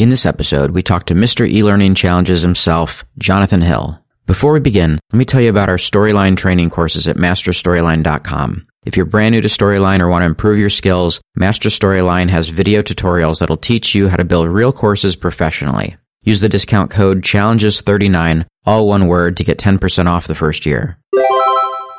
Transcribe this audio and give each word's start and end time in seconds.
In 0.00 0.08
this 0.08 0.24
episode, 0.24 0.70
we 0.70 0.82
talk 0.82 1.04
to 1.04 1.14
Mr. 1.14 1.46
E-Learning 1.46 1.94
Challenges 1.94 2.40
himself, 2.40 3.04
Jonathan 3.18 3.60
Hill. 3.60 4.02
Before 4.26 4.54
we 4.54 4.60
begin, 4.60 4.98
let 5.12 5.18
me 5.18 5.26
tell 5.26 5.42
you 5.42 5.50
about 5.50 5.68
our 5.68 5.76
Storyline 5.76 6.38
training 6.38 6.70
courses 6.70 7.06
at 7.06 7.18
masterstoryline.com. 7.18 8.66
If 8.86 8.96
you're 8.96 9.04
brand 9.04 9.34
new 9.34 9.42
to 9.42 9.48
Storyline 9.48 10.00
or 10.00 10.08
want 10.08 10.22
to 10.22 10.26
improve 10.26 10.58
your 10.58 10.70
skills, 10.70 11.20
Master 11.36 11.68
Storyline 11.68 12.30
has 12.30 12.48
video 12.48 12.80
tutorials 12.80 13.40
that'll 13.40 13.58
teach 13.58 13.94
you 13.94 14.08
how 14.08 14.16
to 14.16 14.24
build 14.24 14.48
real 14.48 14.72
courses 14.72 15.16
professionally. 15.16 15.98
Use 16.22 16.40
the 16.40 16.48
discount 16.48 16.90
code 16.90 17.20
CHALLENGES39, 17.20 18.46
all 18.64 18.88
one 18.88 19.06
word, 19.06 19.36
to 19.36 19.44
get 19.44 19.58
10% 19.58 20.06
off 20.06 20.26
the 20.26 20.34
first 20.34 20.64
year. 20.64 20.96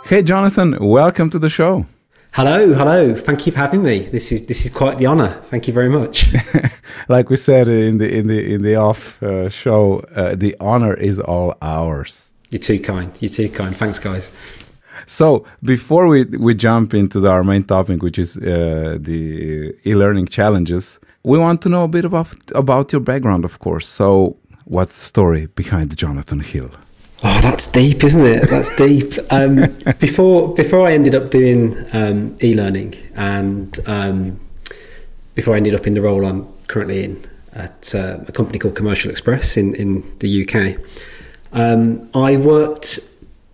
Hey, 0.05 0.23
Jonathan, 0.23 0.75
welcome 0.81 1.29
to 1.29 1.37
the 1.37 1.51
show. 1.51 1.85
Hello, 2.33 2.73
hello. 2.73 3.13
Thank 3.13 3.45
you 3.45 3.51
for 3.51 3.59
having 3.59 3.83
me. 3.83 4.07
This 4.07 4.31
is 4.31 4.45
this 4.45 4.63
is 4.63 4.71
quite 4.71 4.97
the 4.97 5.05
honor. 5.05 5.41
Thank 5.51 5.67
you 5.67 5.73
very 5.73 5.89
much. 5.89 6.27
like 7.09 7.29
we 7.29 7.35
said 7.35 7.67
in 7.67 7.97
the 7.97 8.09
in 8.09 8.27
the 8.27 8.53
in 8.53 8.61
the 8.61 8.77
off 8.77 9.21
uh, 9.21 9.49
show, 9.49 9.99
uh, 10.15 10.35
the 10.35 10.55
honor 10.61 10.93
is 10.93 11.19
all 11.19 11.55
ours. 11.61 12.31
You're 12.49 12.61
too 12.61 12.79
kind. 12.79 13.11
You're 13.19 13.27
too 13.27 13.49
kind. 13.49 13.75
Thanks, 13.75 13.99
guys. 13.99 14.31
So 15.07 15.45
before 15.61 16.07
we 16.07 16.23
we 16.23 16.55
jump 16.55 16.93
into 16.93 17.19
the, 17.19 17.29
our 17.29 17.43
main 17.43 17.65
topic, 17.65 18.01
which 18.01 18.17
is 18.17 18.37
uh, 18.37 18.97
the 18.97 19.75
e-learning 19.85 20.27
challenges, 20.27 20.99
we 21.23 21.37
want 21.37 21.61
to 21.63 21.69
know 21.69 21.83
a 21.83 21.89
bit 21.89 22.05
about 22.05 22.31
about 22.55 22.93
your 22.93 23.01
background, 23.01 23.43
of 23.43 23.59
course. 23.59 23.87
So, 23.87 24.37
what's 24.63 24.93
the 24.93 25.05
story 25.05 25.47
behind 25.47 25.97
Jonathan 25.97 26.39
Hill? 26.39 26.71
Oh, 27.23 27.39
that's 27.39 27.67
deep, 27.67 28.03
isn't 28.03 28.25
it? 28.25 28.49
That's 28.49 28.75
deep. 28.75 29.13
Um, 29.29 29.75
before 29.99 30.55
before 30.55 30.87
I 30.87 30.93
ended 30.93 31.13
up 31.13 31.29
doing 31.29 31.77
um, 31.93 32.35
e-learning, 32.41 32.95
and 33.15 33.79
um, 33.85 34.39
before 35.35 35.53
I 35.53 35.57
ended 35.57 35.75
up 35.75 35.85
in 35.85 35.93
the 35.93 36.01
role 36.01 36.25
I'm 36.25 36.51
currently 36.67 37.03
in 37.03 37.23
at 37.53 37.93
uh, 37.93 38.19
a 38.27 38.31
company 38.31 38.57
called 38.57 38.75
Commercial 38.75 39.11
Express 39.11 39.55
in 39.55 39.75
in 39.75 40.17
the 40.17 40.43
UK, 40.43 40.83
um, 41.53 42.09
I 42.15 42.37
worked 42.37 42.99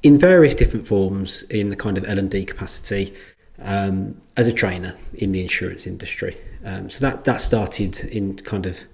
in 0.02 0.18
various 0.18 0.56
different 0.56 0.88
forms 0.88 1.44
in 1.44 1.70
the 1.70 1.76
kind 1.76 1.98
of 1.98 2.06
L 2.08 2.20
and 2.20 2.32
D 2.32 2.46
capacity 2.46 3.14
um, 3.60 4.22
as 4.38 4.48
a 4.48 4.54
trainer 4.54 4.96
in 5.16 5.34
the 5.34 5.42
insurance 5.42 5.86
industry. 5.86 6.38
Um, 6.64 6.90
so 6.90 7.02
that 7.02 7.26
that 7.26 7.42
started 7.42 8.00
in 8.06 8.38
kind 8.38 8.66
of 8.66 8.86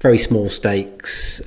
very 0.00 0.18
small 0.18 0.48
stakes 0.48 1.40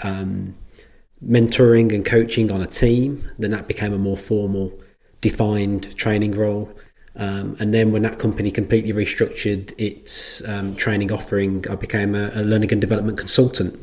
mentoring 1.25 1.94
and 1.94 2.05
coaching 2.05 2.52
on 2.52 2.61
a 2.61 2.67
team. 2.67 3.30
Then 3.38 3.52
that 3.52 3.67
became 3.67 3.94
a 3.94 3.97
more 3.97 4.17
formal, 4.17 4.73
defined 5.22 5.95
training 5.95 6.33
role. 6.33 6.72
Um, 7.16 7.58
and 7.59 7.73
then 7.73 7.91
when 7.91 8.03
that 8.03 8.19
company 8.19 8.52
completely 8.52 8.94
restructured 8.94 9.73
its 9.78 10.47
um, 10.47 10.75
training 10.75 11.11
offering, 11.11 11.66
I 11.69 11.75
became 11.75 12.16
a, 12.16 12.31
a, 12.33 12.41
learning 12.41 12.72
and 12.72 12.80
development 12.80 13.17
consultant. 13.17 13.78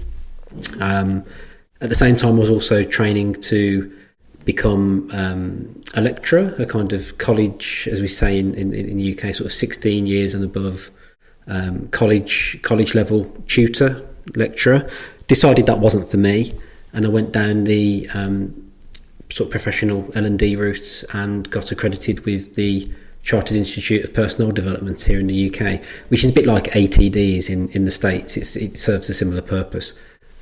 Um, 0.81 1.25
at 1.81 1.91
the 1.91 1.95
same 1.95 2.17
time, 2.17 2.37
I 2.37 2.39
was 2.39 2.51
also 2.51 2.83
training 2.85 3.35
to 3.35 3.95
become 4.45 5.11
um, 5.13 5.83
a 5.95 6.01
lecturer, 6.01 6.55
a 6.59 6.65
kind 6.65 6.93
of 6.95 7.19
college, 7.19 7.87
as 7.93 8.01
we 8.01 8.09
say 8.09 8.39
in, 8.39 8.55
in, 8.55 8.73
in 8.73 8.97
the 8.97 9.13
UK, 9.13 9.35
sort 9.35 9.47
of 9.47 9.53
16 9.53 10.07
years 10.07 10.35
and 10.35 10.43
above 10.43 10.91
um, 11.47 11.89
college 11.89 12.61
college 12.63 12.95
level 12.95 13.25
tutor 13.47 14.07
lecturer. 14.35 14.89
Decided 15.27 15.67
that 15.67 15.81
wasn't 15.81 16.11
for 16.11 16.17
me 16.17 16.55
and 16.93 17.05
I 17.07 17.09
went 17.09 17.33
down 17.33 17.65
the 17.65 18.09
um, 18.15 18.73
sort 19.31 19.49
of 19.49 19.51
professional 19.51 20.11
L 20.15 20.25
and 20.25 20.39
D 20.39 20.57
routes 20.57 21.05
and 21.13 21.51
got 21.51 21.71
accredited 21.71 22.25
with 22.25 22.55
the 22.55 22.91
Chartered 23.23 23.57
Institute 23.57 24.05
of 24.05 24.15
Personnel 24.15 24.53
Development 24.53 24.99
here 25.01 25.21
in 25.21 25.27
the 25.27 25.49
UK, 25.49 25.83
which 26.09 26.25
is 26.25 26.31
a 26.31 26.33
bit 26.33 26.47
like 26.47 26.65
ATDs 26.65 27.51
in, 27.51 27.69
in 27.71 27.85
the 27.85 27.91
States. 27.91 28.37
It's, 28.37 28.57
it 28.57 28.79
serves 28.79 29.11
a 29.11 29.15
similar 29.15 29.43
purpose. 29.43 29.93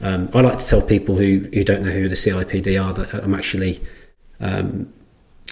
Um, 0.00 0.28
I 0.34 0.40
like 0.42 0.58
to 0.58 0.66
tell 0.66 0.82
people 0.82 1.16
who, 1.16 1.48
who 1.52 1.64
don't 1.64 1.82
know 1.82 1.90
who 1.90 2.08
the 2.08 2.14
CIPD 2.14 2.82
are 2.82 2.92
that 2.92 3.24
I'm 3.24 3.34
actually 3.34 3.80
um, 4.40 4.92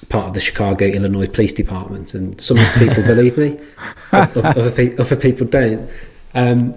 part 0.09 0.27
of 0.27 0.35
the 0.35 0.41
Chicago, 0.41 0.87
Illinois 0.87 1.27
Police 1.27 1.55
Department, 1.55 2.15
and 2.15 2.41
some 2.41 2.59
people 2.79 3.03
believe 3.03 3.39
me, 3.39 3.59
other, 4.13 4.47
other, 4.47 5.17
people 5.17 5.47
don't. 5.47 5.91
Um, 6.35 6.75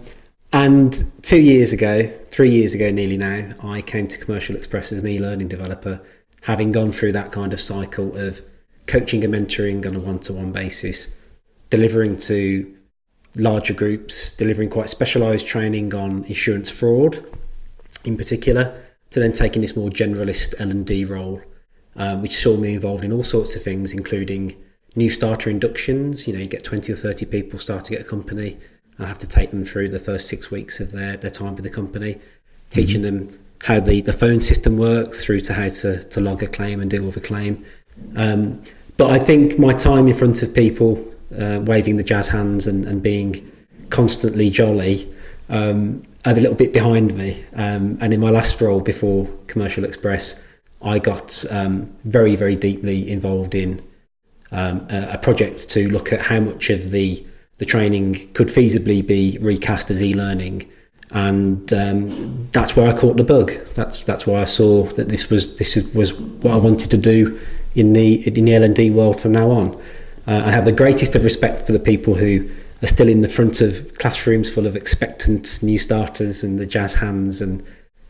and 0.53 1.11
two 1.21 1.41
years 1.41 1.73
ago, 1.73 2.07
three 2.29 2.51
years 2.51 2.73
ago 2.73 2.89
nearly 2.91 3.17
now, 3.17 3.49
I 3.63 3.81
came 3.81 4.07
to 4.07 4.17
Commercial 4.17 4.55
Express 4.55 4.91
as 4.91 4.99
an 4.99 5.07
e 5.07 5.19
learning 5.19 5.49
developer, 5.49 6.01
having 6.41 6.71
gone 6.71 6.91
through 6.91 7.11
that 7.13 7.31
kind 7.31 7.53
of 7.53 7.59
cycle 7.59 8.15
of 8.15 8.41
coaching 8.85 9.23
and 9.23 9.33
mentoring 9.33 9.85
on 9.85 9.95
a 9.95 9.99
one 9.99 10.19
to 10.19 10.33
one 10.33 10.51
basis, 10.51 11.09
delivering 11.69 12.15
to 12.17 12.73
larger 13.35 13.73
groups, 13.73 14.31
delivering 14.31 14.69
quite 14.69 14.89
specialised 14.89 15.45
training 15.45 15.93
on 15.93 16.23
insurance 16.25 16.71
fraud 16.71 17.23
in 18.03 18.17
particular, 18.17 18.81
to 19.09 19.19
then 19.19 19.33
taking 19.33 19.61
this 19.61 19.75
more 19.75 19.89
generalist 19.89 20.53
L&D 20.59 21.05
role, 21.05 21.41
um, 21.95 22.21
which 22.21 22.37
saw 22.37 22.55
me 22.55 22.73
involved 22.73 23.03
in 23.03 23.11
all 23.11 23.23
sorts 23.23 23.55
of 23.55 23.61
things, 23.61 23.91
including 23.91 24.55
new 24.95 25.09
starter 25.09 25.49
inductions. 25.49 26.27
You 26.27 26.33
know, 26.33 26.39
you 26.39 26.47
get 26.47 26.63
20 26.63 26.91
or 26.91 26.95
30 26.95 27.25
people 27.25 27.59
starting 27.59 27.97
at 27.97 28.05
a 28.05 28.09
company 28.09 28.57
I 28.99 29.05
have 29.05 29.17
to 29.19 29.27
take 29.27 29.51
them 29.51 29.63
through 29.63 29.89
the 29.89 29.99
first 29.99 30.27
six 30.27 30.49
weeks 30.49 30.79
of 30.79 30.91
their, 30.91 31.17
their 31.17 31.31
time 31.31 31.55
with 31.55 31.63
the 31.63 31.69
company, 31.69 32.19
teaching 32.69 33.01
mm-hmm. 33.01 33.27
them 33.27 33.39
how 33.63 33.79
the, 33.79 34.01
the 34.01 34.13
phone 34.13 34.41
system 34.41 34.77
works 34.77 35.23
through 35.23 35.41
to 35.41 35.53
how 35.53 35.69
to, 35.69 36.03
to 36.03 36.19
log 36.19 36.43
a 36.43 36.47
claim 36.47 36.79
and 36.79 36.89
deal 36.89 37.03
with 37.03 37.17
a 37.17 37.21
claim. 37.21 37.65
Um, 38.15 38.61
but 38.97 39.11
I 39.11 39.19
think 39.19 39.59
my 39.59 39.73
time 39.73 40.07
in 40.07 40.13
front 40.13 40.41
of 40.43 40.53
people, 40.53 41.03
uh, 41.37 41.59
waving 41.61 41.97
the 41.97 42.03
jazz 42.03 42.29
hands 42.29 42.67
and, 42.67 42.85
and 42.85 43.01
being 43.01 43.51
constantly 43.89 44.49
jolly, 44.49 45.11
um, 45.49 46.01
are 46.25 46.33
a 46.33 46.35
little 46.35 46.55
bit 46.55 46.73
behind 46.73 47.15
me. 47.15 47.43
Um, 47.53 47.97
and 48.01 48.13
in 48.13 48.19
my 48.19 48.29
last 48.29 48.59
role 48.61 48.81
before 48.81 49.25
Commercial 49.47 49.83
Express, 49.83 50.35
I 50.81 50.99
got 50.99 51.45
um, 51.49 51.95
very, 52.03 52.35
very 52.35 52.55
deeply 52.55 53.09
involved 53.09 53.55
in 53.55 53.81
um, 54.51 54.87
a, 54.89 55.13
a 55.13 55.17
project 55.17 55.69
to 55.69 55.89
look 55.89 56.11
at 56.11 56.21
how 56.21 56.39
much 56.39 56.69
of 56.69 56.91
the 56.91 57.25
the 57.57 57.65
training 57.65 58.31
could 58.33 58.47
feasibly 58.47 59.05
be 59.05 59.37
recast 59.41 59.89
as 59.89 60.01
e-learning 60.01 60.69
and 61.11 61.71
um, 61.73 62.49
that's 62.51 62.75
where 62.75 62.87
I 62.87 62.97
caught 62.97 63.17
the 63.17 63.23
bug. 63.23 63.51
That's 63.75 64.01
that's 64.01 64.27
why 64.27 64.41
I 64.41 64.45
saw 64.45 64.83
that 64.83 65.09
this 65.09 65.29
was 65.29 65.55
this 65.55 65.75
was 65.93 66.13
what 66.13 66.53
I 66.53 66.57
wanted 66.57 66.91
to 66.91 66.97
do 66.97 67.39
in 67.75 67.93
the 67.93 68.27
in 68.27 68.45
the 68.45 68.53
L 68.53 68.63
and 68.63 68.75
D 68.75 68.89
world 68.89 69.19
from 69.19 69.31
now 69.31 69.51
on. 69.51 69.75
Uh, 70.27 70.43
I 70.45 70.51
have 70.51 70.65
the 70.65 70.73
greatest 70.73 71.15
of 71.15 71.23
respect 71.23 71.61
for 71.61 71.71
the 71.71 71.79
people 71.79 72.15
who 72.15 72.49
are 72.83 72.87
still 72.87 73.07
in 73.07 73.21
the 73.21 73.29
front 73.29 73.61
of 73.61 73.97
classrooms 73.97 74.53
full 74.53 74.67
of 74.67 74.75
expectant 74.75 75.63
new 75.63 75.77
starters 75.77 76.43
and 76.43 76.59
the 76.59 76.65
jazz 76.65 76.95
hands 76.95 77.41
and 77.41 77.65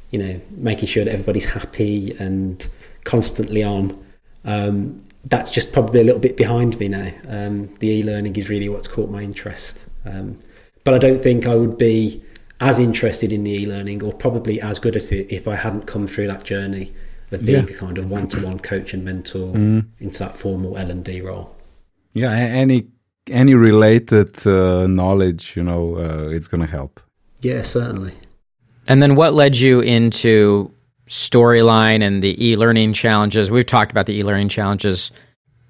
you 0.09 0.17
know 0.17 0.41
making 0.51 0.87
sure 0.87 1.05
that 1.05 1.13
everybody's 1.13 1.45
happy 1.45 2.15
and 2.19 2.67
constantly 3.03 3.63
on. 3.63 4.03
Um, 4.43 5.03
that's 5.25 5.51
just 5.51 5.73
probably 5.73 6.01
a 6.01 6.03
little 6.03 6.22
bit 6.22 6.38
behind 6.38 6.79
me 6.79 6.88
now. 6.88 7.11
Um, 7.28 7.73
the 7.79 7.89
e-learning 7.89 8.35
is 8.35 8.50
really 8.50 8.69
what's 8.69 8.88
caught 8.88 9.09
my 9.09 9.22
interest. 9.22 9.85
Um, 10.05 10.39
but 10.83 10.94
I 10.94 10.97
don't 10.97 11.19
think 11.19 11.45
I 11.45 11.55
would 11.55 11.78
be 11.78 12.23
as 12.59 12.79
interested 12.79 13.31
in 13.31 13.44
the 13.44 13.51
e-learning 13.51 14.03
or 14.03 14.13
probably 14.13 14.61
as 14.61 14.79
good 14.79 14.95
at 14.95 15.11
it 15.11 15.31
if 15.33 15.47
I 15.47 15.56
hadn't 15.56 15.85
come 15.85 16.07
through 16.07 16.27
that 16.27 16.44
journey 16.44 16.94
of 17.31 17.45
being 17.45 17.67
yeah. 17.67 17.75
a 17.75 17.77
kind 17.77 17.97
of 17.97 18.09
one-to-one 18.09 18.59
coach 18.59 18.94
and 18.94 19.03
mentor 19.03 19.53
mm. 19.53 19.85
into 20.00 20.19
that 20.19 20.33
formal 20.33 20.77
L&D 20.77 21.22
role. 21.22 21.56
Yeah, 22.13 22.31
any 22.31 22.88
any 23.29 23.53
related 23.53 24.47
uh, 24.47 24.88
knowledge, 24.88 25.57
you 25.57 25.63
know, 25.63 25.97
uh, 25.97 26.29
it's 26.29 26.47
going 26.47 26.61
to 26.61 26.72
help. 26.72 27.01
Yeah, 27.41 27.63
certainly. 27.63 28.13
And 28.88 29.03
then 29.03 29.16
what 29.16 29.33
led 29.33 29.57
you 29.57 29.81
into 29.81 30.72
storyline 31.07 32.01
and 32.01 32.22
the 32.22 32.45
e-learning 32.45 32.94
challenges. 32.94 33.50
We've 33.50 33.66
talked 33.66 33.91
about 33.91 34.06
the 34.06 34.18
e-learning 34.18 34.50
challenges 34.50 35.12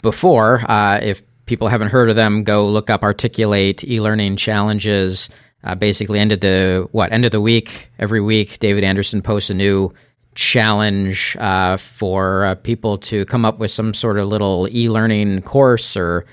before. 0.02 0.70
Uh, 0.70 1.00
if 1.02 1.24
people 1.46 1.68
haven't 1.68 1.90
heard 1.90 2.10
of 2.10 2.16
them, 2.16 2.44
go 2.44 2.68
look 2.68 2.90
up 2.90 3.04
Articulate 3.04 3.84
e-learning 3.84 4.38
challenges. 4.38 5.30
Uh, 5.64 5.76
basically, 5.76 6.20
end 6.20 6.32
of 6.32 6.40
the 6.40 6.88
what 6.92 7.12
end 7.12 7.26
of 7.26 7.32
the 7.32 7.42
week 7.42 7.90
every 8.00 8.22
week, 8.22 8.60
David 8.60 8.84
Anderson 8.84 9.22
posts 9.22 9.50
a 9.50 9.54
new 9.54 9.94
challenge 10.36 11.36
uh, 11.40 11.78
for 11.78 12.46
uh, 12.46 12.56
people 12.56 12.98
to 13.00 13.26
come 13.26 13.44
up 13.44 13.58
with 13.58 13.72
some 13.72 13.94
sort 13.94 14.20
of 14.20 14.28
little 14.28 14.68
e-learning 14.72 15.42
course 15.42 15.98
or 15.98 16.26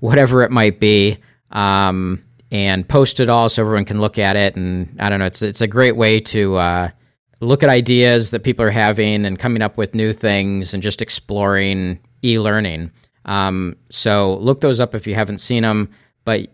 whatever 0.00 0.42
it 0.42 0.50
might 0.50 0.80
be. 0.80 1.18
Um, 1.52 2.24
and 2.52 2.88
post 2.88 3.20
it 3.20 3.28
all 3.28 3.48
so 3.48 3.62
everyone 3.62 3.84
can 3.84 4.00
look 4.00 4.18
at 4.18 4.36
it. 4.36 4.56
And 4.56 4.96
I 4.98 5.08
don't 5.08 5.20
know, 5.20 5.26
it's 5.26 5.42
it's 5.42 5.60
a 5.60 5.66
great 5.66 5.96
way 5.96 6.20
to 6.20 6.56
uh, 6.56 6.90
look 7.40 7.62
at 7.62 7.68
ideas 7.68 8.30
that 8.30 8.44
people 8.44 8.64
are 8.64 8.70
having 8.70 9.24
and 9.24 9.38
coming 9.38 9.62
up 9.62 9.76
with 9.76 9.94
new 9.94 10.12
things 10.12 10.74
and 10.74 10.82
just 10.82 11.02
exploring 11.02 11.98
e-learning. 12.22 12.90
Um, 13.24 13.76
so 13.88 14.36
look 14.36 14.60
those 14.60 14.80
up 14.80 14.94
if 14.94 15.06
you 15.06 15.14
haven't 15.14 15.38
seen 15.38 15.62
them. 15.62 15.90
But 16.24 16.50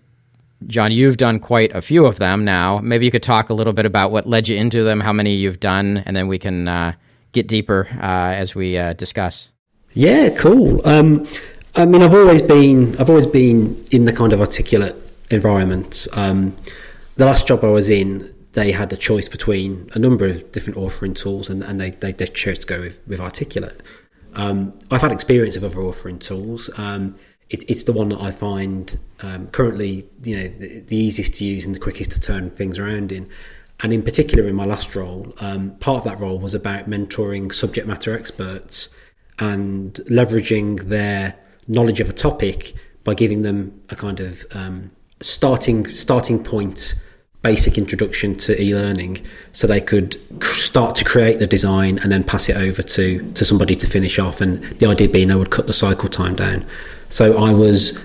John, 0.66 0.92
you've 0.92 1.16
done 1.16 1.38
quite 1.38 1.74
a 1.74 1.82
few 1.82 2.06
of 2.06 2.18
them 2.18 2.44
now. 2.44 2.78
Maybe 2.78 3.04
you 3.04 3.10
could 3.10 3.22
talk 3.22 3.50
a 3.50 3.54
little 3.54 3.72
bit 3.72 3.84
about 3.84 4.10
what 4.10 4.26
led 4.26 4.48
you 4.48 4.56
into 4.56 4.84
them, 4.84 5.00
how 5.00 5.12
many 5.12 5.34
you've 5.34 5.60
done, 5.60 5.98
and 6.06 6.16
then 6.16 6.28
we 6.28 6.38
can 6.38 6.68
uh, 6.68 6.92
get 7.32 7.46
deeper 7.46 7.88
uh, 8.00 8.32
as 8.32 8.54
we 8.54 8.78
uh, 8.78 8.92
discuss. 8.94 9.50
Yeah, 9.92 10.30
cool. 10.30 10.86
Um, 10.86 11.26
I 11.74 11.84
mean, 11.84 12.02
I've 12.02 12.14
always 12.14 12.42
been 12.42 12.98
I've 12.98 13.10
always 13.10 13.26
been 13.26 13.84
in 13.90 14.04
the 14.04 14.12
kind 14.12 14.32
of 14.32 14.40
articulate 14.40 14.96
environment. 15.30 16.06
Um, 16.12 16.56
the 17.16 17.26
last 17.26 17.46
job 17.46 17.64
I 17.64 17.68
was 17.68 17.88
in, 17.88 18.34
they 18.56 18.72
had 18.72 18.90
a 18.90 18.96
choice 18.96 19.28
between 19.28 19.90
a 19.92 19.98
number 19.98 20.26
of 20.26 20.50
different 20.50 20.78
authoring 20.78 21.14
tools, 21.14 21.50
and, 21.50 21.62
and 21.62 21.78
they, 21.78 21.90
they, 21.90 22.10
they 22.10 22.26
chose 22.26 22.58
to 22.58 22.66
go 22.66 22.80
with, 22.80 23.06
with 23.06 23.20
Articulate. 23.20 23.82
Um, 24.32 24.78
I've 24.90 25.02
had 25.02 25.12
experience 25.12 25.56
of 25.56 25.64
other 25.64 25.76
authoring 25.76 26.18
tools. 26.18 26.70
Um, 26.78 27.18
it, 27.50 27.68
it's 27.68 27.84
the 27.84 27.92
one 27.92 28.08
that 28.08 28.20
I 28.20 28.30
find 28.30 28.98
um, 29.20 29.48
currently, 29.48 30.08
you 30.22 30.38
know, 30.38 30.48
the, 30.48 30.80
the, 30.80 30.96
easiest 30.96 31.34
to 31.34 31.44
use 31.44 31.66
and 31.66 31.74
the 31.74 31.78
quickest 31.78 32.12
to 32.12 32.20
turn 32.20 32.48
things 32.48 32.78
around 32.78 33.12
in. 33.12 33.28
And 33.80 33.92
in 33.92 34.02
particular, 34.02 34.48
in 34.48 34.54
my 34.54 34.64
last 34.64 34.96
role, 34.96 35.34
um, 35.38 35.72
part 35.72 35.98
of 35.98 36.04
that 36.04 36.18
role 36.18 36.38
was 36.38 36.54
about 36.54 36.88
mentoring 36.88 37.52
subject 37.52 37.86
matter 37.86 38.14
experts 38.14 38.88
and 39.38 39.92
leveraging 40.08 40.88
their 40.88 41.36
knowledge 41.68 42.00
of 42.00 42.08
a 42.08 42.14
topic 42.14 42.72
by 43.04 43.12
giving 43.12 43.42
them 43.42 43.82
a 43.90 43.96
kind 43.96 44.18
of 44.18 44.46
um, 44.52 44.92
starting 45.20 45.86
starting 45.88 46.42
point 46.42 46.94
basic 47.46 47.78
introduction 47.78 48.34
to 48.34 48.60
e-learning 48.60 49.24
so 49.52 49.68
they 49.68 49.80
could 49.80 50.20
start 50.42 50.96
to 50.96 51.04
create 51.04 51.38
the 51.38 51.46
design 51.46 51.96
and 52.00 52.10
then 52.10 52.24
pass 52.24 52.48
it 52.48 52.56
over 52.56 52.82
to 52.82 53.04
to 53.34 53.44
somebody 53.44 53.76
to 53.76 53.86
finish 53.86 54.18
off. 54.18 54.40
And 54.40 54.64
the 54.80 54.86
idea 54.86 55.08
being 55.08 55.30
I 55.30 55.36
would 55.36 55.52
cut 55.52 55.68
the 55.68 55.72
cycle 55.72 56.08
time 56.08 56.34
down. 56.34 56.66
So 57.08 57.24
I 57.48 57.52
was 57.52 57.96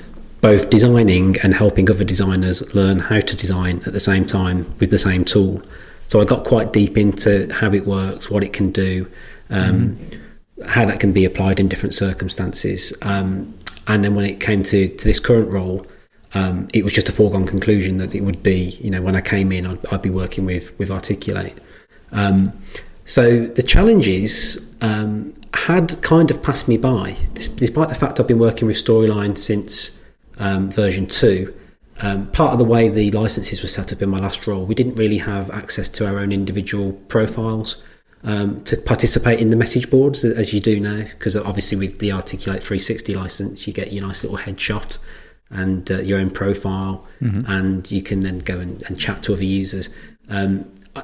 both 0.41 0.69
designing 0.69 1.39
and 1.43 1.55
helping 1.55 1.89
other 1.89 2.03
designers 2.03 2.57
learn 2.75 2.99
how 2.99 3.19
to 3.19 3.35
design 3.35 3.81
at 3.87 3.93
the 3.93 4.05
same 4.11 4.25
time 4.25 4.57
with 4.79 4.91
the 4.91 4.99
same 4.99 5.23
tool. 5.25 5.63
So 6.07 6.21
I 6.21 6.25
got 6.25 6.43
quite 6.43 6.71
deep 6.71 6.95
into 6.95 7.51
how 7.51 7.71
it 7.73 7.87
works 7.87 8.29
what 8.29 8.43
it 8.43 8.53
can 8.53 8.71
do 8.71 9.09
um, 9.49 9.95
mm. 9.95 10.19
how 10.67 10.85
that 10.85 10.99
can 10.99 11.13
be 11.13 11.25
applied 11.25 11.59
in 11.59 11.67
different 11.67 11.95
circumstances. 11.95 12.93
Um, 13.01 13.55
and 13.87 14.03
then 14.03 14.13
when 14.13 14.25
it 14.25 14.39
came 14.39 14.61
to, 14.71 14.87
to 14.99 15.03
this 15.03 15.19
current 15.19 15.49
role 15.49 15.87
um, 16.33 16.67
it 16.73 16.83
was 16.83 16.93
just 16.93 17.09
a 17.09 17.11
foregone 17.11 17.45
conclusion 17.45 17.97
that 17.97 18.15
it 18.15 18.21
would 18.21 18.41
be, 18.41 18.77
you 18.81 18.89
know, 18.89 19.01
when 19.01 19.15
I 19.15 19.21
came 19.21 19.51
in, 19.51 19.65
I'd, 19.65 19.85
I'd 19.87 20.01
be 20.01 20.09
working 20.09 20.45
with 20.45 20.77
with 20.79 20.89
Articulate. 20.89 21.57
Um, 22.11 22.53
so 23.05 23.47
the 23.47 23.63
challenges 23.63 24.57
um, 24.81 25.33
had 25.53 26.01
kind 26.01 26.31
of 26.31 26.41
passed 26.41 26.67
me 26.67 26.77
by, 26.77 27.17
despite 27.33 27.89
the 27.89 27.95
fact 27.95 28.19
I've 28.19 28.27
been 28.27 28.39
working 28.39 28.67
with 28.67 28.77
Storyline 28.77 29.37
since 29.37 29.97
um, 30.37 30.69
version 30.69 31.07
two. 31.07 31.53
Um, 31.99 32.27
part 32.27 32.53
of 32.53 32.57
the 32.57 32.65
way 32.65 32.89
the 32.89 33.11
licenses 33.11 33.61
were 33.61 33.67
set 33.67 33.93
up 33.93 34.01
in 34.01 34.09
my 34.09 34.19
last 34.19 34.47
role, 34.47 34.65
we 34.65 34.73
didn't 34.73 34.95
really 34.95 35.19
have 35.19 35.51
access 35.51 35.87
to 35.89 36.07
our 36.07 36.17
own 36.19 36.31
individual 36.31 36.93
profiles. 36.93 37.81
Um, 38.23 38.63
to 38.65 38.77
participate 38.77 39.39
in 39.39 39.49
the 39.49 39.55
message 39.55 39.89
boards 39.89 40.23
as 40.23 40.53
you 40.53 40.59
do 40.59 40.79
now, 40.79 41.05
because 41.05 41.35
obviously 41.35 41.77
with 41.77 41.97
the 41.97 42.11
Articulate 42.11 42.63
360 42.63 43.15
license, 43.15 43.65
you 43.65 43.73
get 43.73 43.91
your 43.91 44.05
nice 44.05 44.23
little 44.23 44.37
headshot 44.37 44.99
and 45.51 45.89
uh, 45.91 45.99
your 45.99 46.19
own 46.19 46.29
profile, 46.29 47.05
mm-hmm. 47.21 47.49
and 47.49 47.89
you 47.91 48.01
can 48.01 48.21
then 48.21 48.39
go 48.39 48.59
and, 48.59 48.83
and 48.83 48.99
chat 48.99 49.23
to 49.23 49.33
other 49.33 49.43
users. 49.43 49.89
Um, 50.29 50.71
I, 50.95 51.03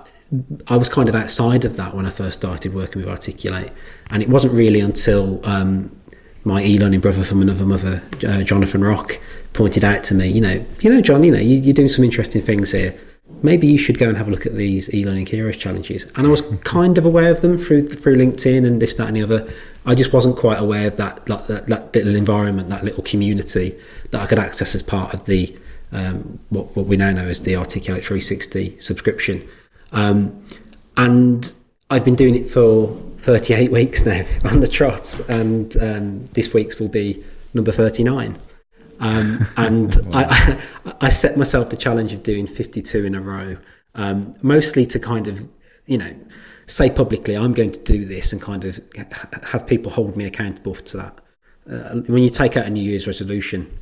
I, 0.67 0.77
was 0.77 0.89
kind 0.89 1.09
of 1.09 1.15
outside 1.15 1.65
of 1.65 1.75
that 1.77 1.95
when 1.95 2.05
I 2.05 2.09
first 2.09 2.39
started 2.39 2.73
working 2.73 3.01
with 3.01 3.09
Articulate, 3.09 3.71
and 4.09 4.23
it 4.23 4.29
wasn't 4.29 4.53
really 4.53 4.79
until 4.79 5.45
um, 5.45 5.95
my 6.43 6.63
e-learning 6.63 7.01
brother 7.01 7.23
from 7.23 7.41
another 7.41 7.65
mother, 7.65 8.01
uh, 8.25 8.41
Jonathan 8.43 8.83
Rock, 8.83 9.19
pointed 9.53 9.83
out 9.83 10.03
to 10.05 10.15
me, 10.15 10.27
you 10.27 10.41
know, 10.41 10.65
you 10.79 10.89
know, 10.89 11.01
John, 11.01 11.23
you 11.23 11.31
know, 11.31 11.39
you, 11.39 11.57
you're 11.57 11.73
doing 11.73 11.89
some 11.89 12.05
interesting 12.05 12.41
things 12.41 12.71
here 12.71 12.97
maybe 13.43 13.67
you 13.67 13.77
should 13.77 13.97
go 13.97 14.07
and 14.07 14.17
have 14.17 14.27
a 14.27 14.31
look 14.31 14.45
at 14.45 14.55
these 14.55 14.93
e-learning 14.93 15.27
heroes 15.27 15.57
challenges. 15.57 16.05
And 16.15 16.27
I 16.27 16.29
was 16.29 16.41
kind 16.63 16.97
of 16.97 17.05
aware 17.05 17.31
of 17.31 17.41
them 17.41 17.57
through 17.57 17.87
through 17.89 18.15
LinkedIn 18.15 18.65
and 18.65 18.81
this, 18.81 18.95
that, 18.95 19.07
and 19.07 19.17
the 19.17 19.23
other. 19.23 19.51
I 19.85 19.95
just 19.95 20.11
wasn't 20.11 20.37
quite 20.37 20.59
aware 20.59 20.87
of 20.87 20.97
that 20.97 21.25
that, 21.25 21.47
that, 21.47 21.67
that 21.67 21.95
little 21.95 22.15
environment, 22.15 22.69
that 22.69 22.83
little 22.83 23.03
community 23.03 23.77
that 24.11 24.21
I 24.21 24.25
could 24.25 24.39
access 24.39 24.75
as 24.75 24.83
part 24.83 25.13
of 25.13 25.25
the 25.25 25.57
um, 25.91 26.39
what, 26.49 26.75
what 26.75 26.85
we 26.85 26.97
now 26.97 27.11
know 27.11 27.27
as 27.27 27.41
the 27.41 27.55
Articulate 27.55 28.03
360 28.03 28.79
subscription. 28.79 29.47
Um, 29.91 30.43
and 30.97 31.53
I've 31.89 32.03
been 32.03 32.15
doing 32.15 32.35
it 32.35 32.47
for 32.47 32.97
38 33.17 33.71
weeks 33.71 34.05
now 34.05 34.25
on 34.43 34.59
the 34.59 34.67
trot, 34.67 35.19
and 35.29 35.75
um, 35.77 36.25
this 36.25 36.53
week's 36.53 36.79
will 36.79 36.89
be 36.89 37.23
number 37.53 37.71
39. 37.71 38.37
Um, 38.99 39.45
and 39.57 39.97
I, 40.13 40.63
I, 41.01 41.09
set 41.09 41.37
myself 41.37 41.69
the 41.69 41.77
challenge 41.77 42.13
of 42.13 42.23
doing 42.23 42.47
52 42.47 43.05
in 43.05 43.15
a 43.15 43.21
row, 43.21 43.57
um, 43.95 44.35
mostly 44.41 44.85
to 44.87 44.99
kind 44.99 45.27
of, 45.27 45.47
you 45.85 45.97
know, 45.97 46.15
say 46.67 46.89
publicly, 46.89 47.35
I'm 47.35 47.53
going 47.53 47.71
to 47.71 47.79
do 47.79 48.05
this 48.05 48.33
and 48.33 48.41
kind 48.41 48.65
of 48.65 48.79
have 49.51 49.65
people 49.65 49.91
hold 49.91 50.17
me 50.17 50.25
accountable 50.25 50.75
to 50.75 50.97
that. 50.97 51.19
Uh, 51.69 52.01
when 52.01 52.23
you 52.23 52.29
take 52.29 52.57
out 52.57 52.65
a 52.65 52.69
New 52.69 52.83
Year's 52.83 53.07
resolution, 53.07 53.77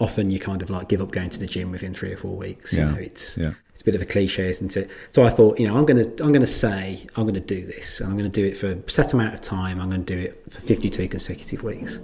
often 0.00 0.30
you 0.30 0.38
kind 0.38 0.62
of 0.62 0.70
like 0.70 0.88
give 0.88 1.00
up 1.00 1.10
going 1.10 1.30
to 1.30 1.38
the 1.38 1.46
gym 1.46 1.70
within 1.70 1.94
three 1.94 2.12
or 2.12 2.16
four 2.16 2.36
weeks. 2.36 2.72
Yeah. 2.72 2.86
You 2.86 2.92
know, 2.92 2.98
it's 2.98 3.38
yeah. 3.38 3.52
it's 3.72 3.82
a 3.82 3.84
bit 3.84 3.94
of 3.94 4.02
a 4.02 4.04
cliche, 4.04 4.48
isn't 4.48 4.76
it? 4.76 4.90
So 5.12 5.24
I 5.24 5.30
thought, 5.30 5.58
you 5.58 5.66
know, 5.66 5.76
I'm 5.76 5.84
gonna 5.84 6.04
I'm 6.20 6.32
gonna 6.32 6.46
say 6.46 7.06
I'm 7.16 7.26
gonna 7.26 7.40
do 7.40 7.64
this, 7.64 8.00
and 8.00 8.10
I'm 8.10 8.16
gonna 8.16 8.28
do 8.28 8.44
it 8.44 8.56
for 8.56 8.72
a 8.72 8.90
set 8.90 9.12
amount 9.12 9.34
of 9.34 9.40
time. 9.40 9.80
I'm 9.80 9.90
gonna 9.90 10.02
do 10.02 10.18
it 10.18 10.44
for 10.50 10.60
52 10.60 11.08
consecutive 11.08 11.62
weeks, 11.62 11.98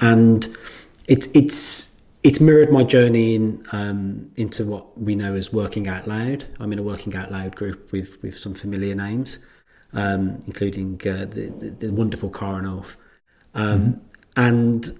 and 0.00 0.56
it, 1.06 1.34
it's 1.34 1.90
it's 2.22 2.40
mirrored 2.40 2.72
my 2.72 2.82
journey 2.82 3.34
in 3.34 3.64
um, 3.72 4.30
into 4.36 4.64
what 4.64 4.98
we 4.98 5.14
know 5.14 5.34
as 5.34 5.52
working 5.52 5.86
out 5.86 6.06
loud. 6.06 6.46
I'm 6.58 6.72
in 6.72 6.78
a 6.78 6.82
working 6.82 7.14
out 7.14 7.30
loud 7.30 7.54
group 7.54 7.92
with 7.92 8.20
with 8.22 8.36
some 8.38 8.54
familiar 8.54 8.94
names, 8.94 9.38
um, 9.92 10.42
including 10.46 11.00
uh, 11.06 11.26
the, 11.26 11.52
the, 11.58 11.70
the, 11.86 11.92
wonderful 11.92 12.30
Karanov, 12.30 12.96
um, 13.54 13.80
mm-hmm. 13.80 14.00
and 14.36 14.98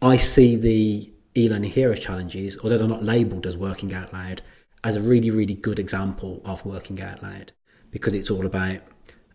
I 0.00 0.16
see 0.16 0.56
the 0.56 1.12
e-learning 1.36 1.70
hero 1.70 1.94
challenges, 1.94 2.58
although 2.64 2.78
they're 2.78 2.88
not 2.88 3.04
labelled 3.04 3.46
as 3.46 3.56
working 3.56 3.94
out 3.94 4.12
loud, 4.12 4.40
as 4.82 4.96
a 4.96 5.00
really 5.00 5.30
really 5.30 5.54
good 5.54 5.78
example 5.78 6.40
of 6.46 6.64
working 6.64 7.00
out 7.02 7.22
loud 7.22 7.52
because 7.90 8.14
it's 8.14 8.30
all 8.30 8.46
about 8.46 8.80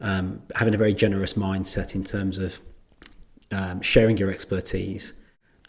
um, 0.02 0.42
having 0.56 0.74
a 0.74 0.78
very 0.78 0.94
generous 0.94 1.34
mindset 1.34 1.96
in 1.96 2.04
terms 2.04 2.38
of 2.38 2.60
um, 3.52 3.82
sharing 3.82 4.18
your 4.18 4.32
expertise 4.32 5.14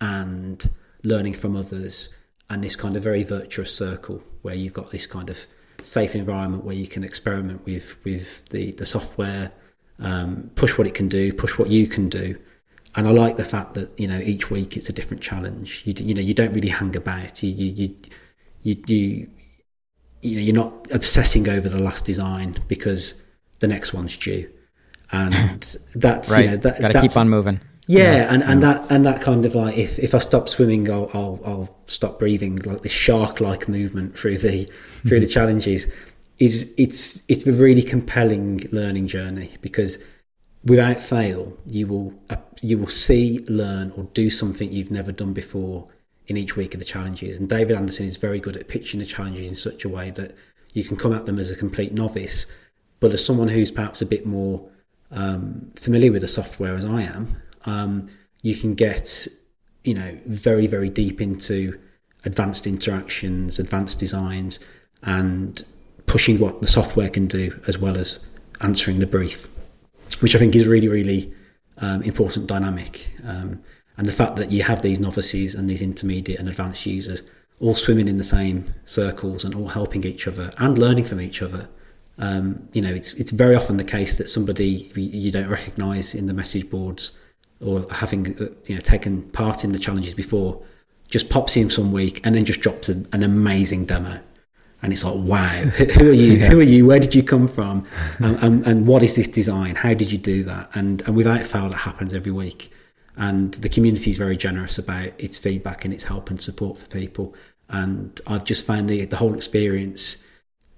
and 0.05 0.71
learning 1.03 1.35
from 1.35 1.57
others, 1.57 2.11
and 2.51 2.63
this 2.63 2.77
kind 2.77 2.97
of 2.97 3.03
very 3.03 3.25
virtuous 3.25 3.75
circle 3.75 4.23
where 4.43 4.55
you've 4.55 4.75
got 4.75 4.91
this 4.91 5.07
kind 5.07 5.31
of 5.31 5.47
safe 5.83 6.15
environment 6.15 6.65
where 6.65 6.75
you 6.75 6.87
can 6.87 7.03
experiment 7.05 7.65
with 7.65 7.97
with 8.05 8.47
the 8.51 8.73
the 8.73 8.87
software, 8.87 9.53
um, 9.99 10.51
push 10.57 10.77
what 10.77 10.87
it 10.87 10.95
can 10.95 11.09
do, 11.09 11.33
push 11.33 11.59
what 11.59 11.69
you 11.71 11.87
can 11.87 12.09
do. 12.09 12.37
And 12.97 13.09
I 13.09 13.11
like 13.11 13.37
the 13.37 13.45
fact 13.45 13.75
that 13.75 13.99
you 13.99 14.07
know 14.07 14.19
each 14.19 14.51
week 14.51 14.77
it's 14.77 14.89
a 14.89 14.93
different 14.93 15.23
challenge. 15.23 15.83
You 15.87 15.95
you 15.97 16.15
know 16.15 16.21
you 16.21 16.35
don't 16.35 16.53
really 16.53 16.69
hang 16.69 16.95
about. 16.97 17.43
You 17.43 17.51
you 17.51 17.73
you 17.73 17.97
you, 18.63 18.77
you 18.87 19.31
you 20.21 20.37
know 20.37 20.43
you're 20.43 20.55
not 20.55 20.91
obsessing 20.93 21.49
over 21.49 21.69
the 21.69 21.81
last 21.81 22.05
design 22.05 22.59
because 22.69 23.15
the 23.61 23.69
next 23.69 23.95
one's 23.95 24.17
due, 24.17 24.51
and 25.11 25.63
that's 25.95 26.31
right. 26.31 26.45
you 26.45 26.51
know 26.51 26.57
that, 26.59 26.81
got 26.81 26.93
to 26.93 27.01
keep 27.01 27.17
on 27.17 27.31
moving. 27.31 27.61
Yeah, 27.87 28.17
yeah, 28.17 28.35
and, 28.35 28.43
and 28.43 28.63
yeah. 28.63 28.73
that 28.73 28.93
and 28.93 29.05
that 29.05 29.21
kind 29.21 29.45
of 29.45 29.55
like 29.55 29.77
if, 29.77 29.99
if 29.99 30.15
I 30.15 30.19
stop 30.19 30.49
swimming, 30.49 30.91
I'll, 30.91 31.11
I'll, 31.13 31.41
I'll 31.45 31.77
stop 31.87 32.19
breathing. 32.19 32.57
Like 32.57 32.83
this 32.83 32.93
shark 32.93 33.41
like 33.41 33.69
movement 33.69 34.17
through 34.17 34.39
the 34.39 34.65
through 35.07 35.21
the 35.21 35.27
challenges 35.27 35.87
is 36.39 36.73
it's 36.77 37.23
it's 37.29 37.47
a 37.47 37.53
really 37.53 37.83
compelling 37.83 38.67
learning 38.73 39.07
journey 39.07 39.57
because 39.61 39.99
without 40.65 41.01
fail 41.01 41.57
you 41.67 41.87
will 41.87 42.15
uh, 42.31 42.37
you 42.63 42.79
will 42.79 42.89
see, 42.89 43.45
learn, 43.49 43.91
or 43.93 44.05
do 44.15 44.31
something 44.31 44.73
you've 44.73 44.91
never 44.91 45.13
done 45.13 45.35
before 45.35 45.87
in 46.27 46.39
each 46.39 46.57
week 46.57 46.75
of 46.75 46.81
the 46.81 46.87
challenges. 46.87 47.39
And 47.39 47.49
David 47.49 47.77
Anderson 47.77 48.07
is 48.07 48.17
very 48.17 48.41
good 48.41 48.57
at 48.57 48.69
pitching 48.69 49.01
the 49.01 49.07
challenges 49.07 49.47
in 49.47 49.57
such 49.57 49.85
a 49.85 49.89
way 49.89 50.11
that 50.13 50.35
you 50.73 50.83
can 50.83 50.97
come 50.97 51.13
at 51.13 51.27
them 51.27 51.39
as 51.39 51.51
a 51.51 51.57
complete 51.57 51.93
novice, 51.93 52.47
but 53.01 53.13
as 53.13 53.25
someone 53.25 53.49
who's 53.49 53.71
perhaps 53.71 54.01
a 54.01 54.07
bit 54.07 54.25
more 54.25 54.67
um, 55.11 55.71
familiar 55.77 56.11
with 56.11 56.23
the 56.23 56.29
software 56.29 56.75
as 56.75 56.85
I 56.85 57.03
am, 57.03 57.37
um, 57.65 58.09
you 58.43 58.55
can 58.55 58.75
get 58.75 59.27
you 59.83 59.95
know 59.95 60.19
very 60.27 60.67
very 60.67 60.89
deep 60.89 61.21
into 61.21 61.79
advanced 62.25 62.67
interactions, 62.67 63.59
advanced 63.59 63.99
designs, 63.99 64.59
and 65.03 65.65
pushing 66.07 66.39
what 66.39 66.61
the 66.61 66.69
software 66.69 67.11
can 67.11 67.27
do 67.27 67.61
as 67.67 67.79
well 67.79 67.97
as 67.97 68.21
answering 68.61 68.99
the 68.99 69.07
brief, 69.07 69.49
which 70.21 70.35
I 70.35 70.39
think 70.39 70.55
is 70.55 70.67
really 70.67 70.89
really 70.89 71.33
um, 71.79 72.03
important 72.03 72.47
dynamic. 72.47 73.11
Um, 73.25 73.63
and 73.97 74.09
the 74.09 74.13
fact 74.13 74.37
that 74.37 74.51
you 74.51 74.65
have 74.65 74.83
these 74.83 74.99
novices 74.99 75.55
and 75.55 75.71
these 75.71 75.81
intermediate 75.81 76.41
and 76.41 76.49
advanced 76.49 76.85
users 76.85 77.23
all 77.61 77.75
swimming 77.75 78.09
in 78.09 78.19
the 78.19 78.25
same 78.25 78.75
circles 78.85 79.45
and 79.45 79.55
all 79.55 79.69
helping 79.69 80.05
each 80.05 80.27
other 80.27 80.53
and 80.59 80.77
learning 80.77 81.05
from 81.05 81.21
each 81.21 81.41
other. 81.41 81.69
Um, 82.19 82.69
you 82.73 82.81
know, 82.81 82.93
it's 82.93 83.15
it's 83.15 83.31
very 83.31 83.55
often 83.55 83.77
the 83.77 83.85
case 83.85 84.17
that 84.19 84.29
somebody 84.29 84.91
you 84.95 85.31
don't 85.31 85.49
recognise 85.49 86.15
in 86.15 86.27
the 86.27 86.35
message 86.35 86.71
boards 86.71 87.13
or 87.61 87.87
having 87.91 88.37
uh, 88.41 88.49
you 88.67 88.75
know 88.75 88.81
taken 88.81 89.23
part 89.31 89.65
in 89.65 89.73
the 89.73 89.79
challenges 89.79 90.15
before 90.15 90.63
just 91.09 91.29
pops 91.29 91.57
in 91.57 91.71
some 91.71 91.93
week 91.93 92.21
and 92.25 92.35
then 92.35 92.45
just 92.45 92.61
drops 92.61 92.89
an, 92.89 93.07
an 93.13 93.23
amazing 93.23 93.85
demo. 93.85 94.21
And 94.83 94.93
it's 94.93 95.05
like 95.05 95.15
wow 95.17 95.49
who 95.95 96.11
are 96.11 96.13
you? 96.13 96.37
Who 96.39 96.61
are 96.61 96.63
you? 96.63 96.87
Where 96.87 96.99
did 96.99 97.15
you 97.15 97.23
come 97.23 97.49
from? 97.49 97.87
And, 98.19 98.37
and, 98.37 98.67
and, 98.67 98.87
what 98.87 99.03
is 99.03 99.17
this 99.17 99.29
design? 99.29 99.75
How 99.77 99.93
did 99.93 100.13
you 100.13 100.19
do 100.19 100.45
that? 100.45 100.71
And 100.75 101.03
and 101.03 101.17
without 101.17 101.45
fail 101.45 101.69
that 101.69 101.79
happens 101.79 102.15
every 102.15 102.33
week. 102.33 102.71
And 103.17 103.55
the 103.55 103.69
community 103.69 104.11
is 104.11 104.19
very 104.19 104.37
generous 104.37 104.77
about 104.79 105.13
its 105.19 105.39
feedback 105.39 105.85
and 105.85 105.95
its 105.95 106.05
help 106.05 106.31
and 106.31 106.41
support 106.41 106.79
for 106.79 106.87
people. 106.87 107.35
And 107.69 108.21
i've 108.27 108.45
just 108.45 108.67
found 108.67 108.91
the, 108.91 109.05
the 109.07 109.17
whole 109.17 109.35
experience 109.35 110.19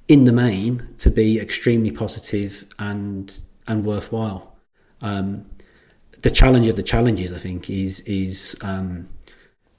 in 0.09 0.25
the 0.25 0.33
main 0.33 0.95
to 0.99 1.11
be 1.11 1.41
extremely 1.41 1.91
positive 1.91 2.65
and 2.79 3.41
and 3.67 3.85
worthwhile. 3.85 4.57
Um, 5.03 5.47
the 6.27 6.35
challenge 6.35 6.67
of 6.67 6.75
the 6.75 6.83
challenges, 6.83 7.33
I 7.33 7.39
think, 7.39 7.71
is 7.71 8.01
is 8.01 8.57
um, 8.61 9.09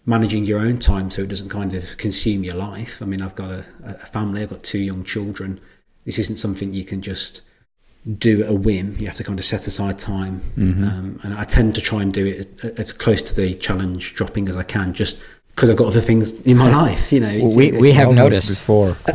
managing 0.05 0.45
your 0.45 0.59
own 0.59 0.79
time 0.79 1.11
so 1.11 1.23
it 1.23 1.27
doesn't 1.27 1.49
kind 1.49 1.73
of 1.73 1.97
consume 1.97 2.45
your 2.45 2.55
life. 2.55 3.01
I 3.01 3.05
mean, 3.05 3.21
I've 3.21 3.35
got 3.35 3.51
a, 3.51 3.65
a 3.83 4.05
family, 4.05 4.43
I've 4.43 4.51
got 4.51 4.63
two 4.63 4.79
young 4.79 5.03
children. 5.03 5.59
This 6.05 6.17
isn't 6.17 6.37
something 6.37 6.73
you 6.73 6.85
can 6.85 7.01
just 7.01 7.41
do 8.17 8.43
at 8.43 8.49
a 8.49 8.53
whim. 8.53 8.95
You 8.97 9.07
have 9.07 9.17
to 9.17 9.25
kind 9.25 9.37
of 9.37 9.43
set 9.43 9.67
aside 9.67 9.99
time, 9.99 10.39
mm-hmm. 10.55 10.83
um, 10.85 11.19
and 11.21 11.33
I 11.33 11.43
tend 11.43 11.75
to 11.75 11.81
try 11.81 12.01
and 12.01 12.13
do 12.13 12.25
it 12.25 12.63
as, 12.63 12.71
as, 12.79 12.91
close 12.93 13.21
to 13.23 13.35
the 13.35 13.53
challenge 13.53 14.15
dropping 14.15 14.47
as 14.47 14.55
I 14.55 14.63
can, 14.63 14.93
just 14.93 15.17
because 15.57 15.71
I've 15.71 15.75
got 15.75 15.87
other 15.87 16.01
things 16.01 16.33
in 16.41 16.55
my 16.55 16.69
life. 16.69 17.11
You 17.11 17.19
know, 17.19 17.49
we 17.55 17.71
we 17.71 17.91
have 17.93 18.13
noticed 18.13 18.47
before. 18.47 18.95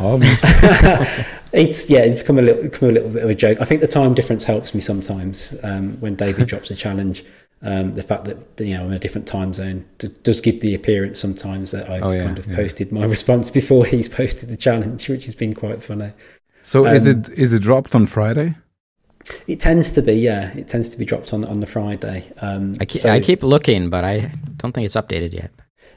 it's 1.52 1.88
yeah, 1.88 2.00
it's 2.00 2.20
become 2.20 2.40
a 2.40 2.42
little 2.42 2.64
become 2.64 2.88
a 2.88 2.92
little 2.92 3.10
bit 3.10 3.22
of 3.22 3.30
a 3.30 3.34
joke. 3.34 3.60
I 3.60 3.64
think 3.64 3.80
the 3.80 3.86
time 3.86 4.12
difference 4.12 4.42
helps 4.42 4.74
me 4.74 4.80
sometimes 4.80 5.54
um, 5.62 6.00
when 6.00 6.16
David 6.16 6.48
drops 6.48 6.70
a 6.70 6.74
challenge. 6.74 7.24
Um, 7.64 7.92
the 7.92 8.02
fact 8.02 8.24
that 8.24 8.38
you 8.58 8.74
know 8.74 8.80
I'm 8.80 8.88
in 8.88 8.94
a 8.94 8.98
different 8.98 9.28
time 9.28 9.54
zone 9.54 9.84
does 10.24 10.40
give 10.40 10.60
the 10.60 10.74
appearance 10.74 11.20
sometimes 11.20 11.70
that 11.70 11.88
I've 11.88 12.02
oh, 12.02 12.10
yeah, 12.10 12.24
kind 12.24 12.36
of 12.36 12.48
yeah. 12.48 12.56
posted 12.56 12.90
my 12.90 13.04
response 13.16 13.52
before 13.52 13.86
he's 13.86 14.08
posted 14.08 14.48
the 14.48 14.56
challenge, 14.56 15.08
which 15.08 15.26
has 15.26 15.36
been 15.36 15.54
quite 15.54 15.80
funny. 15.80 16.10
So 16.64 16.88
um, 16.88 16.96
is 16.96 17.06
it 17.06 17.28
is 17.28 17.52
it 17.52 17.62
dropped 17.62 17.94
on 17.94 18.06
Friday? 18.08 18.56
It 19.46 19.60
tends 19.60 19.92
to 19.92 20.02
be, 20.02 20.14
yeah. 20.14 20.52
It 20.56 20.66
tends 20.66 20.88
to 20.88 20.98
be 20.98 21.04
dropped 21.04 21.32
on 21.32 21.44
on 21.44 21.60
the 21.60 21.66
Friday. 21.68 22.32
Um, 22.40 22.74
I, 22.80 22.84
keep, 22.84 23.02
so, 23.02 23.10
I 23.12 23.20
keep 23.20 23.44
looking, 23.44 23.88
but 23.88 24.02
I 24.02 24.32
don't 24.56 24.72
think 24.72 24.84
it's 24.84 24.96
updated 24.96 25.32
yet. 25.32 25.52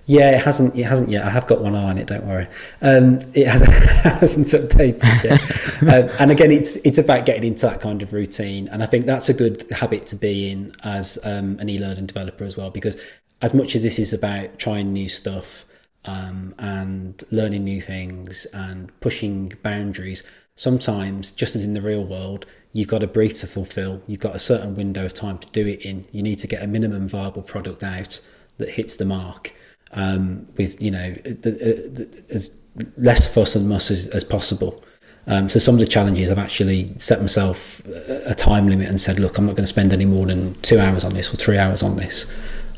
Yeah, 0.08 0.38
it 0.38 0.44
hasn't. 0.44 0.76
It 0.76 0.84
hasn't 0.84 1.10
yet. 1.10 1.26
I 1.26 1.32
have 1.32 1.48
got 1.48 1.62
one 1.62 1.76
eye 1.76 1.90
on 1.90 1.98
it. 1.98 2.08
Don't 2.08 2.26
worry. 2.26 2.48
Um, 2.82 3.22
it 3.34 3.48
hasn't, 3.48 3.74
hasn't 3.74 4.48
updated 4.48 5.24
yet. 5.24 5.82
um, 6.12 6.16
and 6.20 6.32
again, 6.32 6.52
it's 6.52 6.76
it's 6.78 7.00
about 7.00 7.26
getting 7.26 7.44
into 7.44 7.66
that 7.66 7.82
kind 7.82 8.04
of 8.04 8.14
routine, 8.14 8.68
and 8.68 8.84
I 8.84 8.86
think 8.86 9.08
that's 9.08 9.30
a 9.30 9.34
good 9.34 9.66
habit 9.72 10.06
to 10.08 10.16
be 10.16 10.52
in 10.52 10.76
as 10.84 11.18
um, 11.24 11.58
an 11.60 11.70
e-learning 11.70 12.06
developer 12.06 12.44
as 12.44 12.56
well. 12.56 12.70
Because 12.70 12.96
as 13.42 13.54
much 13.56 13.76
as 13.76 13.82
this 13.82 13.98
is 13.98 14.14
about 14.14 14.60
trying 14.60 14.94
new 14.94 15.10
stuff 15.10 15.66
um, 16.06 16.54
and 16.60 17.24
learning 17.32 17.64
new 17.64 17.82
things 17.82 18.46
and 18.54 18.98
pushing 19.00 19.54
boundaries, 19.64 20.22
sometimes, 20.56 21.32
just 21.32 21.56
as 21.56 21.64
in 21.64 21.74
the 21.74 21.82
real 21.82 22.04
world, 22.04 22.46
you've 22.74 22.88
got 22.88 23.02
a 23.02 23.08
brief 23.08 23.40
to 23.40 23.48
fulfill. 23.48 24.04
You've 24.06 24.20
got 24.20 24.36
a 24.36 24.40
certain 24.40 24.76
window 24.76 25.04
of 25.06 25.16
time 25.16 25.40
to 25.40 25.48
do 25.48 25.66
it 25.66 25.82
in. 25.82 26.06
You 26.12 26.22
need 26.22 26.38
to 26.40 26.48
get 26.48 26.62
a 26.62 26.68
minimum 26.68 27.08
viable 27.08 27.42
product 27.42 27.84
out 27.84 28.22
that 28.60 28.70
hits 28.70 28.98
the 28.98 29.06
mark 29.06 29.52
um, 29.92 30.48
with 30.58 30.82
you 30.82 30.92
know 30.92 31.12
the, 31.24 31.51
the, 31.51 32.24
as 32.30 32.51
less 32.98 33.34
fuss 33.34 33.56
and 33.56 33.70
muss 33.70 33.92
as, 33.92 34.08
as 34.10 34.24
possible. 34.24 34.84
Um, 35.27 35.50
so 35.50 35.58
some 35.60 35.74
of 35.75 35.80
the 35.80 35.88
challenges 35.88 36.30
I've 36.30 36.38
actually 36.38 36.94
set 37.00 37.20
myself 37.20 37.84
a 37.86 38.36
time 38.36 38.68
limit 38.68 38.88
and 38.88 39.01
said, 39.01 39.20
look, 39.20 39.38
I'm 39.38 39.48
not 39.48 39.56
going 39.56 39.63
to 39.63 39.68
spend 39.68 39.92
any 39.92 40.06
more 40.06 40.27
than 40.27 40.54
two 40.62 40.80
hours 40.80 41.04
on 41.04 41.13
this 41.13 41.34
or 41.34 41.38
three 41.38 41.58
hours 41.58 41.82
on 41.82 41.96
this, 41.96 42.27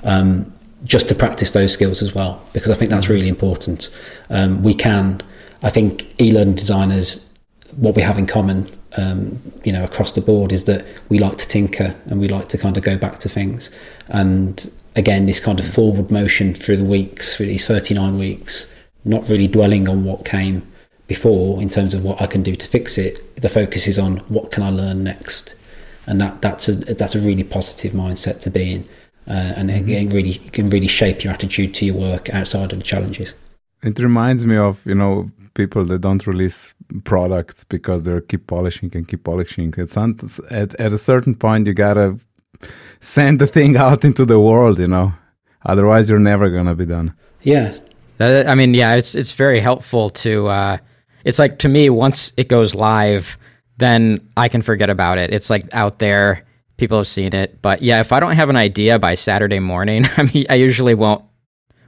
um, 0.04 0.54
just 0.86 1.10
to 1.10 1.16
practice 1.16 1.52
those 1.52 1.74
skills 1.74 2.02
as 2.02 2.16
well, 2.16 2.42
because 2.54 2.70
I 2.70 2.76
think 2.76 2.90
that's 2.90 3.10
really 3.10 3.28
important. 3.28 3.90
Um, 4.30 4.64
we 4.64 4.74
can, 4.74 5.22
I 5.62 5.70
think, 5.70 6.16
e-learning 6.22 6.56
designers, 6.56 7.30
what 7.76 7.96
we 7.96 8.02
have 8.02 8.18
in 8.18 8.28
common, 8.28 8.70
um, 8.96 9.42
you 9.66 9.74
know, 9.74 9.84
across 9.84 10.12
the 10.12 10.22
board 10.22 10.54
is 10.54 10.64
that 10.66 10.88
we 11.10 11.20
like 11.20 11.38
to 11.40 11.48
tinker 11.48 11.96
and 12.06 12.20
we 12.20 12.30
like 12.30 12.48
to 12.50 12.58
kind 12.58 12.78
of 12.78 12.84
go 12.84 12.98
back 12.98 13.20
to 13.20 13.30
things, 13.30 13.70
and 14.08 14.72
again, 14.98 15.27
this 15.27 15.39
kind 15.39 15.60
of 15.60 15.68
forward 15.68 16.12
motion 16.12 16.54
through 16.54 16.77
the 16.77 16.84
weeks, 16.84 17.38
through 17.38 17.46
these 17.46 17.68
39 17.68 18.18
weeks, 18.18 18.70
not 19.06 19.30
really 19.30 19.48
dwelling 19.48 19.88
on 19.88 20.04
what 20.04 20.25
came 20.25 20.68
before 21.06 21.62
in 21.62 21.70
terms 21.70 21.94
of 21.94 22.04
what 22.04 22.22
I 22.22 22.25
can 22.25 22.44
do 22.44 22.56
to 22.56 22.68
fix 22.68 22.98
it. 22.98 23.42
The 23.42 23.48
focus 23.48 23.88
is 23.88 23.98
on 23.98 24.18
what 24.27 24.51
can 24.51 24.63
I 24.63 24.70
learn 24.70 25.04
next, 25.04 25.54
and 26.06 26.20
that 26.20 26.42
that's 26.42 26.68
a 26.68 26.74
that's 26.74 27.16
a 27.16 27.20
really 27.20 27.44
positive 27.44 27.94
mindset 27.94 28.42
to 28.42 28.50
be 28.50 28.74
in, 28.74 28.84
uh, 29.27 29.54
and 29.56 29.70
mm-hmm. 29.70 29.89
it, 29.89 30.13
really 30.13 30.34
can 30.34 30.70
really 30.70 30.88
shape 30.88 31.24
your 31.24 31.32
attitude 31.32 31.74
to 31.75 31.86
your 31.86 31.96
work 31.96 32.30
outside 32.32 32.74
of 32.74 32.80
the 32.80 32.84
challenges. 32.84 33.34
It 33.84 34.00
reminds 34.00 34.46
me 34.46 34.58
of 34.58 34.86
you 34.86 34.96
know 34.96 35.32
people 35.54 35.86
that 35.86 36.01
don't 36.01 36.25
release 36.27 36.74
products 37.04 37.63
because 37.63 38.04
they 38.04 38.20
keep 38.22 38.48
polishing 38.48 38.92
and 38.96 39.08
keep 39.08 39.24
polishing. 39.24 39.74
It's 39.77 39.96
at 39.96 40.74
at 40.80 40.92
a 40.92 40.98
certain 40.98 41.36
point 41.36 41.68
you 41.68 41.74
gotta 41.74 42.20
send 43.00 43.40
the 43.40 43.48
thing 43.48 43.78
out 43.86 44.06
into 44.06 44.26
the 44.26 44.40
world, 44.40 44.80
you 44.80 44.88
know. 44.88 45.14
Otherwise, 45.66 46.10
you're 46.10 46.20
never 46.20 46.50
gonna 46.50 46.76
be 46.76 46.86
done. 46.86 47.14
Yeah. 47.42 47.78
I 48.20 48.56
mean, 48.56 48.74
yeah, 48.74 48.96
it's 48.96 49.16
it's 49.16 49.32
very 49.32 49.60
helpful 49.60 50.10
to. 50.10 50.48
Uh, 50.48 50.78
it's 51.24 51.40
like 51.40 51.60
to 51.60 51.70
me, 51.70 51.90
once 51.90 52.34
it 52.38 52.48
goes 52.48 52.74
live, 52.74 53.38
then 53.78 54.30
I 54.36 54.50
can 54.50 54.62
forget 54.62 54.90
about 54.90 55.18
it. 55.18 55.34
It's 55.34 55.50
like 55.50 55.66
out 55.74 56.00
there, 56.00 56.46
people 56.78 56.98
have 56.98 57.08
seen 57.08 57.34
it. 57.36 57.62
But 57.62 57.82
yeah, 57.82 58.00
if 58.00 58.12
I 58.12 58.20
don't 58.20 58.36
have 58.36 58.50
an 58.50 58.56
idea 58.56 58.98
by 58.98 59.16
Saturday 59.16 59.60
morning, 59.60 60.06
I 60.18 60.24
mean, 60.24 60.46
I 60.50 60.56
usually 60.56 60.96
won't 60.96 61.24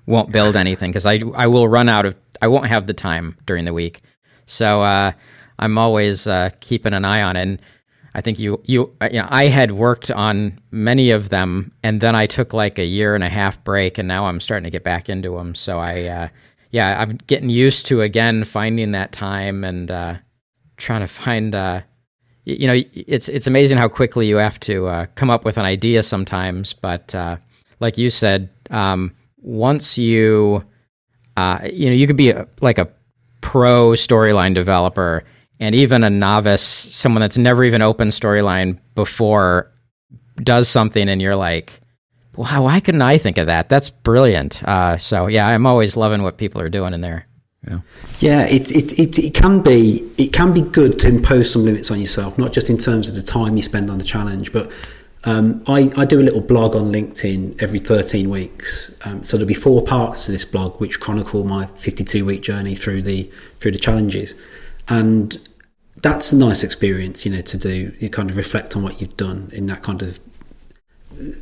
won't 0.06 0.32
build 0.32 0.56
anything 0.56 0.92
because 0.92 1.06
I 1.06 1.22
I 1.36 1.48
will 1.48 1.68
run 1.68 1.90
out 1.90 2.06
of. 2.06 2.16
I 2.42 2.48
won't 2.48 2.68
have 2.68 2.86
the 2.88 2.94
time 2.94 3.38
during 3.46 3.66
the 3.66 3.74
week. 3.74 4.02
So 4.46 4.82
uh, 4.82 5.12
I'm 5.60 5.78
always 5.78 6.26
uh, 6.26 6.50
keeping 6.60 6.94
an 6.94 7.06
eye 7.06 7.22
on 7.22 7.36
it. 7.36 7.42
And 7.42 7.62
I 8.20 8.22
think 8.22 8.38
you 8.38 8.62
you 8.66 8.94
you 9.10 9.22
know 9.22 9.28
I 9.30 9.46
had 9.46 9.72
worked 9.72 10.12
on 10.12 10.60
many 10.72 11.12
of 11.12 11.30
them, 11.30 11.72
and 11.84 12.02
then 12.02 12.18
I 12.18 12.28
took 12.28 12.52
like 12.52 12.78
a 12.78 12.84
year 12.84 13.16
and 13.16 13.24
a 13.24 13.30
half 13.30 13.64
break, 13.64 13.98
and 13.98 14.10
now 14.10 14.26
I'm 14.26 14.42
starting 14.42 14.66
to 14.66 14.70
get 14.70 14.84
back 14.84 15.08
into 15.08 15.38
them. 15.38 15.56
So 15.56 15.80
I, 15.80 16.04
uh, 16.04 16.28
yeah, 16.70 17.00
I'm 17.00 17.18
getting 17.28 17.50
used 17.50 17.86
to 17.86 18.02
again 18.02 18.44
finding 18.44 18.92
that 18.92 19.14
time 19.14 19.64
and 19.64 19.90
uh, 19.90 20.16
trying 20.76 21.00
to 21.00 21.08
find. 21.08 21.56
Uh, 21.56 21.84
you 22.44 22.68
know, 22.68 22.84
it's 22.94 23.30
it's 23.30 23.48
amazing 23.48 23.78
how 23.78 23.88
quickly 23.88 24.28
you 24.28 24.36
have 24.36 24.60
to 24.62 24.88
uh, 24.88 25.06
come 25.16 25.30
up 25.30 25.46
with 25.46 25.58
an 25.58 25.64
idea 25.64 26.04
sometimes. 26.04 26.74
But 26.74 27.16
uh, 27.16 27.38
like 27.80 27.98
you 27.98 28.10
said, 28.10 28.50
um, 28.70 29.16
once 29.38 29.98
you, 29.98 30.66
uh, 31.38 31.60
you 31.72 31.86
know, 31.86 31.96
you 31.96 32.06
could 32.06 32.18
be 32.18 32.32
a, 32.32 32.46
like 32.60 32.80
a 32.80 32.90
pro 33.40 33.92
storyline 33.92 34.54
developer 34.54 35.24
and 35.60 35.76
even 35.76 36.04
a 36.04 36.10
novice, 36.10 36.64
someone 36.64 37.22
that's 37.22 37.38
never 37.38 37.64
even 37.64 37.82
opened 37.82 38.12
storyline 38.12 38.80
before, 38.96 39.72
does 40.38 40.70
something, 40.70 41.10
and 41.10 41.22
you're 41.22 41.36
like, 41.36 41.80
"Wow, 42.36 42.64
why 42.64 42.80
couldn't 42.80 43.02
I 43.02 43.18
think 43.18 43.38
of 43.38 43.48
that? 43.48 43.70
That's 43.70 43.90
brilliant." 43.90 44.64
Uh, 44.64 44.98
so 44.98 45.28
yeah, 45.28 45.48
I'm 45.48 45.66
always 45.66 45.98
loving 45.98 46.24
what 46.24 46.38
people 46.38 46.62
are 46.62 46.70
doing 46.70 46.94
in 46.94 47.02
there. 47.02 47.26
Yeah, 47.68 47.80
yeah. 48.20 48.42
It, 48.44 48.72
it 48.72 48.98
it 48.98 49.20
it 49.20 49.34
can 49.34 49.62
be 49.62 50.10
it 50.18 50.32
can 50.32 50.54
be 50.54 50.62
good 50.62 50.98
to 51.00 51.10
impose 51.10 51.52
some 51.52 51.66
limits 51.66 51.92
on 51.92 52.00
yourself, 52.00 52.38
not 52.38 52.54
just 52.54 52.70
in 52.70 52.78
terms 52.78 53.10
of 53.10 53.16
the 53.16 53.24
time 53.24 53.58
you 53.58 53.64
spend 53.64 53.90
on 53.90 53.98
the 53.98 54.06
challenge, 54.06 54.54
but 54.54 54.72
um, 55.26 55.64
I, 55.68 55.92
I, 55.98 56.06
do 56.06 56.22
a 56.22 56.24
little 56.24 56.40
blog 56.40 56.78
on 56.78 56.94
LinkedIn 56.94 57.62
every 57.62 57.80
13 57.80 58.30
weeks. 58.30 58.90
Um, 59.04 59.22
so 59.26 59.36
there'll 59.36 59.50
be 59.50 59.54
four 59.54 59.84
parts 59.84 60.26
to 60.26 60.32
this 60.32 60.46
blog, 60.46 60.80
which 60.80 61.02
chronicle 61.02 61.44
my 61.44 61.66
52 61.66 62.24
week 62.24 62.42
journey 62.42 62.74
through 62.74 63.02
the 63.02 63.30
through 63.60 63.72
the 63.74 63.80
challenges. 63.80 64.34
And 64.90 65.40
that's 66.02 66.32
a 66.32 66.36
nice 66.38 66.64
experience, 66.64 67.26
you 67.26 67.32
know, 67.32 67.42
to 67.42 67.58
do. 67.58 67.94
You 68.00 68.10
kind 68.10 68.30
of 68.30 68.38
reflect 68.38 68.76
on 68.76 68.84
what 68.84 69.00
you've 69.00 69.18
done 69.18 69.50
in 69.54 69.68
that 69.68 69.84
kind 69.84 70.02
of 70.02 70.20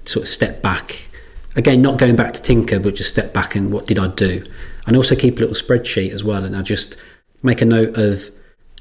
sort 0.05 0.23
of 0.23 0.27
step 0.27 0.61
back. 0.61 1.07
Again, 1.55 1.81
not 1.81 1.97
going 1.97 2.15
back 2.15 2.33
to 2.33 2.41
tinker, 2.41 2.79
but 2.79 2.95
just 2.95 3.09
step 3.09 3.33
back 3.33 3.55
and 3.55 3.71
what 3.71 3.87
did 3.87 3.97
I 3.97 4.07
do? 4.07 4.45
And 4.85 4.95
also 4.95 5.15
keep 5.15 5.37
a 5.37 5.39
little 5.39 5.55
spreadsheet 5.55 6.11
as 6.11 6.23
well. 6.23 6.43
And 6.43 6.55
I 6.55 6.61
just 6.61 6.97
make 7.41 7.61
a 7.61 7.65
note 7.65 7.97
of 7.97 8.31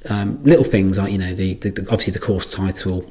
um, 0.08 0.42
little 0.44 0.64
things 0.64 0.98
like, 0.98 1.12
you 1.12 1.18
know, 1.18 1.34
the, 1.34 1.54
the, 1.54 1.70
the, 1.70 1.82
obviously 1.82 2.12
the 2.12 2.18
course 2.18 2.52
title, 2.52 3.10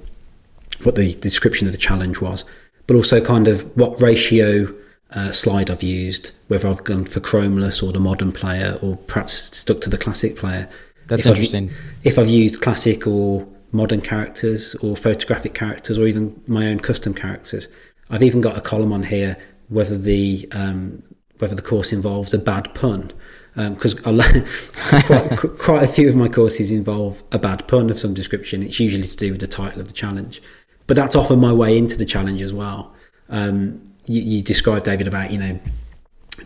what 0.84 0.96
the 0.96 1.16
description 1.16 1.68
of 1.68 1.74
the 1.74 1.80
challenge 1.80 2.22
was, 2.22 2.44
but 2.88 2.96
also 2.96 3.24
kind 3.24 3.48
of 3.48 3.76
what 3.76 4.00
ratio 4.02 4.74
uh, 5.12 5.32
slide 5.32 5.70
I've 5.70 5.84
used, 5.84 6.32
whether 6.48 6.68
I've 6.68 6.84
gone 6.84 7.06
for 7.06 7.20
chromeless 7.20 7.82
or 7.82 7.92
the 7.92 8.00
modern 8.00 8.32
player 8.32 8.78
or 8.82 8.98
perhaps 8.98 9.56
stuck 9.56 9.82
to 9.82 9.90
the 9.90 9.98
classic 9.98 10.36
player 10.36 10.70
that's 11.08 11.26
if 11.26 11.32
interesting. 11.32 11.70
I've, 11.70 12.02
if 12.04 12.20
I've 12.20 12.30
used 12.30 12.62
classic 12.62 13.08
or 13.08 13.48
modern 13.72 14.02
characters 14.02 14.76
or 14.76 14.96
photographic 14.96 15.54
characters 15.54 15.98
or 15.98 16.08
even 16.08 16.42
my 16.48 16.68
own 16.68 16.80
custom 16.80 17.14
characters, 17.14 17.68
I've 18.10 18.24
even 18.24 18.42
got 18.42 18.58
a 18.58 18.62
column 18.62 18.94
on 18.94 19.04
here 19.04 19.38
whether 19.70 19.98
the 19.98 20.48
um, 20.52 21.04
whether 21.40 21.56
the 21.56 21.62
course 21.62 21.92
involves 21.92 22.34
a 22.34 22.40
bad 22.40 22.74
pun 22.74 23.12
because 23.56 23.96
um, 24.06 24.20
quite, 25.06 25.58
quite 25.58 25.84
a 25.84 25.88
few 25.88 26.10
of 26.10 26.16
my 26.16 26.28
courses 26.28 26.72
involve 26.72 27.24
a 27.32 27.40
bad 27.40 27.66
pun 27.68 27.90
of 27.90 27.98
some 27.98 28.14
description. 28.14 28.62
It's 28.62 28.80
usually 28.80 29.08
to 29.08 29.16
do 29.16 29.32
with 29.32 29.40
the 29.40 29.48
title 29.48 29.80
of 29.80 29.88
the 29.88 29.94
challenge, 29.94 30.42
but 30.88 30.96
that's 30.96 31.16
often 31.16 31.40
my 31.40 31.54
way 31.54 31.78
into 31.78 31.98
the 31.98 32.06
challenge 32.06 32.42
as 32.42 32.54
well. 32.54 32.94
Um, 33.30 33.82
you, 34.06 34.22
you 34.22 34.42
described 34.42 34.86
David 34.86 35.08
about 35.08 35.32
you 35.32 35.40
know 35.40 35.60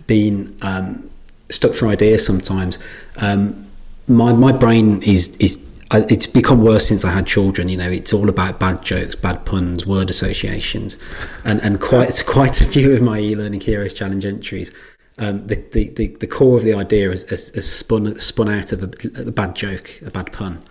being 0.06 0.56
um, 0.62 1.10
stuck 1.50 1.74
for 1.74 1.88
ideas 1.88 2.26
sometimes. 2.26 2.78
Um, 3.18 3.69
my 4.10 4.34
my 4.34 4.52
brain 4.52 5.02
is 5.04 5.36
is 5.38 5.60
it's 5.92 6.28
become 6.28 6.64
worse 6.64 6.88
since 6.88 7.04
I 7.04 7.12
had 7.12 7.26
children. 7.26 7.68
You 7.68 7.78
know, 7.78 7.90
it's 7.90 8.14
all 8.14 8.30
about 8.30 8.60
bad 8.60 8.84
jokes, 8.84 9.16
bad 9.16 9.46
puns, 9.46 9.86
word 9.86 10.10
associations, 10.10 10.98
and 11.44 11.62
and 11.62 11.80
quite 11.80 12.24
quite 12.28 12.62
a 12.62 12.66
few 12.66 12.94
of 12.94 13.02
my 13.02 13.20
e-learning 13.20 13.62
heroes 13.62 13.94
challenge 13.94 14.26
entries 14.26 14.72
um, 15.20 15.46
the, 15.48 15.56
the, 15.56 15.90
the, 15.90 16.08
the, 16.08 16.28
core 16.28 16.58
of 16.58 16.64
the 16.64 16.74
idea 16.74 17.12
is, 17.12 17.26
is, 17.26 17.50
is 17.50 17.70
spun 17.70 18.18
spun 18.20 18.48
out 18.48 18.72
of 18.72 18.84
a, 18.84 19.28
a, 19.28 19.32
bad 19.32 19.54
joke, 19.54 20.02
a 20.06 20.10
bad 20.10 20.32
pun. 20.32 20.64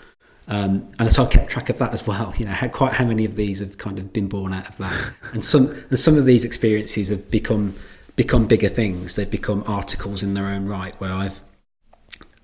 Um, 0.48 0.88
and 0.98 1.12
so 1.12 1.24
I've 1.24 1.30
kept 1.30 1.50
track 1.50 1.68
of 1.68 1.78
that 1.78 1.92
as 1.92 2.06
well. 2.06 2.32
You 2.38 2.46
know, 2.46 2.52
how, 2.52 2.68
quite 2.68 2.94
how 2.94 3.04
many 3.04 3.26
of 3.26 3.36
these 3.36 3.60
have 3.60 3.76
kind 3.76 3.98
of 3.98 4.12
been 4.12 4.26
born 4.26 4.54
out 4.54 4.66
of 4.66 4.78
that, 4.78 5.12
and 5.34 5.44
some 5.44 5.84
and 5.90 5.98
some 6.00 6.16
of 6.16 6.24
these 6.24 6.46
experiences 6.46 7.10
have 7.10 7.30
become 7.30 7.74
become 8.16 8.46
bigger 8.46 8.70
things. 8.70 9.16
They've 9.16 9.30
become 9.30 9.62
articles 9.66 10.22
in 10.22 10.32
their 10.32 10.46
own 10.46 10.64
right, 10.64 10.98
where 10.98 11.12
I've 11.12 11.42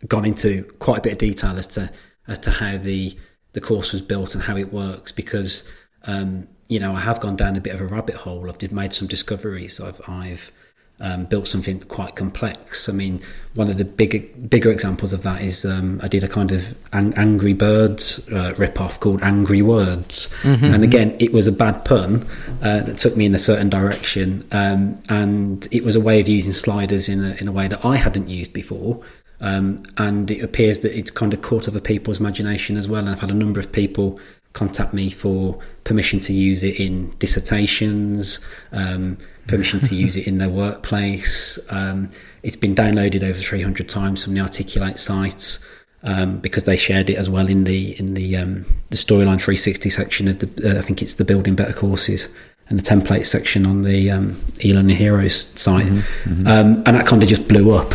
gone 0.07 0.25
into 0.25 0.65
quite 0.79 0.99
a 0.99 1.03
bit 1.03 1.13
of 1.13 1.19
detail 1.19 1.59
as 1.59 1.67
to 1.69 1.91
as 2.27 2.39
to 2.41 2.51
how 2.51 2.77
the 2.77 3.17
the 3.53 3.61
course 3.61 3.93
was 3.93 4.03
built 4.03 4.35
and 4.35 4.45
how 4.45 4.57
it 4.57 4.73
works 4.73 5.13
because 5.13 5.65
um, 6.05 6.49
you 6.69 6.79
know 6.79 6.95
I 6.95 7.01
have 7.01 7.21
gone 7.21 7.37
down 7.37 7.57
a 7.57 7.61
bit 7.61 7.75
of 7.75 7.81
a 7.81 7.87
rabbit 7.87 8.17
hole. 8.17 8.49
I've 8.49 8.73
made 8.73 8.93
some 8.93 9.09
discoveries. 9.09 9.81
I've 9.81 10.01
I've 10.09 10.53
um, 11.01 11.25
built 11.25 11.49
something 11.49 11.81
quite 11.81 12.15
complex. 12.15 12.89
I 12.89 12.93
mean, 12.93 13.21
one 13.55 13.69
of 13.69 13.77
the 13.77 13.85
bigger 13.85 14.21
bigger 14.49 14.71
examples 14.71 15.13
of 15.13 15.23
that 15.23 15.43
is 15.43 15.65
um, 15.65 16.01
I 16.03 16.09
did 16.09 16.23
a 16.23 16.29
kind 16.29 16.53
of 16.53 16.77
an- 16.93 17.15
Angry 17.15 17.53
Birds 17.53 18.27
uh, 18.29 18.55
rip 18.57 18.81
off 18.81 19.01
called 19.01 19.23
Angry 19.23 19.63
Words, 19.63 20.33
mm-hmm. 20.43 20.65
and 20.65 20.85
again, 20.85 21.17
it 21.19 21.33
was 21.33 21.47
a 21.47 21.53
bad 21.53 21.85
pun 21.85 22.27
uh, 22.63 22.81
that 22.81 22.99
took 22.99 23.17
me 23.17 23.27
in 23.27 23.35
a 23.35 23.39
certain 23.39 23.69
direction, 23.69 24.47
um, 24.53 25.03
and 25.09 25.67
it 25.71 25.85
was 25.85 25.97
a 25.97 26.01
way 26.01 26.21
of 26.21 26.29
using 26.29 26.53
sliders 26.53 27.09
in 27.09 27.25
a 27.25 27.35
in 27.35 27.49
a 27.49 27.53
way 27.53 27.67
that 27.67 27.85
I 27.85 27.97
hadn't 27.97 28.29
used 28.29 28.53
before. 28.53 29.01
Um, 29.45 29.85
and 29.99 30.31
it 30.31 30.43
appears 30.43 30.81
that 30.81 30.97
it's 30.97 31.11
kind 31.11 31.35
of 31.35 31.43
caught 31.43 31.69
other 31.69 31.81
people's 31.81 32.19
imagination 32.19 32.79
as 32.79 32.89
well. 32.89 33.01
And 33.01 33.11
I've 33.11 33.21
had 33.21 33.31
a 33.31 33.35
number 33.35 33.61
of 33.61 33.71
people 33.73 34.19
contact 34.55 34.95
me 34.95 35.11
for 35.11 35.59
permission 35.85 36.19
to 36.21 36.33
use 36.33 36.63
it 36.63 36.81
in 36.81 37.11
dissertations, 37.19 38.41
um, 38.73 39.19
permission 39.47 39.81
to 39.81 39.95
use 39.95 40.17
it 40.17 40.27
in 40.27 40.39
their 40.39 40.49
workplace. 40.49 41.59
Um, 41.69 42.09
it's 42.43 42.57
been 42.57 42.75
downloaded 42.75 43.23
over 43.23 43.39
300 43.39 43.87
times 43.87 44.25
from 44.25 44.33
the 44.33 44.41
Articulate 44.41 44.99
sites 44.99 45.59
um, 46.03 46.39
because 46.39 46.65
they 46.65 46.79
shared 46.79 47.11
it 47.11 47.17
as 47.17 47.29
well 47.29 47.49
in 47.49 47.65
the 47.65 47.99
in 47.99 48.15
the 48.15 48.37
um, 48.37 48.65
the 48.89 48.97
storyline 48.97 49.41
360 49.41 49.91
section 49.91 50.29
of 50.29 50.39
the 50.39 50.77
uh, 50.77 50.79
I 50.79 50.83
think 50.83 51.03
it's 51.03 51.15
the 51.15 51.25
building 51.25 51.55
better 51.55 51.73
courses 51.73 52.29
and 52.69 52.79
the 52.79 52.83
template 52.83 53.27
section 53.27 53.67
on 53.67 53.83
the 53.83 54.11
um, 54.11 54.39
e-learning 54.65 54.97
heroes 54.97 55.49
site, 55.55 55.85
mm-hmm, 55.85 56.31
mm-hmm. 56.31 56.47
Um, 56.47 56.83
and 56.87 56.97
that 56.97 57.07
kind 57.07 57.23
of 57.23 57.29
just 57.29 57.47
blew 57.47 57.73
up. 57.73 57.93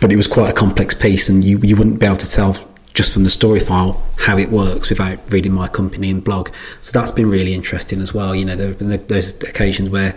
But 0.00 0.12
it 0.12 0.16
was 0.16 0.26
quite 0.26 0.50
a 0.50 0.52
complex 0.52 0.94
piece, 0.94 1.28
and 1.28 1.42
you 1.44 1.58
you 1.58 1.76
wouldn't 1.76 1.98
be 1.98 2.06
able 2.06 2.16
to 2.16 2.30
tell 2.30 2.56
just 2.94 3.12
from 3.12 3.24
the 3.24 3.30
story 3.30 3.58
file 3.58 4.02
how 4.18 4.38
it 4.38 4.50
works 4.50 4.88
without 4.88 5.18
reading 5.32 5.52
my 5.52 5.66
company 5.66 6.10
and 6.10 6.22
blog. 6.22 6.48
So 6.80 6.98
that's 6.98 7.10
been 7.10 7.28
really 7.28 7.52
interesting 7.52 8.00
as 8.00 8.14
well. 8.14 8.34
You 8.34 8.44
know, 8.44 8.56
there 8.56 8.68
have 8.68 8.78
been 8.78 9.06
those 9.08 9.34
occasions 9.42 9.90
where 9.90 10.14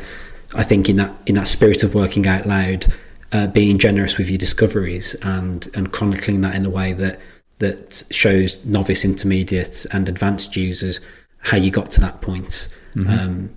I 0.53 0.63
think 0.63 0.88
in 0.88 0.98
that 0.98 1.15
in 1.25 1.36
that 1.36 1.48
spirit 1.48 1.84
of 1.84 1.96
working 1.96 2.27
out 2.27 2.46
loud, 2.46 2.86
uh, 3.31 3.48
being 3.48 3.77
generous 3.77 4.17
with 4.17 4.29
your 4.29 4.38
discoveries 4.38 5.15
and 5.15 5.67
and 5.74 5.91
chronicling 5.91 6.41
that 6.41 6.55
in 6.55 6.65
a 6.65 6.69
way 6.69 6.93
that 6.93 7.19
that 7.60 8.05
shows 8.12 8.63
novice, 8.63 9.03
intermediate, 9.03 9.86
and 9.91 10.07
advanced 10.07 10.55
users 10.55 11.00
how 11.39 11.57
you 11.57 11.72
got 11.72 11.91
to 11.91 12.01
that 12.01 12.22
point. 12.22 12.67
Mm-hmm. 12.93 13.10
Um, 13.10 13.50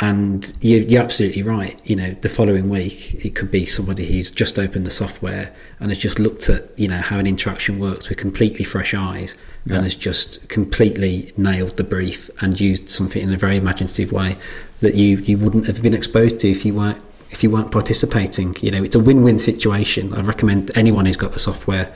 and 0.00 0.52
you, 0.62 0.98
are 0.98 1.02
absolutely 1.02 1.42
right. 1.42 1.78
You 1.84 1.94
know, 1.94 2.10
the 2.12 2.30
following 2.30 2.70
week, 2.70 3.22
it 3.22 3.34
could 3.34 3.50
be 3.50 3.66
somebody 3.66 4.06
who's 4.06 4.30
just 4.30 4.58
opened 4.58 4.86
the 4.86 4.90
software 4.90 5.54
and 5.78 5.90
has 5.90 5.98
just 5.98 6.18
looked 6.18 6.48
at, 6.48 6.78
you 6.78 6.88
know, 6.88 7.02
how 7.02 7.18
an 7.18 7.26
interaction 7.26 7.78
works 7.78 8.08
with 8.08 8.16
completely 8.16 8.64
fresh 8.64 8.94
eyes 8.94 9.36
yeah. 9.66 9.74
and 9.74 9.84
has 9.84 9.94
just 9.94 10.48
completely 10.48 11.34
nailed 11.36 11.76
the 11.76 11.84
brief 11.84 12.30
and 12.40 12.58
used 12.58 12.88
something 12.88 13.22
in 13.22 13.30
a 13.30 13.36
very 13.36 13.58
imaginative 13.58 14.10
way 14.10 14.38
that 14.80 14.94
you, 14.94 15.18
you 15.18 15.36
wouldn't 15.36 15.66
have 15.66 15.82
been 15.82 15.94
exposed 15.94 16.40
to 16.40 16.50
if 16.50 16.64
you 16.64 16.74
weren't 16.74 17.02
if 17.30 17.44
you 17.44 17.50
weren't 17.50 17.70
participating. 17.70 18.56
You 18.60 18.72
know, 18.72 18.82
it's 18.82 18.96
a 18.96 18.98
win-win 18.98 19.38
situation. 19.38 20.12
I 20.14 20.22
recommend 20.22 20.72
anyone 20.74 21.06
who's 21.06 21.16
got 21.16 21.32
the 21.32 21.38
software, 21.38 21.94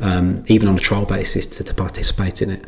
um, 0.00 0.42
even 0.48 0.68
on 0.68 0.74
a 0.74 0.80
trial 0.80 1.06
basis, 1.06 1.46
to, 1.46 1.62
to 1.62 1.72
participate 1.72 2.42
in 2.42 2.50
it. 2.50 2.66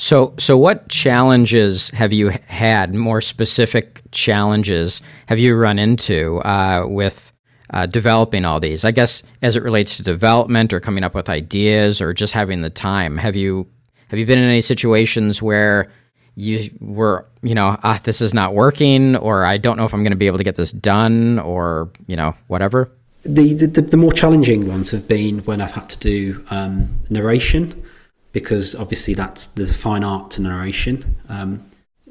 So, 0.00 0.32
so 0.38 0.56
what 0.56 0.88
challenges 0.88 1.90
have 1.90 2.10
you 2.10 2.30
had? 2.46 2.94
More 2.94 3.20
specific 3.20 4.00
challenges 4.12 5.02
have 5.26 5.38
you 5.38 5.54
run 5.54 5.78
into 5.78 6.38
uh, 6.38 6.86
with 6.88 7.30
uh, 7.68 7.84
developing 7.84 8.46
all 8.46 8.60
these? 8.60 8.82
I 8.82 8.92
guess 8.92 9.22
as 9.42 9.56
it 9.56 9.62
relates 9.62 9.98
to 9.98 10.02
development 10.02 10.72
or 10.72 10.80
coming 10.80 11.04
up 11.04 11.14
with 11.14 11.28
ideas 11.28 12.00
or 12.00 12.14
just 12.14 12.32
having 12.32 12.62
the 12.62 12.70
time. 12.70 13.18
Have 13.18 13.36
you 13.36 13.68
have 14.08 14.18
you 14.18 14.24
been 14.24 14.38
in 14.38 14.48
any 14.48 14.62
situations 14.62 15.42
where 15.42 15.92
you 16.34 16.70
were, 16.80 17.26
you 17.42 17.54
know, 17.54 17.76
ah, 17.82 18.00
this 18.02 18.22
is 18.22 18.32
not 18.32 18.54
working, 18.54 19.16
or 19.16 19.44
I 19.44 19.58
don't 19.58 19.76
know 19.76 19.84
if 19.84 19.92
I'm 19.92 20.02
going 20.02 20.12
to 20.12 20.16
be 20.16 20.28
able 20.28 20.38
to 20.38 20.44
get 20.44 20.56
this 20.56 20.72
done, 20.72 21.38
or 21.38 21.90
you 22.06 22.16
know, 22.16 22.34
whatever? 22.46 22.90
The 23.24 23.52
the, 23.52 23.82
the 23.82 23.98
more 23.98 24.12
challenging 24.12 24.66
ones 24.66 24.92
have 24.92 25.06
been 25.06 25.40
when 25.40 25.60
I've 25.60 25.72
had 25.72 25.90
to 25.90 25.98
do 25.98 26.42
um, 26.50 26.88
narration 27.10 27.84
because 28.32 28.74
obviously 28.74 29.14
that's 29.14 29.48
there's 29.48 29.72
a 29.72 29.74
fine 29.78 30.04
art 30.04 30.30
to 30.32 30.42
narration. 30.42 31.16
Um, 31.28 31.66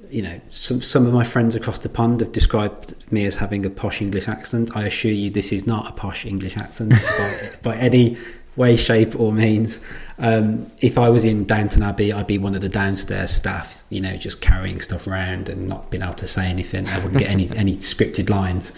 you 0.10 0.22
know, 0.22 0.42
some 0.50 0.82
some 0.82 1.06
of 1.06 1.14
my 1.14 1.24
friends 1.24 1.56
across 1.56 1.80
the 1.80 1.90
pond 1.90 2.22
have 2.22 2.32
described 2.32 3.12
me 3.12 3.26
as 3.26 3.36
having 3.36 3.66
a 3.66 3.70
posh 3.70 4.02
English 4.02 4.28
accent. 4.28 4.76
I 4.76 4.84
assure 4.84 5.12
you, 5.12 5.30
this 5.30 5.52
is 5.52 5.68
not 5.68 5.88
a 5.88 5.92
posh 5.92 6.26
English 6.26 6.58
accent 6.58 6.94
by, 7.18 7.72
by, 7.72 7.78
any 7.78 8.18
way, 8.56 8.76
shape, 8.76 9.20
or 9.20 9.32
means. 9.32 9.80
Um, 10.18 10.72
if 10.82 10.98
I 10.98 11.10
was 11.10 11.24
in 11.24 11.46
Downton 11.46 11.84
Abbey, 11.84 12.12
I'd 12.12 12.28
be 12.28 12.40
one 12.40 12.56
of 12.56 12.62
the 12.62 12.70
downstairs 12.70 13.32
staff. 13.32 13.84
You 13.90 14.02
know, 14.02 14.18
just 14.18 14.42
carrying 14.42 14.82
stuff 14.82 15.06
around 15.06 15.48
and 15.48 15.68
not 15.68 15.92
being 15.92 16.04
able 16.04 16.16
to 16.16 16.28
say 16.28 16.48
anything. 16.48 16.88
I 16.88 16.98
wouldn't 16.98 17.20
get 17.20 17.30
any 17.30 17.50
any 17.56 17.78
scripted 17.78 18.30
lines, 18.30 18.74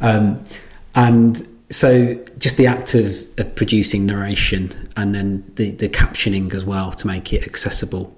um, 0.00 0.44
and 0.94 1.46
so 1.70 2.14
just 2.38 2.56
the 2.56 2.66
act 2.66 2.94
of, 2.94 3.26
of 3.38 3.54
producing 3.56 4.06
narration 4.06 4.90
and 4.96 5.14
then 5.14 5.50
the, 5.56 5.70
the 5.72 5.88
captioning 5.88 6.52
as 6.54 6.64
well 6.64 6.92
to 6.92 7.06
make 7.06 7.32
it 7.32 7.42
accessible 7.42 8.16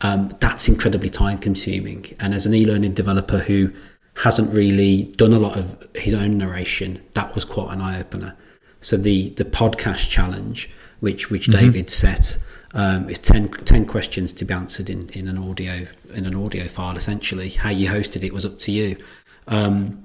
um, 0.00 0.36
that's 0.38 0.68
incredibly 0.68 1.08
time 1.08 1.38
consuming. 1.38 2.14
And 2.20 2.34
as 2.34 2.44
an 2.46 2.54
e-learning 2.54 2.92
developer 2.92 3.38
who 3.38 3.72
hasn't 4.18 4.52
really 4.52 5.04
done 5.16 5.32
a 5.32 5.38
lot 5.38 5.56
of 5.56 5.88
his 5.94 6.14
own 6.14 6.38
narration 6.38 7.02
that 7.14 7.34
was 7.34 7.44
quite 7.44 7.72
an 7.72 7.80
eye-opener. 7.80 8.36
So 8.80 8.96
the 8.96 9.30
the 9.30 9.44
podcast 9.44 10.10
challenge 10.10 10.70
which 11.00 11.30
which 11.30 11.48
mm-hmm. 11.48 11.58
david 11.58 11.90
set 11.90 12.38
um, 12.74 13.08
is 13.08 13.20
10, 13.20 13.50
10, 13.50 13.86
questions 13.86 14.32
to 14.32 14.44
be 14.44 14.52
answered 14.52 14.90
in, 14.90 15.08
in 15.10 15.28
an 15.28 15.38
audio 15.38 15.86
in 16.12 16.26
an 16.26 16.34
audio 16.34 16.68
file 16.68 16.96
essentially. 16.96 17.50
How 17.50 17.70
you 17.70 17.88
hosted 17.88 18.22
it 18.22 18.32
was 18.32 18.44
up 18.44 18.58
to 18.60 18.72
you. 18.72 18.96
Um, 19.48 20.04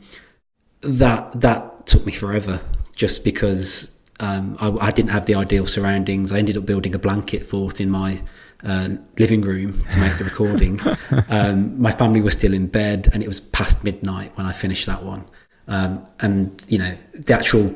that 0.82 1.42
that 1.42 1.86
took 1.86 2.06
me 2.06 2.14
forever 2.14 2.62
just 3.00 3.24
because 3.24 3.90
um, 4.20 4.58
I, 4.60 4.88
I, 4.88 4.92
didn't 4.92 5.12
have 5.12 5.26
the 5.26 5.34
ideal 5.36 5.66
surroundings. 5.66 6.34
I 6.34 6.40
ended 6.40 6.58
up 6.58 6.66
building 6.66 6.94
a 6.94 7.00
blanket 7.00 7.46
fort 7.46 7.80
in 7.80 7.90
my 7.90 8.22
uh, 8.62 8.90
living 9.18 9.42
room 9.42 9.86
to 9.92 10.00
make 10.02 10.18
the 10.18 10.26
recording. 10.26 10.82
um, 11.30 11.82
my 11.82 11.94
family 11.94 12.20
was 12.20 12.34
still 12.34 12.54
in 12.54 12.68
bed, 12.68 13.08
and 13.14 13.24
it 13.24 13.28
was 13.28 13.40
past 13.40 13.86
midnight 13.86 14.38
when 14.38 14.46
I 14.46 14.52
finished 14.52 14.86
that 14.88 15.02
one. 15.02 15.24
Um, 15.70 16.06
and 16.20 16.62
you 16.68 16.78
know, 16.78 16.98
the 17.14 17.34
actual 17.34 17.74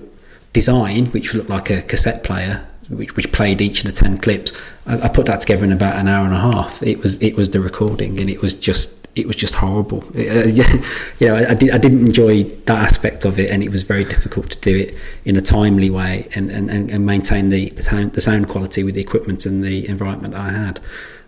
design, 0.51 1.05
which 1.07 1.33
looked 1.33 1.49
like 1.49 1.69
a 1.69 1.81
cassette 1.83 2.25
player, 2.25 2.67
which, 2.89 3.15
which 3.15 3.31
played 3.31 3.61
each 3.61 3.85
of 3.85 3.95
the 3.95 3.97
ten 3.97 4.17
clips, 4.17 4.51
I, 4.85 5.03
I 5.03 5.07
put 5.07 5.25
that 5.27 5.39
together 5.39 5.63
in 5.63 5.71
about 5.71 5.95
an 5.95 6.09
hour 6.09 6.25
and 6.25 6.35
a 6.35 6.41
half. 6.41 6.83
It 6.83 6.99
was 6.99 7.21
it 7.23 7.37
was 7.37 7.51
the 7.51 7.61
recording, 7.61 8.19
and 8.19 8.29
it 8.29 8.41
was 8.41 8.53
just 8.53 9.02
it 9.15 9.27
was 9.27 9.35
just 9.35 9.55
horrible. 9.55 10.03
Uh, 10.15 10.19
you 11.19 11.27
know, 11.27 11.35
I, 11.35 11.51
I, 11.51 11.53
did, 11.53 11.71
I 11.71 11.77
didn't 11.77 12.05
enjoy 12.05 12.43
that 12.43 12.91
aspect 12.91 13.25
of 13.25 13.39
it, 13.39 13.49
and 13.49 13.63
it 13.63 13.69
was 13.69 13.83
very 13.83 14.03
difficult 14.03 14.49
to 14.51 14.59
do 14.59 14.75
it 14.75 14.95
in 15.25 15.37
a 15.37 15.41
timely 15.41 15.89
way 15.89 16.27
and, 16.35 16.49
and, 16.49 16.69
and 16.69 17.05
maintain 17.05 17.49
the, 17.49 17.69
the 17.69 17.83
sound, 17.83 18.13
the, 18.13 18.21
sound, 18.21 18.49
quality 18.49 18.83
with 18.83 18.95
the 18.95 19.01
equipment 19.01 19.45
and 19.45 19.63
the 19.63 19.87
environment 19.87 20.33
I 20.33 20.51
had. 20.51 20.79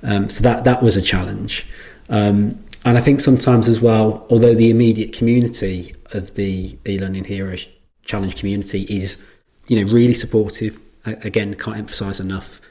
Um, 0.04 0.30
so 0.30 0.44
that 0.44 0.64
that 0.64 0.82
was 0.82 0.98
a 0.98 1.02
challenge. 1.02 1.68
Um, 2.10 2.64
and 2.84 2.98
I 2.98 3.02
think 3.02 3.20
sometimes 3.20 3.68
as 3.68 3.82
well, 3.82 4.26
although 4.30 4.54
the 4.54 4.70
immediate 4.70 5.12
community 5.12 5.96
of 6.14 6.36
the 6.36 6.78
e-learning 6.88 7.26
hero 7.26 7.56
challenge 8.04 8.36
community 8.36 8.84
is, 8.84 9.24
you 9.68 9.84
know, 9.84 9.92
really 9.92 10.14
supportive. 10.14 10.80
Again, 11.06 11.56
can't 11.56 11.78
emphasize 11.78 12.20
enough 12.20 12.62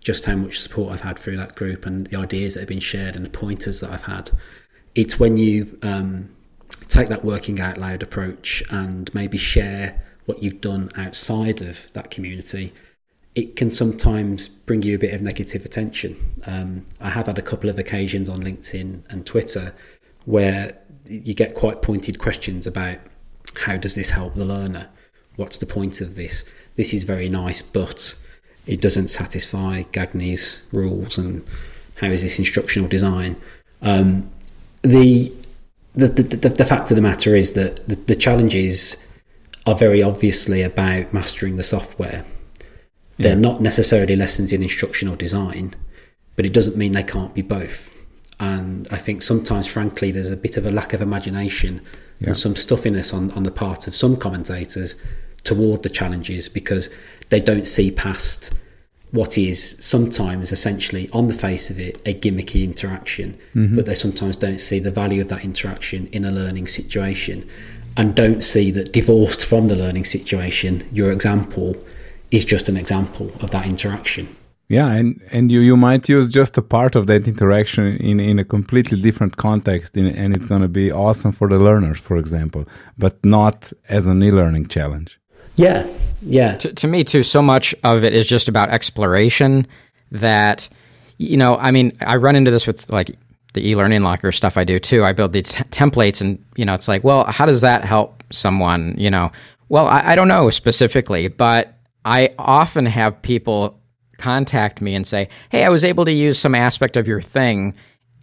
just 0.00 0.24
how 0.26 0.34
much 0.34 0.58
support 0.60 0.92
I've 0.92 1.02
had 1.02 1.18
through 1.18 1.36
that 1.36 1.54
group 1.54 1.86
and 1.86 2.06
the 2.06 2.18
ideas 2.18 2.54
that 2.54 2.60
have 2.60 2.68
been 2.68 2.80
shared 2.80 3.16
and 3.16 3.24
the 3.24 3.30
pointers 3.30 3.80
that 3.80 3.90
I've 3.90 4.04
had 4.04 4.30
it's 4.94 5.18
when 5.18 5.36
you 5.36 5.78
um, 5.82 6.30
take 6.88 7.08
that 7.08 7.24
working 7.24 7.60
out 7.60 7.78
loud 7.78 8.02
approach 8.02 8.62
and 8.70 9.12
maybe 9.14 9.38
share 9.38 10.02
what 10.26 10.42
you've 10.42 10.60
done 10.60 10.90
outside 10.96 11.60
of 11.60 11.92
that 11.92 12.10
community, 12.10 12.72
it 13.34 13.56
can 13.56 13.70
sometimes 13.70 14.48
bring 14.48 14.82
you 14.82 14.94
a 14.94 14.98
bit 14.98 15.14
of 15.14 15.22
negative 15.22 15.64
attention. 15.64 16.16
Um, 16.46 16.84
I 17.00 17.10
have 17.10 17.26
had 17.26 17.38
a 17.38 17.42
couple 17.42 17.70
of 17.70 17.78
occasions 17.78 18.28
on 18.28 18.42
LinkedIn 18.42 19.02
and 19.08 19.26
Twitter 19.26 19.74
where 20.24 20.78
you 21.06 21.34
get 21.34 21.54
quite 21.54 21.82
pointed 21.82 22.18
questions 22.18 22.66
about 22.66 22.98
how 23.62 23.76
does 23.76 23.94
this 23.94 24.10
help 24.10 24.34
the 24.34 24.44
learner? 24.44 24.88
What's 25.36 25.58
the 25.58 25.66
point 25.66 26.00
of 26.00 26.14
this? 26.14 26.44
This 26.76 26.92
is 26.92 27.04
very 27.04 27.28
nice, 27.28 27.62
but 27.62 28.16
it 28.66 28.80
doesn't 28.80 29.08
satisfy 29.08 29.84
Gagné's 29.84 30.60
rules 30.70 31.18
and 31.18 31.44
how 31.96 32.08
is 32.08 32.22
this 32.22 32.38
instructional 32.38 32.88
design? 32.88 33.40
Um, 33.80 34.30
the 34.82 35.32
the, 35.94 36.06
the, 36.06 36.22
the, 36.22 36.48
the 36.48 36.64
fact 36.64 36.90
of 36.90 36.96
the 36.96 37.02
matter 37.02 37.36
is 37.36 37.52
that 37.52 37.86
the, 37.86 37.96
the 37.96 38.16
challenge 38.16 38.54
is 38.54 38.96
are 39.66 39.74
very 39.74 40.02
obviously 40.02 40.62
about 40.62 41.12
mastering 41.12 41.56
the 41.56 41.62
software. 41.62 42.24
They're 43.18 43.36
not 43.36 43.60
necessarily 43.60 44.16
lessons 44.16 44.52
in 44.52 44.62
instructional 44.62 45.14
design, 45.14 45.74
but 46.34 46.44
it 46.46 46.52
doesn't 46.52 46.76
mean 46.76 46.92
they 46.92 47.04
can't 47.04 47.34
be 47.34 47.42
both. 47.42 47.94
And 48.40 48.88
I 48.90 48.96
think 48.96 49.22
sometimes, 49.22 49.68
frankly, 49.68 50.10
there's 50.10 50.30
a 50.30 50.36
bit 50.36 50.56
of 50.56 50.66
a 50.66 50.70
lack 50.70 50.92
of 50.92 51.00
imagination 51.00 51.82
Yeah. 52.18 52.28
and 52.28 52.36
some 52.36 52.56
stuffiness 52.56 53.12
on, 53.14 53.30
on 53.32 53.44
the 53.44 53.52
part 53.52 53.86
of 53.86 53.94
some 53.94 54.16
commentators 54.16 54.96
toward 55.44 55.84
the 55.84 55.88
challenges 55.88 56.48
because 56.48 56.88
they 57.28 57.40
don't 57.40 57.68
see 57.68 57.90
past 57.92 58.50
what 59.12 59.38
is 59.38 59.76
sometimes 59.78 60.52
essentially 60.52 61.08
on 61.12 61.28
the 61.28 61.34
face 61.34 61.70
of 61.70 61.78
it 61.78 62.00
a 62.04 62.14
gimmicky 62.14 62.64
interaction, 62.64 63.38
mm-hmm. 63.54 63.76
but 63.76 63.86
they 63.86 63.94
sometimes 63.94 64.36
don't 64.36 64.60
see 64.60 64.78
the 64.78 64.90
value 64.90 65.20
of 65.20 65.28
that 65.28 65.44
interaction 65.44 66.08
in 66.08 66.24
a 66.24 66.32
learning 66.32 66.66
situation 66.66 67.48
and 67.96 68.14
don't 68.14 68.42
see 68.42 68.70
that 68.70 68.92
divorced 68.92 69.44
from 69.44 69.68
the 69.68 69.76
learning 69.76 70.04
situation, 70.04 70.88
your 70.92 71.12
example 71.12 71.76
is 72.30 72.44
just 72.44 72.68
an 72.68 72.76
example 72.76 73.30
of 73.40 73.50
that 73.50 73.66
interaction. 73.66 74.34
Yeah, 74.68 74.90
and, 74.92 75.20
and 75.30 75.52
you, 75.52 75.60
you 75.60 75.76
might 75.76 76.08
use 76.08 76.28
just 76.28 76.56
a 76.56 76.62
part 76.62 76.96
of 76.96 77.06
that 77.08 77.28
interaction 77.28 77.96
in, 77.98 78.18
in 78.18 78.38
a 78.38 78.44
completely 78.44 78.98
different 78.98 79.36
context, 79.36 79.94
in, 79.98 80.06
and 80.06 80.34
it's 80.34 80.46
going 80.46 80.62
to 80.62 80.68
be 80.68 80.90
awesome 80.90 81.32
for 81.32 81.48
the 81.48 81.58
learners, 81.58 82.00
for 82.00 82.16
example, 82.16 82.64
but 82.96 83.22
not 83.22 83.70
as 83.90 84.06
an 84.06 84.22
e-learning 84.22 84.68
challenge. 84.68 85.20
Yeah, 85.56 85.86
yeah. 86.22 86.56
to, 86.58 86.72
to 86.72 86.86
me 86.86 87.04
too 87.04 87.22
so 87.22 87.42
much 87.42 87.74
of 87.84 88.04
it 88.04 88.14
is 88.14 88.26
just 88.26 88.48
about 88.48 88.70
exploration 88.70 89.66
that 90.10 90.68
you 91.18 91.36
know 91.36 91.56
i 91.56 91.70
mean 91.70 91.92
i 92.00 92.16
run 92.16 92.36
into 92.36 92.50
this 92.50 92.66
with 92.66 92.88
like 92.90 93.16
the 93.54 93.68
e-learning 93.68 94.02
locker 94.02 94.32
stuff 94.32 94.56
i 94.56 94.64
do 94.64 94.78
too. 94.78 95.04
I 95.04 95.12
build 95.12 95.32
these 95.32 95.52
t- 95.52 95.64
templates 95.64 96.20
and 96.20 96.42
you 96.56 96.64
know 96.64 96.74
it's 96.74 96.88
like 96.88 97.04
well 97.04 97.24
how 97.24 97.46
does 97.46 97.60
that 97.62 97.84
help 97.84 98.22
someone 98.30 98.94
you 98.96 99.10
know? 99.10 99.30
Well 99.68 99.86
I, 99.86 100.12
I 100.12 100.14
don't 100.16 100.28
know 100.28 100.50
specifically 100.50 101.28
but 101.28 101.74
i 102.04 102.34
often 102.38 102.86
have 102.86 103.20
people 103.22 103.78
contact 104.18 104.80
me 104.80 104.94
and 104.94 105.06
say 105.06 105.28
hey 105.50 105.64
i 105.64 105.68
was 105.68 105.84
able 105.84 106.04
to 106.04 106.12
use 106.12 106.38
some 106.38 106.54
aspect 106.54 106.96
of 106.96 107.06
your 107.08 107.20
thing 107.20 107.74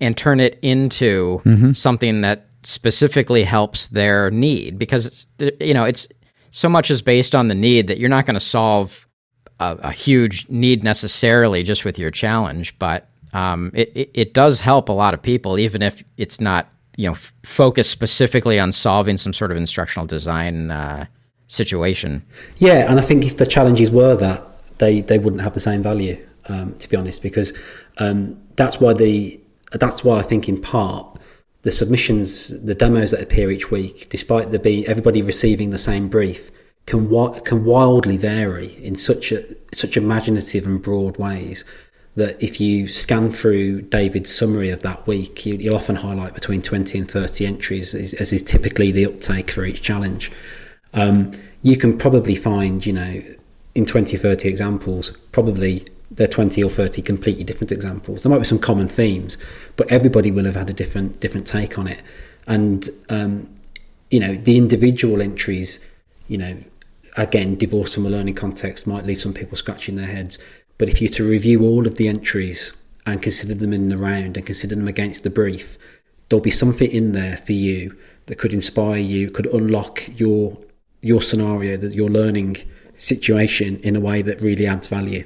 and 0.01 0.15
turn 0.15 0.39
it 0.39 0.57
into 0.61 1.41
mm-hmm. 1.45 1.73
something 1.73 2.21
that 2.21 2.47
specifically 2.63 3.43
helps 3.43 3.87
their 3.87 4.31
need. 4.31 4.77
Because 4.77 5.05
it's, 5.05 5.57
you 5.59 5.73
know 5.73 5.83
it's 5.83 6.07
so 6.51 6.69
much 6.69 6.91
is 6.91 7.01
based 7.01 7.35
on 7.35 7.47
the 7.47 7.55
need 7.55 7.87
that 7.87 7.97
you're 7.97 8.09
not 8.09 8.25
going 8.25 8.35
to 8.35 8.39
solve 8.39 9.07
a, 9.59 9.77
a 9.83 9.91
huge 9.91 10.47
need 10.49 10.83
necessarily 10.83 11.63
just 11.63 11.85
with 11.85 11.99
your 11.99 12.11
challenge, 12.11 12.77
but 12.79 13.09
um, 13.33 13.71
it, 13.73 13.91
it, 13.95 14.11
it 14.13 14.33
does 14.33 14.59
help 14.59 14.89
a 14.89 14.93
lot 14.93 15.13
of 15.13 15.21
people, 15.21 15.59
even 15.59 15.81
if 15.81 16.03
it's 16.17 16.39
not 16.39 16.69
you 16.97 17.07
know 17.07 17.13
f- 17.13 17.33
focused 17.43 17.91
specifically 17.91 18.59
on 18.59 18.71
solving 18.71 19.17
some 19.17 19.33
sort 19.33 19.51
of 19.51 19.57
instructional 19.57 20.05
design 20.05 20.71
uh, 20.71 21.05
situation. 21.47 22.25
Yeah, 22.57 22.89
and 22.89 22.99
I 22.99 23.03
think 23.03 23.25
if 23.25 23.37
the 23.37 23.45
challenges 23.45 23.91
were 23.91 24.15
that, 24.17 24.77
they, 24.79 25.01
they 25.01 25.19
wouldn't 25.19 25.41
have 25.41 25.53
the 25.53 25.59
same 25.59 25.83
value, 25.83 26.25
um, 26.47 26.75
to 26.75 26.89
be 26.89 26.97
honest, 26.97 27.21
because 27.21 27.53
um, 27.97 28.41
that's 28.55 28.79
why 28.79 28.93
the 28.93 29.39
that's 29.71 30.03
why 30.03 30.19
I 30.19 30.23
think 30.23 30.49
in 30.49 30.59
part 30.59 31.17
the 31.63 31.71
submissions, 31.71 32.49
the 32.63 32.75
demos 32.75 33.11
that 33.11 33.21
appear 33.21 33.51
each 33.51 33.69
week, 33.69 34.07
despite 34.09 34.51
the 34.51 34.59
be 34.59 34.87
everybody 34.87 35.21
receiving 35.21 35.71
the 35.71 35.77
same 35.77 36.07
brief, 36.07 36.51
can 36.85 37.09
can 37.41 37.65
wildly 37.65 38.17
vary 38.17 38.77
in 38.83 38.95
such 38.95 39.31
a 39.31 39.43
such 39.73 39.97
imaginative 39.97 40.65
and 40.65 40.81
broad 40.81 41.17
ways 41.17 41.63
that 42.15 42.41
if 42.43 42.59
you 42.59 42.87
scan 42.87 43.31
through 43.31 43.81
David's 43.83 44.33
summary 44.33 44.69
of 44.69 44.81
that 44.81 45.07
week, 45.07 45.45
you, 45.45 45.55
you'll 45.55 45.75
often 45.75 45.97
highlight 45.97 46.33
between 46.33 46.61
20 46.61 46.99
and 46.99 47.09
30 47.09 47.45
entries, 47.45 47.95
as, 47.95 48.13
as 48.15 48.33
is 48.33 48.43
typically 48.43 48.91
the 48.91 49.05
uptake 49.05 49.49
for 49.49 49.63
each 49.63 49.81
challenge. 49.81 50.31
Um, 50.93 51.31
you 51.61 51.77
can 51.77 51.97
probably 51.97 52.35
find, 52.35 52.85
you 52.85 52.93
know, 52.93 53.23
in 53.75 53.85
20, 53.85 54.17
30 54.17 54.49
examples, 54.49 55.11
probably 55.31 55.87
there 56.11 56.25
are 56.25 56.31
20 56.31 56.63
or 56.63 56.69
30 56.69 57.01
completely 57.01 57.43
different 57.43 57.71
examples. 57.71 58.23
There 58.23 58.31
might 58.31 58.39
be 58.39 58.45
some 58.45 58.59
common 58.59 58.87
themes, 58.87 59.37
but 59.75 59.89
everybody 59.91 60.31
will 60.31 60.45
have 60.45 60.55
had 60.55 60.69
a 60.69 60.73
different 60.73 61.19
different 61.19 61.45
take 61.45 61.77
on 61.77 61.87
it. 61.87 62.01
And, 62.47 62.89
um, 63.09 63.53
you 64.09 64.19
know, 64.19 64.35
the 64.35 64.57
individual 64.57 65.21
entries, 65.21 65.79
you 66.27 66.37
know, 66.37 66.57
again, 67.15 67.55
divorced 67.55 67.93
from 67.93 68.05
a 68.05 68.09
learning 68.09 68.35
context 68.35 68.87
might 68.87 69.05
leave 69.05 69.21
some 69.21 69.33
people 69.33 69.55
scratching 69.55 69.95
their 69.95 70.07
heads. 70.07 70.39
But 70.77 70.89
if 70.89 71.01
you're 71.01 71.11
to 71.11 71.27
review 71.27 71.63
all 71.63 71.85
of 71.85 71.97
the 71.97 72.07
entries 72.07 72.73
and 73.05 73.21
consider 73.21 73.53
them 73.53 73.73
in 73.73 73.89
the 73.89 73.97
round 73.97 74.37
and 74.37 74.45
consider 74.45 74.75
them 74.75 74.87
against 74.87 75.23
the 75.23 75.29
brief, 75.29 75.77
there'll 76.29 76.41
be 76.41 76.51
something 76.51 76.89
in 76.89 77.11
there 77.11 77.37
for 77.37 77.53
you 77.53 77.95
that 78.25 78.37
could 78.37 78.53
inspire 78.53 78.97
you, 78.97 79.29
could 79.29 79.47
unlock 79.47 80.03
your 80.19 80.57
your 81.01 81.21
scenario, 81.21 81.77
that 81.77 81.93
your 81.93 82.09
learning 82.09 82.57
situation 82.97 83.77
in 83.77 83.95
a 83.95 83.99
way 83.99 84.21
that 84.21 84.41
really 84.41 84.67
adds 84.67 84.87
value. 84.87 85.25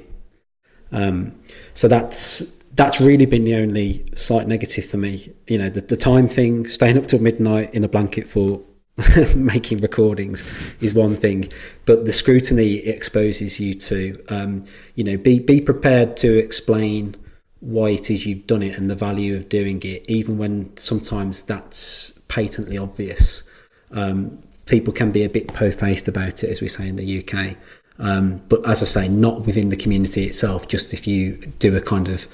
Um, 0.94 1.34
so 1.74 1.88
that's 1.88 2.42
that's 2.72 3.00
really 3.00 3.26
been 3.26 3.44
the 3.44 3.56
only 3.56 4.04
slight 4.14 4.48
negative 4.48 4.84
for 4.84 4.96
me. 4.96 5.32
You 5.46 5.58
know, 5.58 5.68
the, 5.68 5.80
the 5.80 5.96
time 5.96 6.28
thing, 6.28 6.66
staying 6.66 6.96
up 6.96 7.06
till 7.06 7.20
midnight 7.20 7.74
in 7.74 7.84
a 7.84 7.88
blanket 7.88 8.26
for 8.26 8.62
making 9.36 9.78
recordings 9.78 10.42
is 10.80 10.94
one 10.94 11.16
thing, 11.16 11.52
but 11.84 12.06
the 12.06 12.12
scrutiny 12.12 12.76
it 12.76 12.94
exposes 12.94 13.60
you 13.60 13.74
to, 13.74 14.24
um, 14.28 14.66
you 14.94 15.04
know, 15.04 15.16
be 15.16 15.38
be 15.40 15.60
prepared 15.60 16.16
to 16.18 16.38
explain 16.38 17.16
why 17.60 17.90
it 17.90 18.10
is 18.10 18.26
you've 18.26 18.46
done 18.46 18.62
it 18.62 18.78
and 18.78 18.88
the 18.88 18.94
value 18.94 19.34
of 19.34 19.48
doing 19.48 19.82
it, 19.82 20.04
even 20.08 20.38
when 20.38 20.76
sometimes 20.76 21.42
that's 21.42 22.12
patently 22.28 22.78
obvious. 22.78 23.42
Um, 23.90 24.38
people 24.66 24.92
can 24.92 25.10
be 25.12 25.24
a 25.24 25.28
bit 25.28 25.48
po-faced 25.48 26.06
about 26.06 26.44
it, 26.44 26.50
as 26.50 26.60
we 26.60 26.68
say 26.68 26.88
in 26.88 26.96
the 26.96 27.18
UK. 27.18 27.56
Um, 27.98 28.42
but 28.48 28.66
as 28.66 28.82
I 28.82 28.86
say, 28.86 29.08
not 29.08 29.46
within 29.46 29.68
the 29.68 29.76
community 29.76 30.24
itself. 30.24 30.66
Just 30.66 30.92
if 30.92 31.06
you 31.06 31.36
do 31.58 31.76
a 31.76 31.80
kind 31.80 32.08
of 32.08 32.26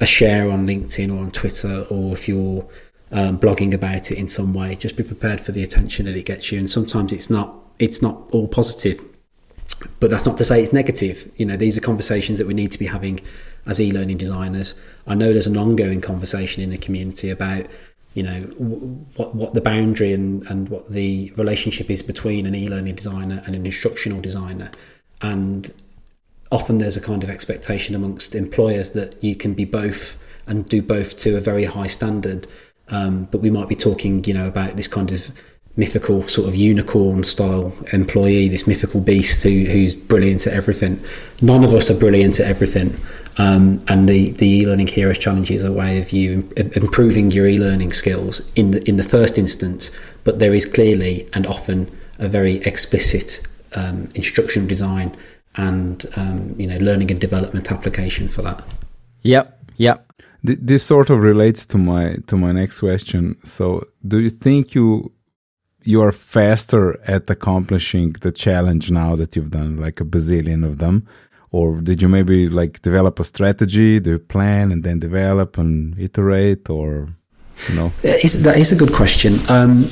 a 0.00 0.06
share 0.06 0.50
on 0.50 0.66
LinkedIn 0.66 1.14
or 1.14 1.20
on 1.20 1.30
Twitter, 1.30 1.86
or 1.88 2.14
if 2.14 2.28
you're 2.28 2.68
um, 3.12 3.38
blogging 3.38 3.72
about 3.72 4.10
it 4.10 4.18
in 4.18 4.28
some 4.28 4.52
way, 4.52 4.74
just 4.74 4.96
be 4.96 5.04
prepared 5.04 5.40
for 5.40 5.52
the 5.52 5.62
attention 5.62 6.06
that 6.06 6.16
it 6.16 6.26
gets 6.26 6.50
you. 6.50 6.58
And 6.58 6.70
sometimes 6.70 7.12
it's 7.12 7.30
not 7.30 7.54
it's 7.78 8.02
not 8.02 8.28
all 8.32 8.48
positive, 8.48 9.00
but 10.00 10.10
that's 10.10 10.26
not 10.26 10.36
to 10.38 10.44
say 10.44 10.62
it's 10.62 10.72
negative. 10.72 11.30
You 11.36 11.46
know, 11.46 11.56
these 11.56 11.76
are 11.76 11.80
conversations 11.80 12.38
that 12.38 12.46
we 12.46 12.54
need 12.54 12.72
to 12.72 12.78
be 12.78 12.86
having 12.86 13.20
as 13.66 13.80
e-learning 13.80 14.18
designers. 14.18 14.74
I 15.06 15.14
know 15.14 15.32
there's 15.32 15.46
an 15.46 15.56
ongoing 15.56 16.00
conversation 16.00 16.62
in 16.62 16.70
the 16.70 16.78
community 16.78 17.30
about 17.30 17.66
you 18.14 18.22
know 18.22 18.40
what 19.16 19.34
what 19.34 19.54
the 19.54 19.60
boundary 19.60 20.12
and 20.12 20.44
and 20.46 20.68
what 20.68 20.88
the 20.90 21.32
relationship 21.36 21.90
is 21.90 22.02
between 22.02 22.46
an 22.46 22.54
e-learning 22.54 22.94
designer 22.94 23.42
and 23.46 23.54
an 23.54 23.64
instructional 23.64 24.20
designer. 24.20 24.70
And 25.20 25.72
often 26.50 26.78
there's 26.78 26.96
a 26.96 27.00
kind 27.00 27.22
of 27.24 27.30
expectation 27.30 27.94
amongst 27.94 28.34
employers 28.34 28.92
that 28.92 29.22
you 29.22 29.34
can 29.34 29.54
be 29.54 29.64
both 29.64 30.18
and 30.46 30.68
do 30.68 30.82
both 30.82 31.16
to 31.18 31.36
a 31.36 31.40
very 31.40 31.64
high 31.64 31.86
standard. 31.86 32.46
Um, 32.88 33.24
but 33.30 33.40
we 33.40 33.50
might 33.50 33.68
be 33.68 33.76
talking 33.76 34.24
you 34.24 34.34
know 34.34 34.48
about 34.48 34.76
this 34.76 34.88
kind 34.88 35.10
of 35.12 35.30
mythical 35.76 36.26
sort 36.28 36.48
of 36.48 36.54
unicorn 36.54 37.24
style 37.24 37.72
employee 37.92 38.48
this 38.48 38.66
mythical 38.66 39.00
beast 39.00 39.42
who, 39.42 39.64
who's 39.64 39.94
brilliant 39.94 40.46
at 40.46 40.52
everything 40.52 41.02
none 41.40 41.64
of 41.64 41.72
us 41.72 41.90
are 41.90 41.98
brilliant 41.98 42.38
at 42.40 42.46
everything 42.46 42.94
um, 43.38 43.82
and 43.88 44.06
the, 44.10 44.32
the 44.32 44.46
e-learning 44.46 44.86
heroes 44.86 45.18
challenge 45.18 45.50
is 45.50 45.62
a 45.62 45.72
way 45.72 45.98
of 45.98 46.10
you 46.12 46.50
improving 46.56 47.30
your 47.30 47.46
e-learning 47.46 47.92
skills 47.92 48.40
in 48.54 48.72
the 48.72 48.86
in 48.88 48.96
the 48.96 49.02
first 49.04 49.38
instance 49.38 49.90
but 50.24 50.38
there 50.38 50.54
is 50.54 50.66
clearly 50.66 51.28
and 51.32 51.46
often 51.46 51.90
a 52.18 52.28
very 52.28 52.56
explicit 52.58 53.40
um, 53.74 54.10
instructional 54.14 54.68
design 54.68 55.16
and 55.56 56.06
um, 56.16 56.54
you 56.58 56.66
know 56.66 56.76
learning 56.76 57.10
and 57.10 57.20
development 57.20 57.72
application 57.72 58.28
for 58.28 58.42
that 58.42 58.76
Yep, 59.22 59.70
yep. 59.76 60.12
This 60.42 60.84
sort 60.84 61.08
of 61.08 61.20
relates 61.20 61.66
to 61.66 61.78
my 61.78 62.16
to 62.26 62.36
my 62.36 62.50
next 62.50 62.80
question. 62.80 63.36
So, 63.44 63.86
do 64.06 64.18
you 64.18 64.30
think 64.30 64.74
you 64.74 65.12
you 65.84 66.02
are 66.02 66.12
faster 66.12 67.00
at 67.06 67.28
accomplishing 67.30 68.12
the 68.20 68.32
challenge 68.32 68.90
now 68.90 69.16
that 69.16 69.36
you've 69.36 69.50
done 69.50 69.76
like 69.76 70.00
a 70.00 70.04
bazillion 70.04 70.64
of 70.64 70.78
them, 70.78 71.06
or 71.50 71.80
did 71.80 72.00
you 72.00 72.08
maybe 72.08 72.48
like 72.48 72.82
develop 72.82 73.20
a 73.20 73.24
strategy, 73.24 74.00
do 74.00 74.10
you 74.10 74.18
plan 74.18 74.72
and 74.72 74.82
then 74.84 74.98
develop 74.98 75.58
and 75.58 75.98
iterate, 75.98 76.68
or 76.70 77.08
you 77.68 77.74
know? 77.74 77.92
Is, 78.02 78.42
that 78.42 78.56
is 78.58 78.72
a 78.72 78.76
good 78.76 78.92
question. 78.92 79.38
Um, 79.48 79.88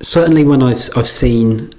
certainly, 0.00 0.44
when 0.44 0.62
I've 0.62 0.90
I've 0.96 1.06
seen 1.06 1.72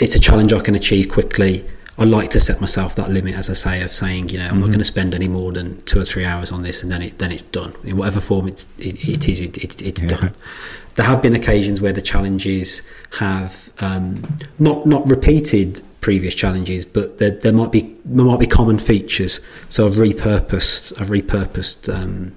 it's 0.00 0.14
a 0.14 0.20
challenge 0.20 0.52
I 0.52 0.60
can 0.60 0.74
achieve 0.74 1.10
quickly, 1.10 1.64
I 2.00 2.04
like 2.04 2.30
to 2.30 2.40
set 2.40 2.62
myself 2.62 2.94
that 2.96 3.10
limit, 3.10 3.34
as 3.34 3.50
I 3.50 3.52
say, 3.52 3.82
of 3.82 3.92
saying, 3.92 4.30
you 4.30 4.38
know, 4.38 4.48
I'm 4.48 4.58
not 4.60 4.68
going 4.68 4.78
to 4.78 4.86
spend 4.86 5.14
any 5.14 5.28
more 5.28 5.52
than 5.52 5.82
two 5.82 6.00
or 6.00 6.04
three 6.06 6.24
hours 6.24 6.50
on 6.50 6.62
this, 6.62 6.82
and 6.82 6.90
then 6.90 7.02
it 7.02 7.18
then 7.18 7.30
it's 7.30 7.42
done 7.42 7.74
in 7.84 7.98
whatever 7.98 8.20
form 8.20 8.48
it's 8.48 8.66
it, 8.78 9.06
it 9.06 9.28
is. 9.28 9.42
It, 9.42 9.58
it, 9.58 9.82
it's 9.82 10.00
Yeah. 10.00 10.08
done. 10.08 10.34
There 10.94 11.04
have 11.04 11.20
been 11.20 11.34
occasions 11.34 11.80
where 11.82 11.92
the 11.92 12.00
challenges 12.02 12.80
have 13.18 13.70
um, 13.80 14.38
not 14.58 14.86
not 14.86 15.08
repeated 15.10 15.82
previous 16.00 16.34
challenges, 16.34 16.86
but 16.86 17.18
there, 17.18 17.32
there 17.32 17.52
might 17.52 17.70
be 17.70 17.94
there 18.06 18.24
might 18.24 18.40
be 18.40 18.46
common 18.46 18.78
features. 18.78 19.38
So 19.68 19.84
I've 19.84 19.92
repurposed 19.92 20.98
I've 20.98 21.08
repurposed 21.08 21.94
um, 21.94 22.34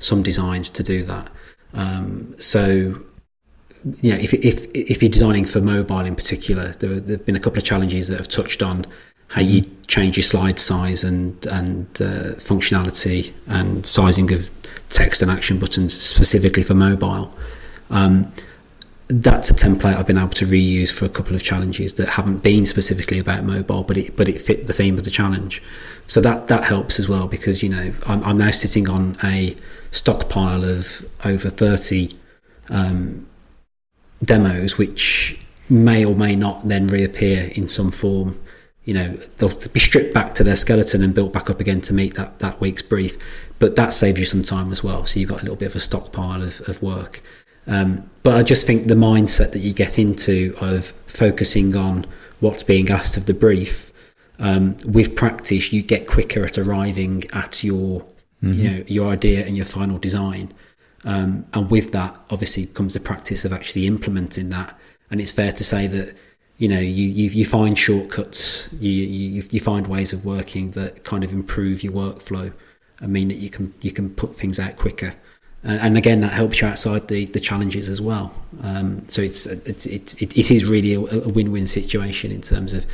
some 0.00 0.24
designs 0.24 0.68
to 0.70 0.82
do 0.82 1.04
that. 1.04 1.30
Um, 1.72 2.34
so 2.40 3.04
you 4.02 4.12
know, 4.12 4.18
if, 4.18 4.34
if 4.34 4.66
if 4.74 5.02
you're 5.02 5.10
designing 5.10 5.44
for 5.44 5.60
mobile 5.60 6.00
in 6.00 6.16
particular, 6.16 6.72
there, 6.80 7.00
there 7.00 7.16
have 7.16 7.26
been 7.26 7.36
a 7.36 7.40
couple 7.40 7.58
of 7.58 7.64
challenges 7.64 8.08
that 8.08 8.18
have 8.18 8.28
touched 8.28 8.62
on 8.62 8.84
how 9.28 9.40
you 9.40 9.68
change 9.86 10.16
your 10.16 10.24
slide 10.24 10.58
size 10.58 11.04
and 11.04 11.46
and 11.46 11.86
uh, 12.00 12.34
functionality 12.38 13.32
and 13.46 13.86
sizing 13.86 14.32
of 14.32 14.50
text 14.88 15.22
and 15.22 15.30
action 15.30 15.58
buttons 15.58 15.98
specifically 15.98 16.62
for 16.62 16.74
mobile. 16.74 17.32
Um, 17.90 18.32
that's 19.08 19.50
a 19.50 19.54
template 19.54 19.96
I've 19.96 20.06
been 20.06 20.18
able 20.18 20.30
to 20.30 20.46
reuse 20.46 20.90
for 20.90 21.04
a 21.04 21.08
couple 21.08 21.36
of 21.36 21.42
challenges 21.42 21.94
that 21.94 22.08
haven't 22.10 22.38
been 22.38 22.66
specifically 22.66 23.20
about 23.20 23.44
mobile, 23.44 23.84
but 23.84 23.96
it 23.96 24.16
but 24.16 24.28
it 24.28 24.40
fit 24.40 24.66
the 24.66 24.72
theme 24.72 24.98
of 24.98 25.04
the 25.04 25.10
challenge. 25.10 25.62
So 26.08 26.20
that 26.22 26.48
that 26.48 26.64
helps 26.64 26.98
as 26.98 27.08
well 27.08 27.28
because 27.28 27.62
you 27.62 27.68
know 27.68 27.92
I'm, 28.06 28.24
I'm 28.24 28.38
now 28.38 28.50
sitting 28.50 28.88
on 28.88 29.16
a 29.22 29.54
stockpile 29.92 30.64
of 30.64 31.08
over 31.24 31.50
thirty 31.50 32.18
um, 32.68 33.28
demos, 34.22 34.78
which 34.78 35.38
may 35.68 36.04
or 36.04 36.14
may 36.14 36.36
not 36.36 36.68
then 36.68 36.86
reappear 36.86 37.50
in 37.54 37.68
some 37.68 37.90
form. 37.90 38.40
You 38.84 38.94
know, 38.94 39.08
they'll 39.38 39.54
be 39.72 39.80
stripped 39.80 40.14
back 40.14 40.34
to 40.34 40.44
their 40.44 40.54
skeleton 40.54 41.02
and 41.02 41.14
built 41.14 41.32
back 41.32 41.50
up 41.50 41.58
again 41.58 41.80
to 41.82 41.92
meet 41.92 42.14
that, 42.14 42.38
that 42.38 42.60
week's 42.60 42.82
brief. 42.82 43.18
But 43.58 43.74
that 43.76 43.92
saves 43.92 44.18
you 44.18 44.24
some 44.24 44.44
time 44.44 44.70
as 44.70 44.84
well. 44.84 45.06
So 45.06 45.18
you've 45.18 45.30
got 45.30 45.40
a 45.40 45.42
little 45.42 45.56
bit 45.56 45.66
of 45.66 45.76
a 45.76 45.80
stockpile 45.80 46.42
of, 46.42 46.60
of 46.68 46.82
work. 46.82 47.20
Um, 47.66 48.08
but 48.22 48.36
I 48.36 48.42
just 48.44 48.66
think 48.66 48.86
the 48.86 48.94
mindset 48.94 49.52
that 49.52 49.58
you 49.58 49.72
get 49.72 49.98
into 49.98 50.54
of 50.60 50.86
focusing 51.06 51.74
on 51.76 52.06
what's 52.38 52.62
being 52.62 52.90
asked 52.90 53.16
of 53.16 53.26
the 53.26 53.34
brief, 53.34 53.92
um, 54.38 54.76
with 54.84 55.16
practice, 55.16 55.72
you 55.72 55.82
get 55.82 56.06
quicker 56.06 56.44
at 56.44 56.58
arriving 56.58 57.24
at 57.32 57.64
your, 57.64 58.02
mm-hmm. 58.42 58.52
you 58.52 58.70
know, 58.70 58.84
your 58.86 59.10
idea 59.10 59.44
and 59.44 59.56
your 59.56 59.66
final 59.66 59.98
design. 59.98 60.52
Um, 61.06 61.46
and 61.54 61.70
with 61.70 61.92
that, 61.92 62.16
obviously, 62.30 62.66
comes 62.66 62.92
the 62.92 63.00
practice 63.00 63.44
of 63.44 63.52
actually 63.52 63.86
implementing 63.86 64.50
that. 64.50 64.76
And 65.08 65.20
it's 65.20 65.30
fair 65.30 65.52
to 65.52 65.64
say 65.64 65.86
that 65.86 66.16
you 66.58 66.68
know 66.68 66.80
you 66.80 67.06
you, 67.08 67.30
you 67.30 67.44
find 67.44 67.78
shortcuts, 67.78 68.68
you, 68.80 68.90
you 68.90 69.42
you 69.50 69.60
find 69.60 69.86
ways 69.86 70.12
of 70.12 70.24
working 70.24 70.72
that 70.72 71.04
kind 71.04 71.22
of 71.22 71.32
improve 71.32 71.84
your 71.84 71.92
workflow 71.92 72.52
and 72.98 73.12
mean 73.12 73.28
that 73.28 73.38
you 73.38 73.50
can 73.50 73.72
you 73.80 73.92
can 73.92 74.10
put 74.10 74.34
things 74.34 74.58
out 74.58 74.76
quicker. 74.76 75.14
And, 75.62 75.80
and 75.80 75.96
again, 75.96 76.20
that 76.20 76.32
helps 76.32 76.60
you 76.60 76.66
outside 76.66 77.08
the, 77.08 77.26
the 77.26 77.40
challenges 77.40 77.88
as 77.88 78.00
well. 78.00 78.34
Um, 78.62 79.08
so 79.08 79.22
it's, 79.22 79.46
it's 79.46 79.86
it, 79.86 80.20
it, 80.20 80.36
it 80.36 80.50
is 80.50 80.64
really 80.64 80.94
a, 80.94 81.00
a 81.00 81.28
win-win 81.28 81.68
situation 81.68 82.32
in 82.32 82.40
terms 82.40 82.72
of 82.72 82.84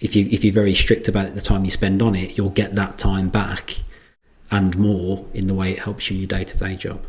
if 0.00 0.16
you 0.16 0.26
if 0.30 0.42
you're 0.42 0.54
very 0.54 0.74
strict 0.74 1.06
about 1.06 1.34
the 1.34 1.42
time 1.42 1.66
you 1.66 1.70
spend 1.70 2.00
on 2.00 2.14
it, 2.14 2.38
you'll 2.38 2.48
get 2.50 2.76
that 2.76 2.96
time 2.96 3.28
back 3.28 3.82
and 4.50 4.76
more 4.78 5.26
in 5.34 5.48
the 5.48 5.54
way 5.54 5.72
it 5.72 5.80
helps 5.80 6.10
you 6.10 6.14
in 6.14 6.20
your 6.22 6.28
day 6.28 6.44
to 6.44 6.56
day 6.56 6.76
job. 6.76 7.06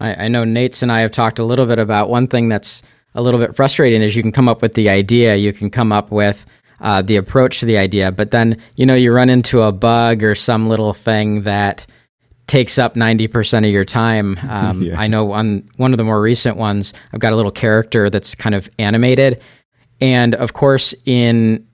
I, 0.00 0.24
I 0.24 0.28
know 0.28 0.44
Nejc 0.44 0.82
and 0.82 0.90
I 0.90 1.00
have 1.00 1.12
talked 1.12 1.38
a 1.38 1.44
little 1.44 1.66
bit 1.66 1.78
about 1.78 2.10
one 2.10 2.26
thing 2.26 2.48
that's 2.48 2.82
a 3.14 3.22
little 3.22 3.40
bit 3.40 3.54
frustrating 3.54 4.02
is 4.02 4.16
you 4.16 4.22
can 4.22 4.32
come 4.32 4.48
up 4.48 4.62
with 4.62 4.74
the 4.74 4.88
idea, 4.88 5.36
you 5.36 5.52
can 5.52 5.70
come 5.70 5.92
up 5.92 6.10
with 6.10 6.46
uh, 6.80 7.02
the 7.02 7.16
approach 7.16 7.60
to 7.60 7.66
the 7.66 7.76
idea, 7.76 8.10
but 8.10 8.30
then 8.30 8.56
you 8.76 8.86
know 8.86 8.94
you 8.94 9.12
run 9.12 9.28
into 9.28 9.62
a 9.62 9.72
bug 9.72 10.22
or 10.22 10.34
some 10.34 10.68
little 10.68 10.94
thing 10.94 11.42
that 11.42 11.86
takes 12.46 12.78
up 12.78 12.94
90% 12.94 13.58
of 13.58 13.70
your 13.70 13.84
time. 13.84 14.36
Um, 14.48 14.82
yeah. 14.86 14.98
I 15.00 15.06
know 15.06 15.32
on 15.32 15.68
one 15.76 15.92
of 15.92 15.98
the 15.98 16.04
more 16.04 16.20
recent 16.20 16.56
ones, 16.56 16.92
I've 17.12 17.20
got 17.20 17.32
a 17.32 17.36
little 17.36 17.52
character 17.52 18.10
that's 18.10 18.34
kind 18.34 18.56
of 18.56 18.68
animated. 18.78 19.40
And 20.00 20.34
of 20.34 20.52
course, 20.52 20.92
in 21.04 21.66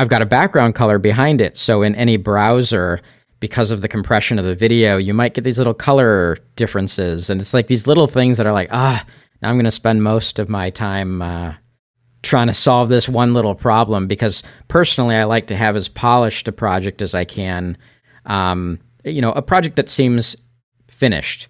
I've 0.00 0.08
got 0.08 0.22
a 0.22 0.26
background 0.26 0.74
color 0.74 0.98
behind 0.98 1.40
it. 1.40 1.56
So 1.56 1.82
in 1.82 1.94
any 1.94 2.16
browser, 2.16 3.00
because 3.40 3.70
of 3.70 3.82
the 3.82 3.88
compression 3.88 4.38
of 4.38 4.44
the 4.44 4.54
video, 4.54 4.96
you 4.96 5.14
might 5.14 5.34
get 5.34 5.44
these 5.44 5.58
little 5.58 5.74
color 5.74 6.38
differences. 6.56 7.28
And 7.28 7.40
it's 7.40 7.54
like 7.54 7.66
these 7.66 7.86
little 7.86 8.06
things 8.06 8.36
that 8.36 8.46
are 8.46 8.52
like, 8.52 8.68
ah, 8.72 9.04
now 9.42 9.50
I'm 9.50 9.56
going 9.56 9.64
to 9.64 9.70
spend 9.70 10.02
most 10.02 10.38
of 10.38 10.48
my 10.48 10.70
time 10.70 11.20
uh, 11.20 11.54
trying 12.22 12.46
to 12.46 12.54
solve 12.54 12.88
this 12.88 13.08
one 13.08 13.34
little 13.34 13.54
problem 13.54 14.06
because 14.06 14.42
personally, 14.68 15.14
I 15.14 15.24
like 15.24 15.48
to 15.48 15.56
have 15.56 15.76
as 15.76 15.88
polished 15.88 16.48
a 16.48 16.52
project 16.52 17.02
as 17.02 17.14
I 17.14 17.24
can. 17.24 17.76
Um, 18.26 18.80
you 19.04 19.20
know, 19.20 19.32
a 19.32 19.42
project 19.42 19.76
that 19.76 19.88
seems 19.88 20.34
finished. 20.88 21.48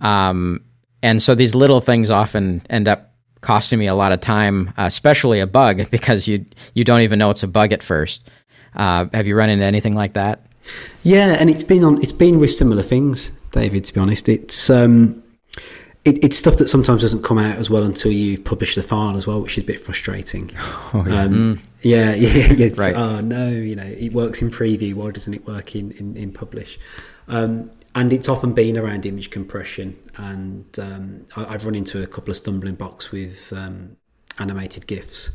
Um, 0.00 0.64
and 1.02 1.22
so 1.22 1.34
these 1.34 1.54
little 1.54 1.80
things 1.80 2.10
often 2.10 2.62
end 2.68 2.88
up 2.88 3.14
costing 3.40 3.78
me 3.78 3.86
a 3.86 3.94
lot 3.94 4.12
of 4.12 4.20
time, 4.20 4.72
especially 4.76 5.40
a 5.40 5.46
bug, 5.46 5.88
because 5.90 6.26
you 6.26 6.44
you 6.74 6.84
don't 6.84 7.02
even 7.02 7.18
know 7.18 7.30
it's 7.30 7.42
a 7.42 7.48
bug 7.48 7.72
at 7.72 7.82
first. 7.82 8.28
Uh, 8.74 9.06
have 9.14 9.26
you 9.26 9.36
run 9.36 9.48
into 9.48 9.64
anything 9.64 9.94
like 9.94 10.14
that? 10.14 10.44
Yeah, 11.02 11.36
and 11.38 11.48
it's 11.50 11.62
been 11.62 11.84
on. 11.84 12.02
It's 12.02 12.12
been 12.12 12.38
with 12.38 12.52
similar 12.52 12.82
things, 12.82 13.30
David. 13.52 13.84
To 13.84 13.94
be 13.94 14.00
honest, 14.00 14.28
it's 14.28 14.68
um, 14.70 15.22
it, 16.06 16.22
it's 16.24 16.38
stuff 16.38 16.56
that 16.58 16.70
sometimes 16.70 17.02
doesn't 17.02 17.24
come 17.24 17.38
out 17.38 17.56
as 17.56 17.68
well 17.68 17.82
until 17.82 18.12
you've 18.12 18.44
published 18.44 18.76
the 18.76 18.82
file 18.82 19.16
as 19.16 19.26
well, 19.26 19.40
which 19.40 19.58
is 19.58 19.64
a 19.64 19.66
bit 19.66 19.80
frustrating. 19.80 20.50
Oh, 20.94 21.04
yeah. 21.06 21.22
Um, 21.22 21.32
mm. 21.32 21.64
yeah, 21.82 22.14
yeah, 22.14 22.68
right. 22.76 22.94
Oh 22.94 23.20
no, 23.20 23.48
you 23.48 23.74
know, 23.74 23.82
it 23.84 24.12
works 24.12 24.40
in 24.40 24.50
preview. 24.50 24.94
Why 24.94 25.10
doesn't 25.10 25.34
it 25.34 25.46
work 25.46 25.74
in 25.74 25.90
in, 25.92 26.16
in 26.16 26.32
publish? 26.32 26.78
Um, 27.28 27.72
and 27.94 28.12
it's 28.12 28.28
often 28.28 28.52
been 28.52 28.78
around 28.78 29.04
image 29.04 29.30
compression, 29.30 29.96
and 30.16 30.66
um, 30.78 31.26
I, 31.36 31.52
have 31.52 31.64
run 31.64 31.74
into 31.74 32.02
a 32.02 32.06
couple 32.06 32.30
of 32.30 32.36
stumbling 32.36 32.76
blocks 32.76 33.10
with 33.10 33.52
um, 33.52 33.96
animated 34.38 34.86
gifs, 34.86 35.30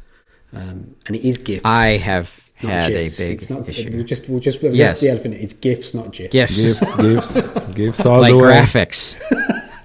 um, 0.54 0.96
and 1.06 1.15
it 1.15 1.28
is 1.28 1.38
gifs. 1.38 1.65
I 1.65 1.98
have 1.98 2.40
had 2.69 2.91
GIFs. 2.91 3.19
a 3.19 3.24
big 3.24 3.41
it's 3.41 3.50
not, 3.50 3.67
issue. 3.67 3.89
We'll 3.93 4.04
just 4.04 4.30
we'll 4.30 4.39
just 4.39 4.62
we'll 4.62 4.74
yes. 4.74 5.00
the 5.00 5.10
elephant. 5.10 5.36
It's 5.36 5.54
GIFs, 5.54 5.93
not 5.93 6.12
GIFs. 6.12 6.34
GIFs, 6.34 6.56
GIFs, 6.56 6.95
GIFs, 6.95 7.47
GIFs. 7.74 8.06
All 8.06 8.21
like 8.21 8.34
graphics. 8.34 9.15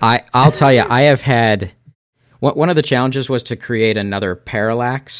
I 0.02 0.24
I'll 0.34 0.52
tell 0.52 0.72
you, 0.72 0.84
I 0.88 1.02
have 1.02 1.22
had 1.22 1.72
one 2.40 2.68
of 2.68 2.76
the 2.76 2.82
challenges 2.82 3.28
was 3.28 3.42
to 3.44 3.56
create 3.56 3.96
another 3.96 4.36
parallax 4.36 5.14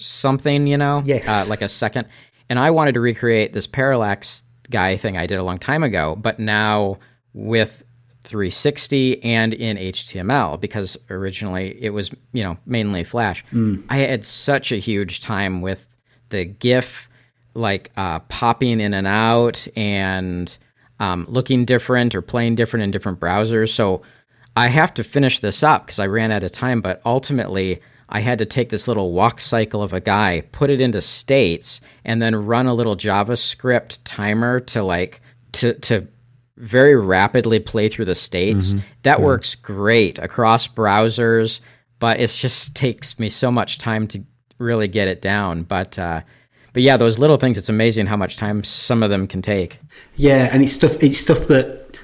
something, 0.00 0.66
you 0.66 0.78
know, 0.78 1.02
yes, 1.04 1.26
uh, 1.28 1.48
like 1.48 1.62
a 1.62 1.68
second, 1.68 2.08
and 2.48 2.58
I 2.58 2.70
wanted 2.70 2.94
to 2.94 3.00
recreate 3.00 3.52
this 3.52 3.66
parallax 3.66 4.44
guy 4.70 4.96
thing 4.96 5.16
I 5.16 5.26
did 5.26 5.38
a 5.38 5.42
long 5.42 5.58
time 5.58 5.82
ago, 5.82 6.16
but 6.16 6.38
now 6.38 6.98
with 7.34 7.84
360 8.24 9.22
and 9.24 9.52
in 9.52 9.76
HTML 9.76 10.60
because 10.60 10.96
originally 11.10 11.76
it 11.82 11.90
was 11.90 12.10
you 12.32 12.42
know 12.42 12.56
mainly 12.66 13.04
Flash. 13.04 13.44
Mm. 13.52 13.84
I 13.88 13.98
had 13.98 14.24
such 14.24 14.72
a 14.72 14.76
huge 14.76 15.20
time 15.20 15.60
with 15.60 15.86
the 16.32 16.44
GIF 16.44 17.08
like 17.54 17.92
uh, 17.96 18.18
popping 18.20 18.80
in 18.80 18.92
and 18.92 19.06
out 19.06 19.66
and 19.76 20.56
um, 20.98 21.26
looking 21.28 21.64
different 21.64 22.14
or 22.14 22.22
playing 22.22 22.54
different 22.54 22.84
in 22.84 22.90
different 22.90 23.20
browsers. 23.20 23.70
So 23.70 24.02
I 24.56 24.68
have 24.68 24.94
to 24.94 25.04
finish 25.04 25.38
this 25.38 25.62
up 25.62 25.86
because 25.86 25.98
I 25.98 26.06
ran 26.06 26.30
out 26.30 26.42
of 26.42 26.52
time. 26.52 26.80
But 26.80 27.00
ultimately, 27.04 27.80
I 28.08 28.20
had 28.20 28.38
to 28.38 28.46
take 28.46 28.68
this 28.68 28.88
little 28.88 29.12
walk 29.12 29.40
cycle 29.40 29.82
of 29.82 29.92
a 29.92 30.00
guy, 30.00 30.42
put 30.52 30.70
it 30.70 30.80
into 30.80 31.00
states, 31.00 31.80
and 32.04 32.20
then 32.20 32.34
run 32.34 32.66
a 32.66 32.74
little 32.74 32.96
JavaScript 32.96 33.98
timer 34.04 34.60
to 34.60 34.82
like 34.82 35.20
to 35.52 35.74
to 35.74 36.08
very 36.56 36.94
rapidly 36.94 37.58
play 37.58 37.88
through 37.88 38.04
the 38.04 38.14
states. 38.14 38.70
Mm-hmm. 38.70 38.86
That 39.02 39.18
yeah. 39.18 39.24
works 39.24 39.54
great 39.54 40.18
across 40.18 40.68
browsers, 40.68 41.60
but 41.98 42.20
it 42.20 42.28
just 42.28 42.76
takes 42.76 43.18
me 43.18 43.28
so 43.28 43.50
much 43.50 43.78
time 43.78 44.06
to 44.08 44.22
really 44.62 44.88
get 44.88 45.08
it 45.08 45.20
down. 45.20 45.64
But 45.64 45.98
uh, 45.98 46.22
but 46.72 46.82
yeah, 46.82 46.96
those 46.96 47.18
little 47.18 47.36
things. 47.36 47.58
It's 47.58 47.68
amazing 47.68 48.06
how 48.06 48.16
much 48.16 48.36
time 48.36 48.64
some 48.64 49.02
of 49.02 49.10
them 49.10 49.26
can 49.26 49.42
take. 49.42 49.78
Yeah, 50.14 50.48
and 50.50 50.62
it's 50.62 50.72
stuff. 50.72 51.02
It's 51.02 51.18
stuff 51.18 51.46
that 51.48 51.98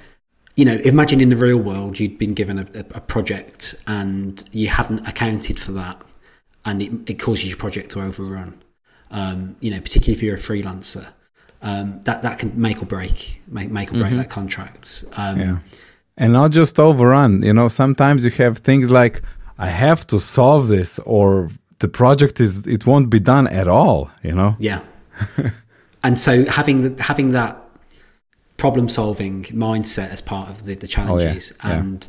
you 0.56 0.64
know. 0.64 0.74
Imagine 0.84 1.20
in 1.20 1.30
the 1.30 1.36
real 1.36 1.58
world, 1.58 1.98
you'd 1.98 2.18
been 2.18 2.34
given 2.34 2.58
a, 2.58 2.66
a 2.94 3.00
project 3.00 3.74
and 3.86 4.42
you 4.52 4.68
hadn't 4.68 5.06
accounted 5.06 5.58
for 5.58 5.72
that, 5.72 6.02
and 6.64 6.82
it, 6.82 6.92
it 7.06 7.14
causes 7.14 7.48
your 7.48 7.56
project 7.56 7.92
to 7.92 8.02
overrun. 8.02 8.62
Um, 9.10 9.56
you 9.60 9.70
know, 9.70 9.80
particularly 9.80 10.12
if 10.12 10.22
you're 10.22 10.34
a 10.34 10.38
freelancer, 10.38 11.06
um, 11.62 12.02
that 12.02 12.22
that 12.22 12.38
can 12.38 12.60
make 12.60 12.82
or 12.82 12.86
break, 12.86 13.40
make 13.48 13.70
make 13.70 13.90
or 13.90 13.94
break 13.94 14.08
mm-hmm. 14.08 14.18
that 14.18 14.30
contract. 14.30 15.04
Um, 15.14 15.40
yeah, 15.40 15.58
and 16.18 16.34
not 16.34 16.50
just 16.50 16.78
overrun. 16.78 17.42
You 17.42 17.54
know, 17.54 17.68
sometimes 17.68 18.22
you 18.22 18.30
have 18.32 18.58
things 18.58 18.90
like 18.90 19.22
I 19.56 19.68
have 19.68 20.06
to 20.08 20.20
solve 20.20 20.68
this, 20.68 20.98
or 21.00 21.50
the 21.80 21.88
project 21.88 22.40
is 22.40 22.66
it 22.66 22.86
won't 22.86 23.10
be 23.10 23.20
done 23.20 23.46
at 23.46 23.68
all 23.68 24.10
you 24.22 24.32
know 24.32 24.56
yeah 24.58 24.80
and 26.02 26.18
so 26.18 26.44
having 26.46 26.94
the, 26.94 27.02
having 27.02 27.30
that 27.30 27.62
problem 28.56 28.88
solving 28.88 29.44
mindset 29.44 30.10
as 30.10 30.20
part 30.20 30.48
of 30.48 30.64
the, 30.64 30.74
the 30.74 30.86
challenges 30.86 31.52
oh, 31.62 31.68
yeah. 31.68 31.78
and 31.78 32.08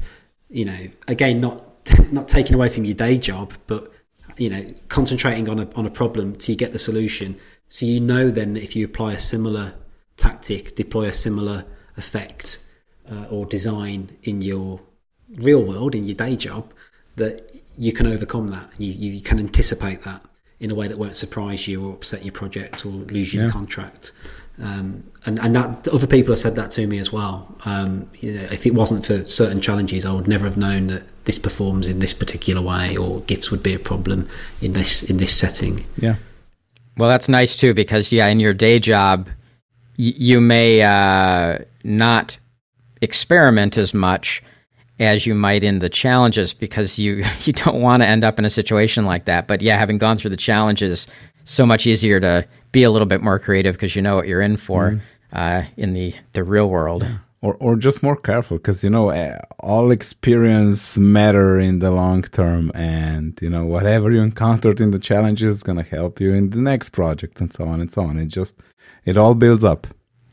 yeah. 0.49 0.57
you 0.57 0.65
know 0.65 0.87
again 1.07 1.39
not 1.39 1.63
not 2.11 2.27
taking 2.27 2.55
away 2.55 2.69
from 2.69 2.85
your 2.85 2.95
day 2.95 3.17
job 3.17 3.53
but 3.67 3.91
you 4.37 4.49
know 4.49 4.73
concentrating 4.87 5.47
on 5.49 5.59
a 5.59 5.69
on 5.73 5.85
a 5.85 5.91
problem 5.91 6.35
till 6.35 6.53
you 6.53 6.57
get 6.57 6.71
the 6.71 6.79
solution 6.79 7.37
so 7.67 7.85
you 7.85 7.99
know 7.99 8.29
then 8.31 8.53
that 8.53 8.63
if 8.63 8.75
you 8.75 8.85
apply 8.85 9.13
a 9.13 9.19
similar 9.19 9.73
tactic 10.17 10.75
deploy 10.75 11.05
a 11.05 11.13
similar 11.13 11.65
effect 11.97 12.59
uh, 13.11 13.25
or 13.29 13.45
design 13.45 14.15
in 14.23 14.41
your 14.41 14.81
real 15.35 15.63
world 15.63 15.93
in 15.93 16.05
your 16.05 16.15
day 16.15 16.35
job 16.35 16.73
that 17.15 17.48
you 17.79 17.93
can 17.93 18.05
overcome 18.05 18.49
that. 18.49 18.69
You, 18.77 18.91
you 18.91 19.21
can 19.21 19.39
anticipate 19.39 20.03
that 20.03 20.21
in 20.59 20.69
a 20.69 20.75
way 20.75 20.87
that 20.89 20.97
won't 20.97 21.15
surprise 21.15 21.67
you 21.67 21.87
or 21.87 21.93
upset 21.93 22.23
your 22.25 22.33
project 22.33 22.85
or 22.85 22.89
lose 22.89 23.33
your 23.33 23.45
yeah. 23.45 23.51
contract. 23.51 24.11
Um, 24.61 25.05
and 25.25 25.39
and 25.39 25.55
that 25.55 25.87
other 25.87 26.05
people 26.05 26.33
have 26.33 26.39
said 26.39 26.57
that 26.57 26.71
to 26.71 26.85
me 26.85 26.99
as 26.99 27.13
well. 27.13 27.55
Um, 27.63 28.09
you 28.19 28.33
know, 28.33 28.43
if 28.51 28.65
it 28.65 28.73
wasn't 28.73 29.05
for 29.05 29.25
certain 29.25 29.61
challenges, 29.61 30.05
I 30.05 30.11
would 30.11 30.27
never 30.27 30.43
have 30.43 30.57
known 30.57 30.87
that 30.87 31.03
this 31.23 31.39
performs 31.39 31.87
in 31.87 31.99
this 31.99 32.13
particular 32.13 32.61
way, 32.61 32.97
or 32.97 33.21
GIFs 33.21 33.51
would 33.51 33.63
be 33.63 33.73
a 33.73 33.79
problem 33.79 34.27
in 34.61 34.73
this 34.73 35.01
in 35.01 35.15
this 35.15 35.33
setting. 35.33 35.85
Yeah. 35.97 36.15
Well, 36.97 37.09
that's 37.09 37.29
nice 37.29 37.55
too, 37.55 37.73
because 37.73 38.11
yeah, 38.11 38.27
in 38.27 38.41
your 38.41 38.53
day 38.53 38.79
job, 38.79 39.29
y- 39.97 40.13
you 40.17 40.41
may 40.41 40.81
uh, 40.81 41.59
not 41.85 42.37
experiment 43.01 43.77
as 43.77 43.93
much 43.93 44.43
as 44.99 45.25
you 45.25 45.33
might 45.33 45.63
in 45.63 45.79
the 45.79 45.89
challenges 45.89 46.53
because 46.53 46.99
you 46.99 47.23
you 47.41 47.53
don't 47.53 47.81
want 47.81 48.03
to 48.03 48.07
end 48.07 48.23
up 48.23 48.39
in 48.39 48.45
a 48.45 48.49
situation 48.49 49.05
like 49.05 49.25
that. 49.25 49.47
But 49.47 49.61
yeah, 49.61 49.77
having 49.77 49.97
gone 49.97 50.17
through 50.17 50.31
the 50.31 50.37
challenges, 50.37 51.07
so 51.43 51.65
much 51.65 51.87
easier 51.87 52.19
to 52.19 52.45
be 52.71 52.83
a 52.83 52.91
little 52.91 53.07
bit 53.07 53.21
more 53.21 53.39
creative 53.39 53.75
because 53.75 53.95
you 53.95 54.01
know 54.01 54.15
what 54.15 54.27
you're 54.27 54.41
in 54.41 54.57
for 54.57 54.91
mm. 54.91 55.01
uh, 55.33 55.63
in 55.77 55.93
the 55.93 56.13
the 56.33 56.43
real 56.43 56.69
world. 56.69 57.05
Or, 57.41 57.55
or 57.61 57.77
just 57.77 58.03
more 58.03 58.17
careful 58.17 58.57
because 58.57 58.83
you 58.83 58.89
know 58.89 59.11
eh, 59.11 59.37
all 59.61 59.91
experience 59.91 60.97
matter 60.97 61.57
in 61.57 61.79
the 61.79 61.89
long 61.89 62.23
term 62.23 62.69
and 62.75 63.39
you 63.41 63.49
know 63.49 63.65
whatever 63.65 64.11
you 64.11 64.19
encountered 64.19 64.81
in 64.81 64.91
the 64.91 64.99
challenges 64.99 65.55
is 65.55 65.63
going 65.63 65.77
to 65.77 65.89
help 65.89 66.19
you 66.19 66.33
in 66.33 66.49
the 66.49 66.57
next 66.57 66.89
project 66.89 67.39
and 67.39 67.53
so 67.53 67.63
on 67.65 67.79
and 67.79 67.93
so 67.93 68.01
on 68.03 68.19
it 68.19 68.25
just 68.25 68.59
it 69.05 69.15
all 69.15 69.35
builds 69.35 69.63
up 69.63 69.87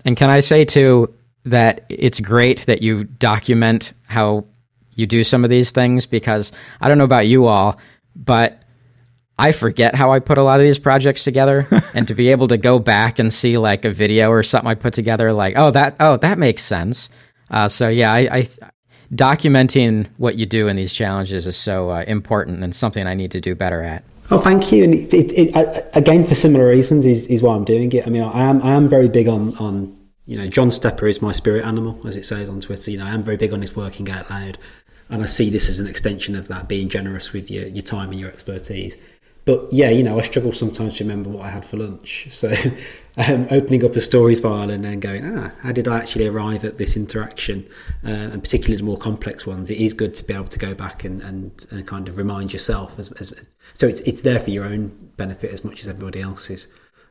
and 0.04 0.16
can 0.16 0.30
i 0.30 0.40
say 0.40 0.64
too 0.64 1.14
that 1.44 1.86
it's 1.88 2.18
great 2.18 2.66
that 2.66 2.82
you 2.82 3.04
document 3.04 3.92
how 4.08 4.44
you 4.96 5.06
do 5.06 5.22
some 5.22 5.44
of 5.44 5.50
these 5.50 5.70
things 5.70 6.06
because 6.06 6.52
I 6.80 6.88
don't 6.88 6.98
know 6.98 7.04
about 7.04 7.28
you 7.28 7.46
all, 7.46 7.78
but 8.14 8.62
I 9.38 9.52
forget 9.52 9.94
how 9.94 10.12
I 10.12 10.18
put 10.18 10.38
a 10.38 10.42
lot 10.42 10.60
of 10.60 10.64
these 10.64 10.78
projects 10.78 11.22
together 11.22 11.68
and 11.94 12.08
to 12.08 12.14
be 12.14 12.30
able 12.30 12.48
to 12.48 12.56
go 12.56 12.78
back 12.78 13.18
and 13.18 13.32
see 13.32 13.58
like 13.58 13.84
a 13.84 13.90
video 13.90 14.30
or 14.30 14.42
something 14.42 14.68
I 14.68 14.74
put 14.74 14.94
together 14.94 15.32
like 15.32 15.54
oh 15.56 15.70
that 15.70 15.96
oh 16.00 16.16
that 16.18 16.38
makes 16.38 16.62
sense. 16.62 17.10
Uh, 17.50 17.68
so 17.68 17.88
yeah, 17.88 18.12
I, 18.12 18.18
I, 18.38 18.48
documenting 19.14 20.08
what 20.16 20.34
you 20.34 20.46
do 20.46 20.66
in 20.66 20.76
these 20.76 20.92
challenges 20.92 21.46
is 21.46 21.56
so 21.56 21.90
uh, 21.90 22.04
important 22.08 22.64
and 22.64 22.74
something 22.74 23.06
I 23.06 23.14
need 23.14 23.30
to 23.32 23.40
do 23.40 23.54
better 23.54 23.82
at. 23.82 24.02
Oh, 24.32 24.38
thank 24.38 24.72
you. 24.72 24.82
And 24.82 24.94
it, 24.94 25.14
it, 25.14 25.32
it, 25.32 25.90
again, 25.94 26.24
for 26.24 26.34
similar 26.34 26.68
reasons, 26.68 27.06
is, 27.06 27.28
is 27.28 27.42
why 27.42 27.54
I'm 27.54 27.64
doing 27.64 27.92
it. 27.92 28.04
I 28.04 28.10
mean, 28.10 28.24
I 28.24 28.42
am 28.42 28.60
I 28.62 28.72
am 28.72 28.88
very 28.88 29.08
big 29.08 29.28
on 29.28 29.56
on 29.58 29.96
you 30.24 30.36
know 30.36 30.48
John 30.48 30.72
Stepper 30.72 31.06
is 31.06 31.22
my 31.22 31.30
spirit 31.30 31.64
animal, 31.64 32.00
as 32.06 32.16
it 32.16 32.26
says 32.26 32.48
on 32.48 32.60
Twitter. 32.60 32.90
You 32.90 32.98
know, 32.98 33.06
I 33.06 33.10
am 33.10 33.22
very 33.22 33.36
big 33.36 33.52
on 33.52 33.60
his 33.60 33.76
working 33.76 34.10
out 34.10 34.28
loud 34.28 34.58
and 35.08 35.22
I 35.22 35.26
see 35.26 35.50
this 35.50 35.68
as 35.68 35.80
an 35.80 35.86
extension 35.86 36.34
of 36.34 36.48
that, 36.48 36.68
being 36.68 36.88
generous 36.88 37.32
with 37.32 37.50
your, 37.50 37.66
your 37.66 37.82
time 37.82 38.10
and 38.10 38.20
your 38.20 38.28
expertise. 38.28 38.96
But 39.46 39.72
yeah, 39.72 39.90
you 39.90 40.02
know, 40.02 40.18
I 40.18 40.22
struggle 40.22 40.50
sometimes 40.50 40.98
to 40.98 41.04
remember 41.04 41.30
what 41.30 41.46
I 41.46 41.50
had 41.50 41.64
for 41.64 41.78
lunch. 41.78 42.28
So 42.36 42.52
um, 43.16 43.46
opening 43.50 43.82
up 43.82 43.96
a 43.96 44.00
story 44.00 44.34
file 44.34 44.68
and 44.68 44.84
then 44.84 45.00
going, 45.00 45.24
ah, 45.38 45.52
how 45.62 45.72
did 45.72 45.88
I 45.88 45.96
actually 45.96 46.26
arrive 46.26 46.64
at 46.64 46.76
this 46.76 46.96
interaction? 46.96 47.66
Uh, 48.04 48.10
and 48.10 48.42
particularly 48.42 48.76
the 48.76 48.82
more 48.82 48.98
complex 48.98 49.46
ones, 49.46 49.70
it 49.70 49.78
is 49.78 49.94
good 49.94 50.12
to 50.14 50.24
be 50.24 50.34
able 50.34 50.48
to 50.48 50.58
go 50.58 50.74
back 50.74 51.04
and, 51.04 51.22
and, 51.22 51.66
and 51.70 51.86
kind 51.86 52.08
of 52.08 52.18
remind 52.18 52.52
yourself. 52.52 52.98
As, 52.98 53.10
as, 53.12 53.32
so 53.72 53.86
it's, 53.86 54.00
it's 54.02 54.20
there 54.20 54.38
for 54.38 54.50
your 54.50 54.64
own 54.66 54.88
benefit 55.16 55.52
as 55.52 55.64
much 55.64 55.80
as 55.80 55.88
everybody 55.88 56.20
else's. 56.20 56.66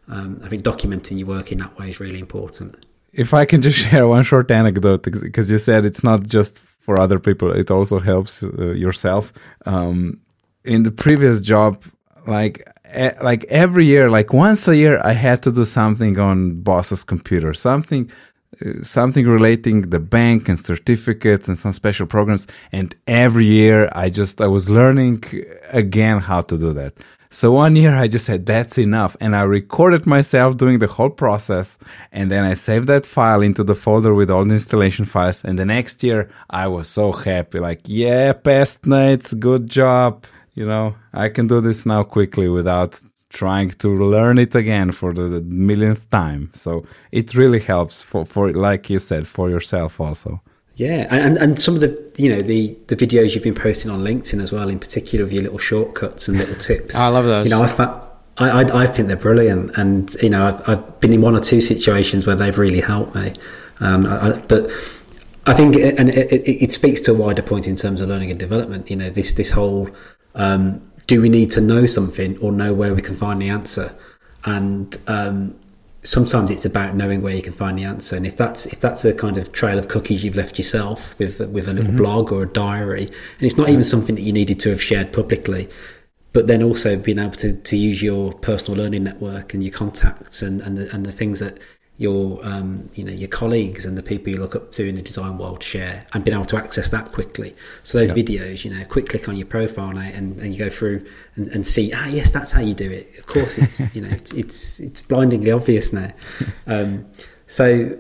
Um, 0.07 0.41
I 0.43 0.49
think 0.49 0.63
documenting 0.63 1.17
your 1.17 1.27
work 1.27 1.51
in 1.51 1.57
that 1.59 1.79
way 1.79 1.89
is 1.89 1.99
really 1.99 2.19
important. 2.19 2.85
If 3.13 3.33
I 3.33 3.45
can 3.45 3.61
just 3.61 3.79
share 3.89 4.07
one 4.07 4.23
short 4.23 4.51
anecdote, 4.51 5.03
because 5.03 5.49
you 5.49 5.57
said 5.57 5.85
it's 5.85 6.03
not 6.03 6.23
just 6.23 6.59
for 6.85 6.99
other 6.99 7.19
people. 7.19 7.51
It 7.51 7.71
also 7.71 7.97
helps 7.99 8.43
uh, 8.43 8.73
yourself. 8.83 9.33
Um, 9.65 10.19
in 10.63 10.83
the 10.83 10.91
previous 10.91 11.41
job, 11.41 11.71
like 12.27 12.55
like 13.21 13.43
every 13.45 13.85
year, 13.85 14.09
like 14.09 14.31
once 14.33 14.67
a 14.67 14.75
year, 14.75 15.01
I 15.03 15.13
had 15.13 15.41
to 15.43 15.51
do 15.51 15.65
something 15.65 16.19
on 16.19 16.61
boss's 16.61 17.03
computer, 17.03 17.53
something 17.53 18.11
uh, 18.61 18.83
something 18.83 19.25
relating 19.27 19.77
the 19.95 19.99
bank 19.99 20.47
and 20.49 20.57
certificates 20.59 21.47
and 21.47 21.57
some 21.57 21.73
special 21.73 22.07
programs. 22.07 22.47
And 22.71 22.95
every 23.07 23.45
year, 23.45 23.89
I 24.03 24.09
just 24.09 24.39
I 24.39 24.47
was 24.47 24.69
learning 24.69 25.23
again 25.83 26.19
how 26.19 26.41
to 26.41 26.57
do 26.57 26.73
that. 26.73 26.93
So 27.35 27.51
one 27.51 27.75
year 27.75 27.93
I 27.93 28.07
just 28.07 28.27
said, 28.27 28.45
that's 28.45 28.77
enough. 28.77 29.17
And 29.19 29.35
I 29.35 29.41
recorded 29.41 30.05
myself 30.05 30.55
doing 30.55 30.79
the 30.79 30.87
whole 30.87 31.09
process. 31.09 31.77
And 32.13 32.31
then 32.31 32.45
I 32.45 32.53
saved 32.53 32.87
that 32.87 33.05
file 33.05 33.41
into 33.41 33.61
the 33.61 33.75
folder 33.75 34.13
with 34.13 34.31
all 34.31 34.45
the 34.45 34.53
installation 34.53 35.03
files. 35.03 35.43
And 35.43 35.59
the 35.59 35.65
next 35.65 36.01
year 36.01 36.29
I 36.49 36.67
was 36.67 36.87
so 36.87 37.11
happy. 37.11 37.59
Like, 37.59 37.81
yeah, 37.83 38.31
past 38.31 38.83
Nejc, 38.83 39.37
good 39.37 39.69
job. 39.69 40.23
You 40.53 40.65
know, 40.65 40.95
I 41.13 41.27
can 41.27 41.47
do 41.47 41.59
this 41.59 41.85
now 41.85 42.03
quickly 42.03 42.47
without 42.47 43.01
trying 43.27 43.71
to 43.71 43.89
learn 43.89 44.37
it 44.37 44.55
again 44.55 44.93
for 44.93 45.11
the 45.13 45.41
millionth 45.41 46.09
time. 46.09 46.51
So 46.53 46.85
it 47.11 47.35
really 47.35 47.59
helps 47.59 48.01
for, 48.01 48.25
for, 48.25 48.53
like 48.53 48.89
you 48.89 48.99
said, 48.99 49.27
for 49.27 49.49
yourself 49.49 49.99
also. 49.99 50.41
Yeah, 50.75 51.07
and, 51.09 51.37
and 51.37 51.57
some 51.57 51.75
of 51.75 51.79
the 51.79 52.11
you 52.17 52.29
know 52.29 52.41
the 52.41 52.77
the 52.87 52.95
videos 52.95 53.33
you've 53.33 53.43
been 53.43 53.55
posting 53.55 53.89
on 53.89 54.01
LinkedIn 54.01 54.41
as 54.41 54.51
well, 54.51 54.69
in 54.69 54.79
particular 54.79 55.23
of 55.23 55.31
your 55.31 55.43
little 55.43 55.57
shortcuts 55.57 56.27
and 56.27 56.37
little 56.37 56.55
tips. 56.55 56.95
I 56.97 57.07
love 57.07 57.25
those. 57.25 57.45
You 57.45 57.51
know, 57.51 57.63
I, 57.63 57.67
fa- 57.67 58.01
I, 58.37 58.49
I, 58.49 58.83
I 58.83 58.87
think 58.87 59.07
they're 59.07 59.15
brilliant, 59.15 59.77
and 59.77 60.13
you 60.21 60.29
know 60.29 60.47
I've 60.47 60.69
I've 60.69 60.99
been 60.99 61.13
in 61.13 61.21
one 61.21 61.35
or 61.35 61.39
two 61.39 61.61
situations 61.61 62.27
where 62.27 62.35
they've 62.35 62.57
really 62.57 62.81
helped 62.81 63.15
me. 63.15 63.33
Um, 63.79 64.05
I, 64.05 64.37
but 64.47 64.65
I 65.47 65.53
think 65.53 65.77
it, 65.77 65.97
and 65.97 66.09
it, 66.09 66.31
it, 66.31 66.63
it, 66.63 66.71
speaks 66.71 67.01
to 67.01 67.11
a 67.11 67.13
wider 67.13 67.41
point 67.41 67.67
in 67.67 67.75
terms 67.75 68.01
of 68.01 68.09
learning 68.09 68.31
and 68.31 68.39
development. 68.39 68.89
You 68.89 68.97
know, 68.97 69.09
this 69.09 69.31
this 69.31 69.51
whole 69.51 69.89
um, 70.35 70.81
do 71.07 71.21
we 71.21 71.29
need 71.29 71.51
to 71.51 71.61
know 71.61 71.85
something 71.85 72.37
or 72.39 72.51
know 72.51 72.73
where 72.73 72.93
we 72.93 73.01
can 73.01 73.15
find 73.15 73.41
the 73.41 73.49
answer? 73.49 73.95
And 74.43 74.95
um, 75.07 75.55
sometimes 76.05 76.51
it's 76.51 76.65
about 76.65 76.95
knowing 76.95 77.21
where 77.21 77.33
you 77.33 77.41
can 77.41 77.53
find 77.53 77.77
the 77.77 77.83
answer 77.83 78.15
and 78.15 78.25
if 78.25 78.37
that's 78.37 78.65
if 78.67 78.79
that's 78.79 79.03
a 79.03 79.13
kind 79.13 79.37
of 79.37 79.51
trail 79.51 79.77
of 79.77 79.87
cookies 79.87 80.23
you've 80.23 80.35
left 80.35 80.57
yourself 80.57 81.17
with 81.19 81.39
with 81.49 81.67
a 81.67 81.73
little 81.73 81.89
mm-hmm. 81.89 81.97
blog 81.97 82.31
or 82.31 82.43
a 82.43 82.47
diary 82.47 83.05
and 83.05 83.41
it's 83.41 83.57
not 83.57 83.69
even 83.69 83.83
something 83.83 84.15
that 84.15 84.21
you 84.21 84.31
needed 84.31 84.59
to 84.59 84.69
have 84.69 84.81
shared 84.81 85.11
publicly 85.11 85.67
but 86.31 86.47
then 86.47 86.61
also 86.61 86.97
being 86.97 87.17
able 87.17 87.31
to, 87.31 87.55
to 87.55 87.77
use 87.77 88.03
your 88.03 88.33
personal 88.33 88.77
learning 88.77 89.03
network 89.03 89.53
and 89.53 89.63
your 89.63 89.73
contacts 89.73 90.41
and 90.41 90.61
and 90.61 90.77
the, 90.77 90.93
and 90.93 91.05
the 91.05 91.11
things 91.11 91.39
that 91.39 91.57
your 91.97 92.45
um, 92.45 92.89
you 92.93 93.03
know 93.03 93.11
your 93.11 93.29
colleagues 93.29 93.85
and 93.85 93.97
the 93.97 94.03
people 94.03 94.31
you 94.31 94.37
look 94.37 94.55
up 94.55 94.71
to 94.71 94.85
in 94.85 94.95
the 94.95 95.01
design 95.01 95.37
world 95.37 95.63
share 95.63 96.05
and 96.13 96.25
being 96.25 96.35
able 96.35 96.45
to 96.45 96.57
access 96.57 96.89
that 96.89 97.11
quickly. 97.13 97.55
So 97.83 97.97
those 97.97 98.15
yep. 98.15 98.25
videos 98.25 98.65
you 98.65 98.71
know 98.71 98.83
quick 98.85 99.07
click 99.07 99.29
on 99.29 99.37
your 99.37 99.47
profile 99.47 99.93
now 99.93 100.01
and, 100.01 100.37
and 100.39 100.53
you 100.53 100.59
go 100.59 100.69
through 100.69 101.05
and, 101.35 101.47
and, 101.47 101.65
see 101.65 101.93
ah 101.95 102.07
yes 102.07 102.31
that's 102.31 102.51
how 102.51 102.61
you 102.61 102.73
do 102.73 102.91
it. 102.91 103.17
Of 103.17 103.27
course 103.27 103.57
it's 103.57 103.79
you 103.95 104.01
know 104.01 104.09
it's 104.09 104.33
it's 104.33 104.79
it's 104.79 105.01
blindingly 105.01 105.51
obvious 105.51 105.93
now. 105.93 106.11
Um, 106.67 107.05
so 107.47 107.97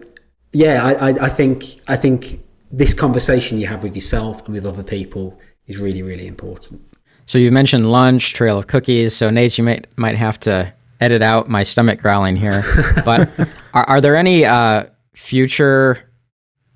yeah 0.51 0.83
I, 0.83 1.11
I, 1.11 1.25
I 1.25 1.29
think 1.29 1.79
I 1.87 1.95
think 1.95 2.43
this 2.71 2.93
conversation 2.93 3.59
you 3.59 3.67
have 3.67 3.83
with 3.83 3.95
yourself 3.95 4.43
and 4.45 4.53
with 4.53 4.65
other 4.65 4.83
people 4.83 5.39
is 5.67 5.79
really 5.79 6.01
really 6.01 6.27
important. 6.27 6.81
So 7.27 7.37
you 7.37 7.51
mentioned 7.51 7.85
lunch 7.85 8.33
trail 8.33 8.57
of 8.57 8.67
cookies 8.67 9.15
so 9.15 9.29
Nejc 9.29 9.57
you 9.57 9.63
might 9.63 9.87
might 9.97 10.15
have 10.15 10.39
to 10.41 10.73
edit 11.01 11.21
out 11.21 11.49
my 11.49 11.63
stomach 11.63 11.99
growling 11.99 12.35
here. 12.35 12.63
But 13.03 13.29
are, 13.73 13.83
are 13.89 14.01
there 14.01 14.15
any 14.15 14.45
uh, 14.45 14.85
future, 15.13 16.09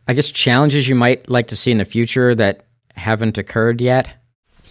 I 0.07 0.13
guess, 0.13 0.31
challenges 0.31 0.87
you 0.87 0.95
might 0.95 1.29
like 1.29 1.47
to 1.47 1.55
see 1.55 1.71
in 1.71 1.77
the 1.77 1.85
future 1.85 2.35
that 2.35 2.65
haven't 2.95 3.37
occurred 3.37 3.81
yet? 3.81 4.11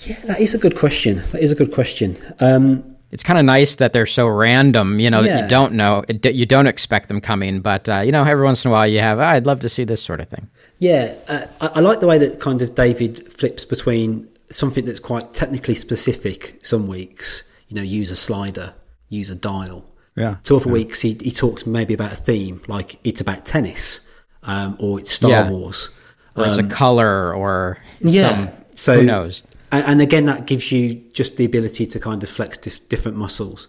Yeah, 0.04 0.20
that 0.26 0.40
is 0.40 0.54
a 0.54 0.58
good 0.58 0.76
question. 0.76 1.22
That 1.32 1.42
is 1.42 1.50
a 1.50 1.54
good 1.54 1.72
question. 1.72 2.16
Um, 2.40 2.96
it's 3.10 3.22
kind 3.22 3.38
of 3.38 3.44
nice 3.44 3.76
that 3.76 3.92
they're 3.92 4.06
so 4.06 4.28
random, 4.28 5.00
you 5.00 5.10
know, 5.10 5.22
yeah. 5.22 5.32
that 5.32 5.42
you 5.42 5.48
don't 5.48 5.72
know, 5.72 6.04
you 6.22 6.44
don't 6.44 6.66
expect 6.66 7.08
them 7.08 7.20
coming. 7.20 7.60
But, 7.60 7.88
uh, 7.88 8.00
you 8.00 8.12
know, 8.12 8.22
every 8.22 8.44
once 8.44 8.64
in 8.64 8.70
a 8.70 8.72
while 8.72 8.86
you 8.86 9.00
have, 9.00 9.18
oh, 9.18 9.24
I'd 9.24 9.46
love 9.46 9.60
to 9.60 9.68
see 9.68 9.84
this 9.84 10.02
sort 10.02 10.20
of 10.20 10.28
thing. 10.28 10.48
Yeah, 10.78 11.14
uh, 11.26 11.46
I, 11.60 11.66
I 11.76 11.80
like 11.80 12.00
the 12.00 12.06
way 12.06 12.18
that 12.18 12.38
kind 12.38 12.60
of 12.60 12.74
David 12.74 13.32
flips 13.32 13.64
between 13.64 14.28
something 14.50 14.84
that's 14.84 15.00
quite 15.00 15.34
technically 15.34 15.74
specific 15.74 16.58
some 16.62 16.86
weeks, 16.86 17.42
you 17.68 17.74
know, 17.74 17.82
use 17.82 18.10
a 18.10 18.16
slider 18.16 18.74
use 19.08 19.30
a 19.30 19.34
dial. 19.34 19.84
Yeah. 20.16 20.36
Two 20.42 20.56
other 20.56 20.66
yeah. 20.66 20.72
weeks, 20.72 21.02
he, 21.02 21.16
he 21.20 21.30
talks 21.30 21.66
maybe 21.66 21.94
about 21.94 22.12
a 22.12 22.16
theme, 22.16 22.60
like 22.66 22.98
it's 23.04 23.20
about 23.20 23.44
tennis, 23.46 24.00
um, 24.42 24.76
or 24.80 24.98
it's 24.98 25.12
Star 25.12 25.30
yeah. 25.30 25.50
Wars, 25.50 25.90
or 26.34 26.44
um, 26.44 26.50
it's 26.50 26.58
a 26.58 26.62
um, 26.62 26.68
color, 26.68 27.34
or 27.34 27.78
yeah. 28.00 28.20
Some, 28.20 28.50
so 28.74 28.96
who 28.96 29.06
knows? 29.06 29.42
And, 29.70 29.84
and, 29.84 30.00
again, 30.00 30.26
that 30.26 30.46
gives 30.46 30.72
you 30.72 30.94
just 31.12 31.36
the 31.36 31.44
ability 31.44 31.86
to 31.86 32.00
kind 32.00 32.22
of 32.22 32.28
flex 32.28 32.56
dif- 32.56 32.88
different 32.88 33.18
muscles. 33.18 33.68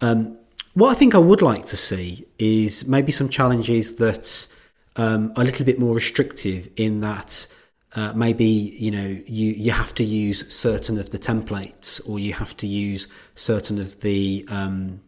Um, 0.00 0.38
what 0.74 0.90
I 0.90 0.94
think 0.94 1.14
I 1.14 1.18
would 1.18 1.40
like 1.40 1.66
to 1.66 1.76
see 1.76 2.26
is 2.38 2.86
maybe 2.86 3.12
some 3.12 3.28
challenges 3.28 3.94
that 3.94 4.48
um, 4.96 5.32
are 5.36 5.42
a 5.42 5.46
little 5.46 5.64
bit 5.64 5.78
more 5.78 5.94
restrictive 5.94 6.68
in 6.76 7.00
that. 7.00 7.46
Uh, 7.96 8.12
maybe 8.12 8.44
you 8.44 8.90
know 8.90 9.18
you 9.26 9.52
you 9.52 9.72
have 9.72 9.94
to 9.94 10.04
use 10.04 10.46
certain 10.52 10.98
of 10.98 11.10
the 11.10 11.18
templates 11.18 11.98
or 12.06 12.18
you 12.18 12.34
have 12.34 12.54
to 12.54 12.66
use 12.66 13.06
certain 13.34 13.78
of 13.78 14.02
the 14.02 14.44
um, 14.50 15.00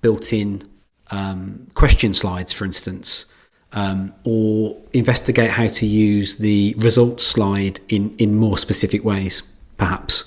built-in 0.00 0.68
um, 1.12 1.68
question 1.74 2.12
slides 2.12 2.52
for 2.52 2.64
instance 2.64 3.26
um, 3.72 4.12
or 4.24 4.76
investigate 4.92 5.52
how 5.52 5.68
to 5.68 5.86
use 5.86 6.38
the 6.38 6.74
results 6.78 7.24
slide 7.24 7.78
in 7.88 8.12
in 8.16 8.34
more 8.34 8.58
specific 8.58 9.04
ways 9.04 9.44
perhaps. 9.76 10.24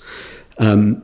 Um, 0.58 1.02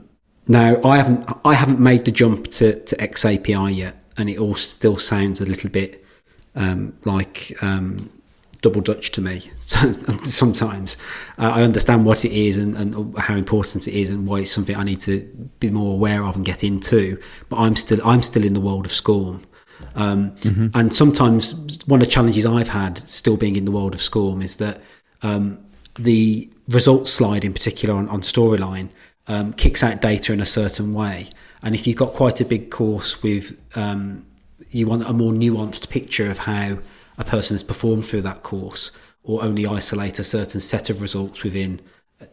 now 0.49 0.81
I 0.83 0.97
haven't 0.97 1.29
I 1.45 1.55
haven't 1.55 1.79
made 1.81 2.07
the 2.07 2.11
jump 2.11 2.51
to, 2.53 2.79
to 2.79 2.97
XAPI 2.97 3.77
yet 3.77 4.03
and 4.17 4.31
it 4.31 4.39
all 4.39 4.55
still 4.55 4.97
sounds 4.97 5.43
a 5.43 5.47
little 5.47 5.69
bit 5.69 6.03
um, 6.55 6.95
like 7.05 7.55
um, 7.61 8.11
double 8.63 8.81
Dutch 8.81 9.11
to 9.13 9.21
me 9.21 9.41
sometimes. 10.25 10.97
Uh, 11.39 11.51
I 11.51 11.63
understand 11.63 12.05
what 12.05 12.25
it 12.25 12.33
is 12.33 12.59
and, 12.59 12.77
and, 12.77 13.17
how 13.19 13.35
important 13.35 13.89
it 13.89 13.95
is 13.95 14.11
and 14.11 14.27
why 14.27 14.41
it's 14.41 14.51
something 14.51 14.77
I 14.77 14.85
need 14.85 15.01
to 15.01 15.21
be 15.61 15.71
more 15.71 15.95
aware 15.95 16.25
of 16.25 16.37
and 16.37 16.45
get 16.45 16.63
into. 16.63 17.21
But 17.49 17.59
I'm 17.59 17.77
still 17.77 18.01
I'm 18.07 18.23
still 18.23 18.45
in 18.45 18.55
the 18.55 18.61
world 18.61 18.87
of 18.87 18.93
SCORM. 18.93 19.43
Um, 19.95 20.33
mm-hmm. 20.37 20.69
And 20.75 20.93
sometimes 20.93 21.55
one 21.87 22.01
of 22.03 22.07
the 22.07 22.13
challenges 22.13 22.45
I've 22.45 22.69
had, 22.69 23.09
still 23.09 23.37
being 23.37 23.57
in 23.57 23.65
the 23.65 23.71
world 23.71 23.95
of 23.95 24.03
SCORM, 24.03 24.43
is 24.43 24.57
that 24.57 24.81
um, 25.23 25.59
the 25.95 26.51
results 26.69 27.13
slide 27.13 27.45
in 27.45 27.53
particular 27.53 27.95
on, 27.95 28.09
on 28.09 28.21
Storyline 28.21 28.91
um, 29.27 29.53
kicks 29.53 29.83
out 29.83 30.01
data 30.01 30.33
in 30.33 30.41
a 30.41 30.47
certain 30.47 30.93
way. 30.93 31.29
And 31.63 31.75
if 31.75 31.87
you've 31.87 31.97
got 31.97 32.13
quite 32.13 32.41
a 32.41 32.45
big 32.45 32.71
course 32.71 33.23
with, 33.23 33.59
um, 33.77 34.27
you 34.71 34.87
want 34.87 35.09
a 35.09 35.13
more 35.13 35.33
nuanced 35.33 35.89
picture 35.91 36.31
of 36.31 36.39
how 36.39 36.79
a 37.21 37.25
person 37.25 37.55
has 37.55 37.63
performed 37.63 38.05
through 38.05 38.23
that 38.23 38.43
course, 38.43 38.91
or 39.23 39.45
only 39.45 39.67
isolate 39.67 40.19
a 40.19 40.25
certain 40.25 40.61
set 40.61 40.91
of 40.91 41.01
results 41.01 41.43
within 41.43 41.81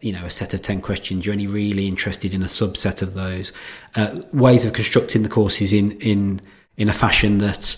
you 0.00 0.12
know 0.12 0.24
a 0.24 0.30
set 0.30 0.52
of 0.52 0.60
10 0.60 0.82
questions 0.82 1.24
you're 1.24 1.32
only 1.32 1.46
really 1.46 1.88
interested 1.88 2.34
in 2.34 2.42
a 2.42 2.46
subset 2.46 3.00
of 3.00 3.14
those 3.14 3.54
uh, 3.94 4.20
ways 4.34 4.66
of 4.66 4.74
constructing 4.74 5.22
the 5.22 5.30
courses 5.30 5.72
in 5.72 5.92
in 5.92 6.42
in 6.76 6.90
a 6.90 6.92
fashion 6.92 7.38
that 7.38 7.76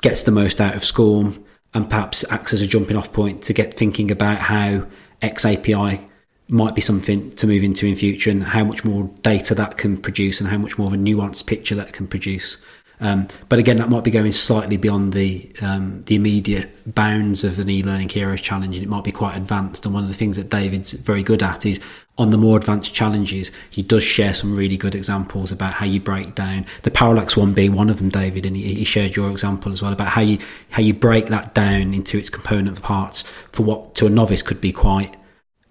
gets 0.00 0.22
the 0.22 0.30
most 0.30 0.60
out 0.60 0.76
of 0.76 0.84
SCORM 0.84 1.44
and 1.74 1.90
perhaps 1.90 2.24
acts 2.30 2.52
as 2.52 2.62
a 2.62 2.66
jumping 2.66 2.96
off 2.96 3.12
point 3.12 3.42
to 3.42 3.52
get 3.52 3.74
thinking 3.74 4.10
about 4.10 4.38
how 4.38 4.86
X 5.22 5.44
API 5.44 6.08
might 6.48 6.74
be 6.74 6.80
something 6.80 7.30
to 7.32 7.46
move 7.46 7.62
into 7.62 7.86
in 7.86 7.94
future 7.94 8.30
and 8.30 8.42
how 8.42 8.64
much 8.64 8.84
more 8.84 9.04
data 9.22 9.54
that 9.54 9.76
can 9.76 9.96
produce 9.96 10.40
and 10.40 10.50
how 10.50 10.58
much 10.58 10.76
more 10.78 10.88
of 10.88 10.92
a 10.92 10.96
nuanced 10.96 11.46
picture 11.46 11.76
that 11.76 11.92
can 11.92 12.08
produce. 12.08 12.56
Um, 13.00 13.28
but 13.48 13.58
again, 13.58 13.78
that 13.78 13.88
might 13.88 14.04
be 14.04 14.10
going 14.10 14.32
slightly 14.32 14.76
beyond 14.76 15.14
the 15.14 15.50
um, 15.62 16.02
the 16.02 16.14
immediate 16.14 16.94
bounds 16.94 17.44
of 17.44 17.58
an 17.58 17.70
e-learning 17.70 18.10
heroes 18.10 18.42
challenge, 18.42 18.76
and 18.76 18.84
it 18.84 18.88
might 18.88 19.04
be 19.04 19.12
quite 19.12 19.36
advanced. 19.36 19.86
And 19.86 19.94
one 19.94 20.02
of 20.02 20.08
the 20.08 20.14
things 20.14 20.36
that 20.36 20.50
David's 20.50 20.92
very 20.92 21.22
good 21.22 21.42
at 21.42 21.64
is 21.64 21.80
on 22.18 22.28
the 22.28 22.36
more 22.36 22.58
advanced 22.58 22.92
challenges, 22.92 23.50
he 23.70 23.82
does 23.82 24.02
share 24.02 24.34
some 24.34 24.54
really 24.54 24.76
good 24.76 24.94
examples 24.94 25.50
about 25.50 25.74
how 25.74 25.86
you 25.86 25.98
break 25.98 26.34
down 26.34 26.66
the 26.82 26.90
parallax 26.90 27.36
one 27.36 27.54
being 27.54 27.72
one 27.72 27.88
of 27.88 27.96
them, 27.96 28.10
David, 28.10 28.44
and 28.44 28.54
he, 28.54 28.74
he 28.74 28.84
shared 28.84 29.16
your 29.16 29.30
example 29.30 29.72
as 29.72 29.80
well 29.80 29.92
about 29.92 30.08
how 30.08 30.20
you 30.20 30.38
how 30.70 30.82
you 30.82 30.92
break 30.92 31.28
that 31.28 31.54
down 31.54 31.94
into 31.94 32.18
its 32.18 32.28
component 32.28 32.82
parts 32.82 33.24
for 33.50 33.62
what 33.62 33.94
to 33.94 34.06
a 34.06 34.10
novice 34.10 34.42
could 34.42 34.60
be 34.60 34.72
quite 34.72 35.16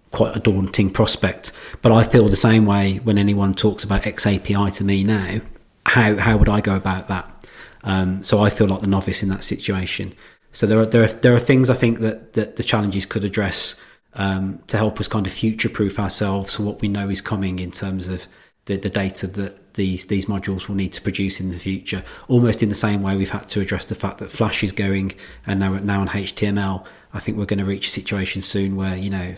quite 0.09 0.35
a 0.35 0.39
daunting 0.39 0.89
prospect. 0.89 1.51
But 1.83 1.91
I 1.91 2.03
feel 2.03 2.27
the 2.27 2.35
same 2.35 2.65
way 2.65 2.97
when 2.97 3.19
anyone 3.19 3.53
talks 3.53 3.83
about 3.83 4.01
XAPI 4.01 4.75
to 4.77 4.83
me 4.83 5.03
now 5.03 5.41
how 5.85 6.15
how 6.17 6.37
would 6.37 6.49
I 6.49 6.61
go 6.61 6.75
about 6.75 7.07
that? 7.07 7.47
Um, 7.83 8.23
so 8.23 8.41
I 8.41 8.49
feel 8.49 8.67
like 8.67 8.81
the 8.81 8.87
novice 8.87 9.23
in 9.23 9.29
that 9.29 9.43
situation. 9.43 10.13
So 10.51 10.67
there 10.67 10.79
are 10.79 10.85
there 10.85 11.03
are 11.03 11.07
there 11.07 11.35
are 11.35 11.39
things 11.39 11.69
I 11.69 11.75
think 11.75 11.99
that 11.99 12.33
that 12.33 12.55
the 12.55 12.63
challenges 12.63 13.05
could 13.05 13.23
address 13.23 13.75
um, 14.13 14.59
to 14.67 14.77
help 14.77 14.99
us 14.99 15.07
kind 15.07 15.27
of 15.27 15.33
future 15.33 15.69
proof 15.69 15.99
ourselves 15.99 16.55
for 16.55 16.63
what 16.63 16.81
we 16.81 16.87
know 16.87 17.09
is 17.09 17.21
coming 17.21 17.59
in 17.59 17.71
terms 17.71 18.07
of 18.07 18.27
the, 18.65 18.77
the 18.77 18.89
data 18.89 19.27
that 19.27 19.73
these 19.75 20.05
these 20.05 20.25
modules 20.25 20.67
will 20.67 20.75
need 20.75 20.93
to 20.93 21.01
produce 21.01 21.39
in 21.39 21.49
the 21.49 21.59
future. 21.59 22.03
Almost 22.27 22.61
in 22.61 22.69
the 22.69 22.75
same 22.75 23.01
way 23.01 23.15
we've 23.15 23.31
had 23.31 23.47
to 23.49 23.61
address 23.61 23.85
the 23.85 23.95
fact 23.95 24.17
that 24.19 24.31
Flash 24.31 24.63
is 24.63 24.71
going 24.71 25.13
and 25.45 25.59
now 25.59 25.77
now 25.79 26.01
on 26.01 26.09
HTML. 26.09 26.85
I 27.13 27.19
think 27.19 27.37
we're 27.37 27.45
going 27.45 27.59
to 27.59 27.65
reach 27.65 27.87
a 27.87 27.91
situation 27.91 28.41
soon 28.41 28.75
where 28.75 28.95
you 28.95 29.09
know 29.09 29.35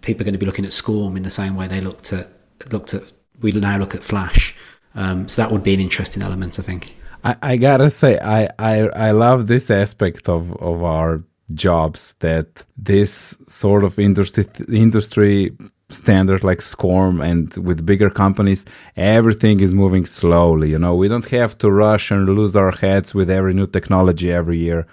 people 0.00 0.22
are 0.22 0.24
going 0.24 0.34
to 0.34 0.38
be 0.38 0.46
looking 0.46 0.64
at 0.64 0.72
SCORM 0.72 1.16
in 1.16 1.22
the 1.22 1.30
same 1.30 1.56
way 1.56 1.66
they 1.66 1.80
looked 1.80 2.12
at 2.12 2.28
looked 2.70 2.92
at 2.92 3.12
we 3.40 3.52
now 3.52 3.78
look 3.78 3.94
at 3.94 4.02
Flash. 4.02 4.54
Um, 4.94 5.28
so 5.28 5.42
that 5.42 5.52
would 5.52 5.62
be 5.62 5.74
an 5.74 5.80
interesting 5.80 6.22
element, 6.22 6.58
I 6.58 6.62
think. 6.62 6.96
I, 7.24 7.36
I 7.42 7.56
gotta 7.56 7.90
say, 7.90 8.18
I, 8.18 8.48
I, 8.58 8.88
I 8.88 9.10
love 9.10 9.46
this 9.46 9.70
aspect 9.70 10.28
of, 10.28 10.52
of 10.56 10.82
our 10.82 11.22
jobs 11.54 12.14
that 12.20 12.64
this 12.76 13.38
sort 13.46 13.84
of 13.84 13.98
industry, 13.98 14.44
industry 14.68 15.56
standard 15.90 16.44
like 16.44 16.60
SCORM 16.60 17.20
and 17.22 17.56
with 17.56 17.86
bigger 17.86 18.10
companies, 18.10 18.64
everything 18.96 19.60
is 19.60 19.72
moving 19.72 20.04
slowly. 20.04 20.70
You 20.70 20.78
know, 20.78 20.94
we 20.94 21.08
don't 21.08 21.28
have 21.30 21.56
to 21.58 21.70
rush 21.70 22.10
and 22.10 22.28
lose 22.28 22.54
our 22.54 22.72
heads 22.72 23.14
with 23.14 23.30
every 23.30 23.54
new 23.54 23.66
technology 23.66 24.30
every 24.32 24.58
year, 24.58 24.86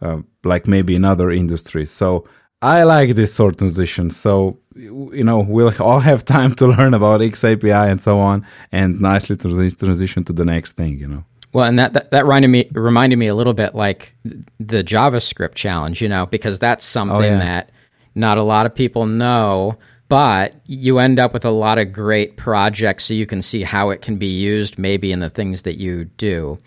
uh, 0.00 0.18
like 0.44 0.66
maybe 0.66 0.94
in 0.94 1.04
other 1.04 1.30
industries. 1.30 1.90
So 1.90 2.26
I 2.60 2.82
like 2.82 3.14
this 3.14 3.32
sort 3.32 3.54
of 3.54 3.58
transition. 3.58 4.10
So, 4.10 4.58
you 4.74 5.24
know, 5.24 5.40
we'll 5.40 5.72
all 5.82 6.00
have 6.00 6.24
time 6.24 6.54
to 6.56 6.66
learn 6.66 6.94
about 6.94 7.20
XAPI 7.20 7.90
and 7.90 8.00
so 8.00 8.18
on 8.18 8.44
and 8.72 9.00
nicely 9.00 9.36
transition 9.36 10.24
to 10.24 10.32
the 10.32 10.44
next 10.44 10.72
thing, 10.72 10.98
you 10.98 11.08
know. 11.08 11.24
Well, 11.52 11.64
and 11.64 11.78
that, 11.78 11.94
that, 11.94 12.10
that 12.10 12.24
reminded 12.24 12.48
me 12.48 12.68
reminded 12.72 13.16
me 13.16 13.26
a 13.26 13.34
little 13.34 13.54
bit 13.54 13.74
like 13.74 14.14
the 14.24 14.84
JavaScript 14.84 15.54
challenge, 15.54 16.02
you 16.02 16.08
know, 16.08 16.26
because 16.26 16.58
that's 16.58 16.84
something 16.84 17.16
oh, 17.16 17.22
yeah. 17.22 17.38
that 17.38 17.70
not 18.14 18.36
a 18.36 18.42
lot 18.42 18.66
of 18.66 18.74
people 18.74 19.06
know, 19.06 19.78
but 20.08 20.54
you 20.66 20.98
end 20.98 21.18
up 21.18 21.32
with 21.32 21.44
a 21.44 21.50
lot 21.50 21.78
of 21.78 21.92
great 21.92 22.36
projects 22.36 23.04
so 23.04 23.14
you 23.14 23.26
can 23.26 23.40
see 23.40 23.62
how 23.62 23.90
it 23.90 24.02
can 24.02 24.16
be 24.16 24.26
used 24.26 24.78
maybe 24.78 25.10
in 25.10 25.20
the 25.20 25.30
things 25.30 25.62
that 25.62 25.78
you 25.78 26.04
do. 26.04 26.58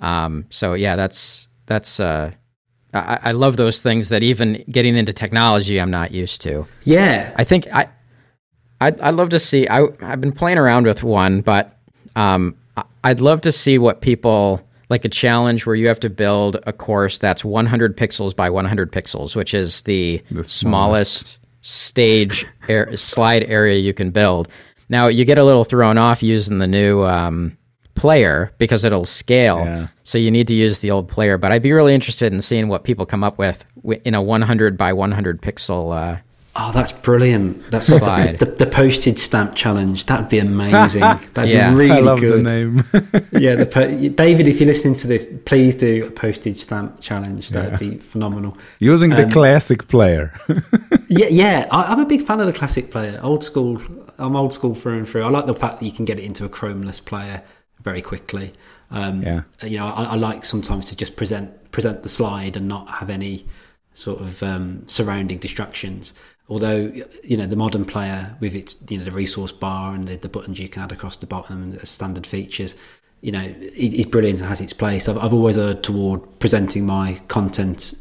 Um, 0.00 0.46
so 0.50 0.74
yeah, 0.74 0.96
that's 0.96 1.46
that's 1.66 2.00
uh, 2.00 2.32
I, 2.96 3.30
I 3.30 3.32
love 3.32 3.56
those 3.56 3.80
things 3.80 4.08
that 4.08 4.22
even 4.22 4.64
getting 4.70 4.96
into 4.96 5.12
technology 5.12 5.80
I'm 5.80 5.90
not 5.90 6.12
used 6.12 6.40
to. 6.42 6.66
Yeah, 6.84 7.32
I 7.36 7.44
think 7.44 7.66
I 7.72 7.88
I'd, 8.80 9.00
I'd 9.00 9.14
love 9.14 9.30
to 9.30 9.38
see. 9.38 9.68
I 9.68 9.86
I've 10.00 10.20
been 10.20 10.32
playing 10.32 10.58
around 10.58 10.86
with 10.86 11.02
one, 11.02 11.40
but 11.40 11.78
um, 12.14 12.56
I'd 13.04 13.20
love 13.20 13.42
to 13.42 13.52
see 13.52 13.78
what 13.78 14.00
people 14.00 14.62
like 14.88 15.04
a 15.04 15.08
challenge 15.08 15.66
where 15.66 15.74
you 15.74 15.88
have 15.88 16.00
to 16.00 16.10
build 16.10 16.58
a 16.66 16.72
course 16.72 17.18
that's 17.18 17.44
100 17.44 17.96
pixels 17.96 18.36
by 18.36 18.48
100 18.48 18.92
pixels, 18.92 19.34
which 19.34 19.52
is 19.52 19.82
the, 19.82 20.22
the 20.30 20.44
smallest. 20.44 21.26
smallest 21.26 21.38
stage 21.62 22.46
air, 22.68 22.96
slide 22.96 23.42
area 23.44 23.78
you 23.78 23.92
can 23.92 24.10
build. 24.10 24.48
Now 24.88 25.08
you 25.08 25.24
get 25.24 25.38
a 25.38 25.44
little 25.44 25.64
thrown 25.64 25.98
off 25.98 26.22
using 26.22 26.58
the 26.58 26.68
new 26.68 27.04
um, 27.04 27.58
player 27.96 28.52
because 28.58 28.84
it'll 28.84 29.06
scale. 29.06 29.58
Yeah. 29.58 29.88
So 30.04 30.18
you 30.18 30.30
need 30.30 30.46
to 30.48 30.54
use 30.54 30.78
the 30.78 30.92
old 30.92 31.08
player. 31.08 31.38
But 31.38 31.50
I'd 31.50 31.62
be 31.62 31.72
really 31.72 31.94
interested 31.94 32.32
in 32.32 32.40
seeing 32.40 32.68
what 32.68 32.84
people 32.84 33.06
come 33.06 33.24
up 33.24 33.38
with 33.38 33.64
in 34.04 34.14
a 34.14 34.22
100 34.22 34.78
by 34.78 34.92
100 34.92 35.42
pixel. 35.42 35.96
Uh, 35.96 36.20
oh, 36.54 36.72
that's 36.72 36.92
brilliant! 36.92 37.70
That's 37.70 37.86
slide. 37.86 38.38
The, 38.38 38.46
the, 38.46 38.66
postage 38.66 39.18
stamp 39.18 39.54
challenge. 39.54 40.06
That'd 40.06 40.28
be 40.28 40.38
amazing. 40.38 41.00
That'd 41.34 41.50
yeah. 41.50 41.70
be 41.70 41.76
really 41.76 41.90
I 41.92 42.00
love 42.00 42.20
good. 42.20 42.38
the 42.38 42.42
name. 42.42 42.84
yeah, 43.32 43.56
the 43.56 43.66
po- 43.66 44.08
David, 44.14 44.46
if 44.46 44.60
you're 44.60 44.68
listening 44.68 44.94
to 44.96 45.06
this, 45.06 45.28
please 45.44 45.74
do 45.74 46.06
a 46.06 46.10
postage 46.10 46.58
stamp 46.58 47.00
challenge. 47.00 47.50
That'd 47.50 47.72
yeah. 47.72 47.90
be 47.90 47.98
phenomenal. 47.98 48.56
Using 48.78 49.12
um, 49.12 49.20
the 49.20 49.32
classic 49.32 49.88
player. 49.88 50.32
yeah, 51.08 51.28
yeah. 51.28 51.66
I, 51.70 51.92
I'm 51.92 52.00
a 52.00 52.06
big 52.06 52.22
fan 52.22 52.40
of 52.40 52.46
the 52.46 52.52
classic 52.52 52.90
player. 52.90 53.18
Old 53.22 53.42
school. 53.42 53.80
I'm 54.18 54.34
old 54.34 54.52
school 54.54 54.74
through 54.74 54.98
and 54.98 55.08
through. 55.08 55.24
I 55.24 55.28
like 55.28 55.46
the 55.46 55.54
fact 55.54 55.80
that 55.80 55.86
you 55.86 55.92
can 55.92 56.04
get 56.06 56.18
it 56.18 56.24
into 56.24 56.44
a 56.44 56.48
chromeless 56.48 57.04
player 57.04 57.42
very 57.86 58.02
quickly. 58.02 58.52
Um, 58.90 59.22
yeah. 59.22 59.42
You 59.62 59.78
know, 59.78 59.86
I, 59.86 60.02
I, 60.04 60.16
like 60.16 60.44
sometimes 60.44 60.86
to 60.86 60.96
just 60.96 61.16
present 61.16 61.70
present 61.70 62.02
the 62.02 62.08
slide 62.08 62.56
and 62.56 62.66
not 62.66 62.88
have 62.98 63.08
any 63.08 63.46
sort 63.94 64.20
of 64.20 64.42
um, 64.42 64.86
surrounding 64.88 65.38
distractions. 65.38 66.12
Although 66.48 66.92
you 67.24 67.36
know 67.36 67.46
the 67.46 67.56
modern 67.56 67.84
player 67.84 68.36
with 68.40 68.54
its 68.54 68.76
you 68.88 68.98
know 68.98 69.04
the 69.04 69.12
resource 69.12 69.52
bar 69.52 69.94
and 69.94 70.06
the, 70.08 70.16
the 70.16 70.28
buttons 70.28 70.58
you 70.58 70.68
can 70.68 70.82
add 70.82 70.92
across 70.92 71.16
the 71.16 71.26
bottom 71.26 71.62
and 71.62 71.72
the 71.74 71.86
standard 71.86 72.26
features, 72.26 72.74
you 73.20 73.32
know, 73.32 73.42
it, 73.42 73.94
it's 73.94 74.06
brilliant 74.06 74.40
and 74.40 74.48
has 74.48 74.60
its 74.60 74.72
place. 74.72 75.08
I've, 75.08 75.18
I've 75.18 75.32
always 75.32 75.56
erred 75.56 75.82
toward 75.82 76.38
presenting 76.40 76.86
my 76.86 77.20
content 77.28 77.94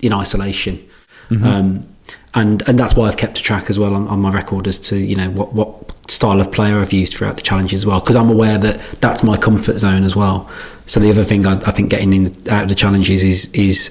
in 0.00 0.12
isolation. 0.12 0.86
Mm-hmm. 1.28 1.44
Um, 1.44 1.95
and 2.34 2.62
and 2.68 2.78
that's 2.78 2.94
why 2.94 3.08
I've 3.08 3.16
kept 3.16 3.38
a 3.38 3.42
track 3.42 3.70
as 3.70 3.78
well 3.78 3.94
on, 3.94 4.06
on 4.08 4.20
my 4.20 4.30
record 4.30 4.68
as 4.68 4.78
to 4.80 4.96
you 4.96 5.16
know 5.16 5.30
what 5.30 5.52
what 5.54 6.10
style 6.10 6.40
of 6.40 6.52
player 6.52 6.78
I've 6.78 6.92
used 6.92 7.14
throughout 7.14 7.36
the 7.36 7.42
challenges 7.42 7.80
as 7.80 7.86
well 7.86 8.00
because 8.00 8.14
I'm 8.14 8.30
aware 8.30 8.58
that 8.58 8.80
that's 9.00 9.24
my 9.24 9.36
comfort 9.36 9.78
zone 9.78 10.04
as 10.04 10.14
well. 10.14 10.48
So 10.86 11.00
the 11.00 11.10
other 11.10 11.24
thing 11.24 11.46
I, 11.46 11.54
I 11.54 11.72
think 11.72 11.90
getting 11.90 12.12
in 12.12 12.26
out 12.48 12.64
of 12.64 12.68
the 12.68 12.74
challenges 12.74 13.24
is 13.24 13.50
is 13.52 13.90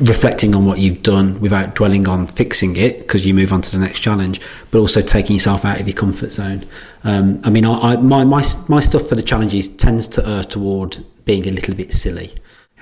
reflecting 0.00 0.54
on 0.54 0.64
what 0.64 0.78
you've 0.78 1.02
done 1.02 1.38
without 1.40 1.74
dwelling 1.74 2.08
on 2.08 2.26
fixing 2.26 2.76
it 2.76 2.98
because 2.98 3.26
you 3.26 3.34
move 3.34 3.52
on 3.52 3.60
to 3.60 3.70
the 3.70 3.78
next 3.78 4.00
challenge, 4.00 4.40
but 4.70 4.78
also 4.78 5.00
taking 5.00 5.34
yourself 5.36 5.64
out 5.64 5.80
of 5.80 5.86
your 5.86 5.96
comfort 5.96 6.32
zone. 6.32 6.64
Um, 7.04 7.40
I 7.44 7.50
mean, 7.50 7.64
I, 7.64 7.72
I, 7.72 7.96
my 7.96 8.24
my 8.24 8.44
my 8.68 8.80
stuff 8.80 9.06
for 9.08 9.14
the 9.14 9.22
challenges 9.22 9.68
tends 9.68 10.08
to 10.08 10.28
err 10.28 10.44
toward 10.44 11.04
being 11.24 11.46
a 11.48 11.50
little 11.50 11.74
bit 11.74 11.92
silly 11.92 12.32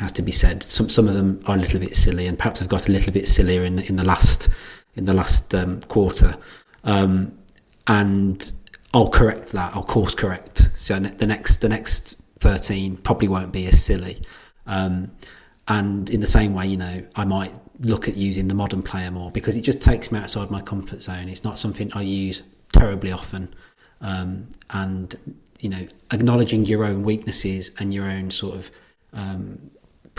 has 0.01 0.13
to 0.13 0.23
be 0.23 0.33
said. 0.33 0.63
Some 0.63 0.89
some 0.89 1.07
of 1.07 1.15
them 1.15 1.41
are 1.47 1.55
a 1.55 1.59
little 1.59 1.79
bit 1.79 1.95
silly, 1.95 2.27
and 2.27 2.39
perhaps 2.39 2.61
have 2.61 2.69
got 2.69 2.89
a 2.89 2.93
little 2.93 3.13
bit 3.13 3.29
sillier 3.29 3.65
in 3.65 3.79
in 3.79 3.97
the 3.97 4.05
last 4.05 4.49
in 4.97 5.05
the 5.05 5.13
last 5.13 5.55
um, 5.55 5.81
quarter. 5.83 6.37
Um, 6.85 7.39
and 7.87 8.51
I'll 8.95 9.11
correct 9.11 9.53
that. 9.53 9.75
I'll 9.75 9.85
course 9.85 10.15
correct. 10.15 10.71
So 10.77 10.99
the 10.99 11.27
next 11.27 11.59
the 11.59 11.69
next 11.69 12.17
thirteen 12.39 12.97
probably 12.97 13.29
won't 13.29 13.53
be 13.53 13.67
as 13.67 13.83
silly. 13.83 14.23
Um, 14.67 15.13
and 15.69 16.11
in 16.11 16.21
the 16.21 16.27
same 16.27 16.55
way, 16.55 16.67
you 16.67 16.77
know, 16.77 17.03
I 17.15 17.25
might 17.25 17.53
look 17.79 18.09
at 18.09 18.17
using 18.17 18.49
the 18.49 18.55
modern 18.55 18.83
player 18.83 19.11
more 19.11 19.31
because 19.31 19.55
it 19.55 19.63
just 19.63 19.81
takes 19.81 20.11
me 20.11 20.19
outside 20.19 20.51
my 20.51 20.61
comfort 20.63 21.03
zone. 21.03 21.29
It's 21.29 21.45
not 21.45 21.59
something 21.59 21.93
I 21.95 22.03
use 22.03 22.43
terribly 22.73 23.13
often. 23.13 23.55
Um, 24.01 24.49
and 24.71 25.15
you 25.61 25.69
know, 25.69 25.87
acknowledging 26.11 26.65
your 26.65 26.85
own 26.85 27.03
weaknesses 27.03 27.73
and 27.79 27.93
your 27.93 28.07
own 28.07 28.31
sort 28.31 28.57
of 28.57 28.71
um, 29.13 29.71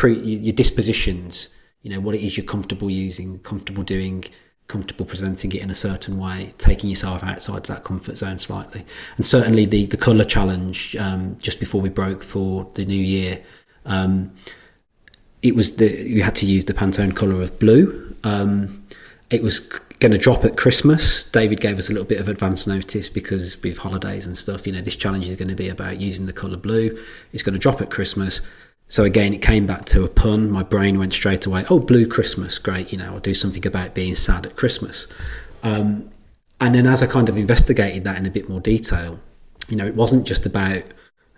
pre 0.02 0.16
your 0.18 0.54
dispositions. 0.54 1.50
You 1.84 1.92
know 1.92 2.00
what 2.00 2.16
it 2.16 2.22
is 2.26 2.36
you're 2.36 2.46
comfortable 2.46 2.90
using, 2.90 3.38
comfortable 3.40 3.84
doing, 3.84 4.26
comfortable 4.68 5.06
presenting 5.06 5.52
it 5.52 5.62
in 5.62 5.70
a 5.70 5.76
certain 5.76 6.18
way, 6.18 6.54
taking 6.58 6.90
yourself 6.90 7.24
outside 7.24 7.58
of 7.58 7.68
that 7.68 7.84
comfort 7.84 8.18
zone 8.18 8.40
slightly. 8.40 8.84
And 9.16 9.26
certainly 9.26 9.66
the 9.66 9.86
the 9.86 9.98
color 9.98 10.26
challenge 10.26 10.96
um, 10.96 11.38
just 11.38 11.60
before 11.60 11.82
we 11.82 11.90
broke 11.90 12.24
for 12.24 12.68
the 12.74 12.84
new 12.84 13.04
year. 13.18 13.44
Um, 13.86 14.32
it 15.44 15.56
was 15.56 15.76
the 15.76 15.90
you 16.16 16.24
had 16.24 16.36
to 16.36 16.48
use 16.48 16.66
the 16.66 16.74
Pantone 16.74 17.16
color 17.16 17.40
of 17.40 17.60
blue. 17.60 18.16
Um, 18.24 18.84
it 19.30 19.44
was 19.44 19.60
going 20.00 20.12
to 20.12 20.18
drop 20.18 20.44
at 20.44 20.58
Christmas. 20.58 21.26
David 21.26 21.62
gave 21.62 21.78
us 21.78 21.90
a 21.90 21.92
little 21.92 22.08
bit 22.08 22.20
of 22.20 22.28
advance 22.28 22.66
notice 22.66 23.08
because 23.08 23.62
with 23.62 23.78
holidays 23.78 24.26
and 24.26 24.36
stuff, 24.36 24.66
you 24.66 24.74
know, 24.74 24.82
this 24.82 24.96
challenge 24.96 25.28
is 25.28 25.38
going 25.38 25.48
to 25.48 25.56
be 25.56 25.70
about 25.70 26.02
using 26.02 26.26
the 26.26 26.34
colour 26.34 26.58
blue. 26.58 27.00
It's 27.32 27.44
going 27.44 27.54
to 27.54 27.60
drop 27.60 27.82
at 27.82 27.92
Christmas. 27.92 28.42
So 28.92 29.06
again, 29.06 29.34
it 29.34 29.42
came 29.42 29.66
back 29.66 29.86
to 29.86 30.04
a 30.04 30.10
pun. 30.10 30.52
My 30.52 30.64
brain 30.64 31.00
went 31.00 31.14
straight 31.14 31.46
away, 31.46 31.64
oh, 31.70 31.80
blue 31.80 32.06
Christmas, 32.06 32.58
great, 32.58 32.92
you 32.92 32.98
know, 32.98 33.14
I'll 33.14 33.20
do 33.22 33.34
something 33.34 33.66
about 33.66 33.94
being 33.94 34.16
sad 34.16 34.46
at 34.46 34.58
Christmas. 34.58 35.08
Um, 35.64 36.10
and 36.60 36.76
then 36.76 36.86
as 36.86 37.02
I 37.02 37.08
kind 37.08 37.30
of 37.30 37.38
investigated 37.38 38.04
that 38.04 38.18
in 38.18 38.26
a 38.26 38.30
bit 38.30 38.50
more 38.50 38.60
detail, 38.60 39.22
you 39.70 39.78
know, 39.78 39.88
it 39.88 39.96
wasn't 39.96 40.28
just 40.28 40.46
about 40.46 40.84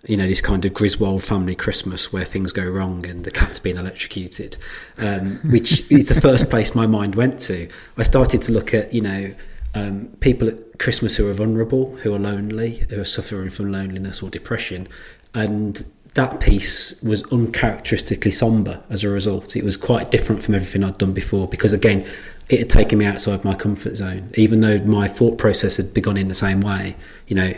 you 0.06 0.18
know 0.18 0.28
this 0.28 0.42
kind 0.42 0.66
of 0.66 0.74
Griswold 0.74 1.24
family 1.24 1.56
Christmas 1.56 2.12
where 2.12 2.26
things 2.26 2.52
go 2.52 2.66
wrong 2.66 3.06
and 3.06 3.24
the 3.24 3.32
cat's 3.32 3.60
being 3.60 3.78
electrocuted, 3.78 4.58
um, 4.98 5.36
which 5.46 5.90
is 5.92 6.10
the 6.10 6.20
first 6.20 6.50
place 6.50 6.74
my 6.74 6.88
mind 6.88 7.14
went 7.14 7.40
to. 7.42 7.70
I 7.98 8.04
started 8.04 8.42
to 8.42 8.52
look 8.52 8.74
at 8.74 8.94
you 8.94 9.02
know 9.02 9.36
um, 9.76 10.08
people 10.20 10.48
at 10.48 10.80
Christmas 10.80 11.18
who 11.18 11.30
are 11.30 11.34
vulnerable, 11.34 11.98
who 11.98 12.14
are 12.16 12.20
lonely, 12.20 12.86
who 12.90 13.00
are 13.00 13.06
suffering 13.06 13.52
from 13.52 13.72
loneliness 13.72 14.24
or 14.24 14.30
depression, 14.32 14.88
and 15.36 15.86
that 16.16 16.40
piece 16.40 17.02
was 17.02 17.24
uncharacteristically 17.32 18.32
somber 18.32 18.84
as 18.90 19.04
a 19.04 19.10
result. 19.10 19.56
It 19.56 19.64
was 19.64 19.78
quite 19.78 20.12
different 20.12 20.44
from 20.44 20.54
everything 20.56 20.84
I'd 20.84 20.98
done 20.98 21.14
before 21.14 21.48
because 21.48 21.74
again, 21.74 22.06
it 22.50 22.60
had 22.60 22.70
taken 22.70 23.00
me 23.00 23.06
outside 23.06 23.44
my 23.44 23.56
comfort 23.56 23.96
zone. 23.96 24.32
Even 24.36 24.62
though 24.62 24.78
my 24.80 25.08
thought 25.08 25.38
process 25.38 25.78
had 25.78 25.94
begun 25.94 26.18
in 26.18 26.28
the 26.28 26.34
same 26.34 26.62
way, 26.62 26.96
you 27.28 27.36
know 27.36 27.54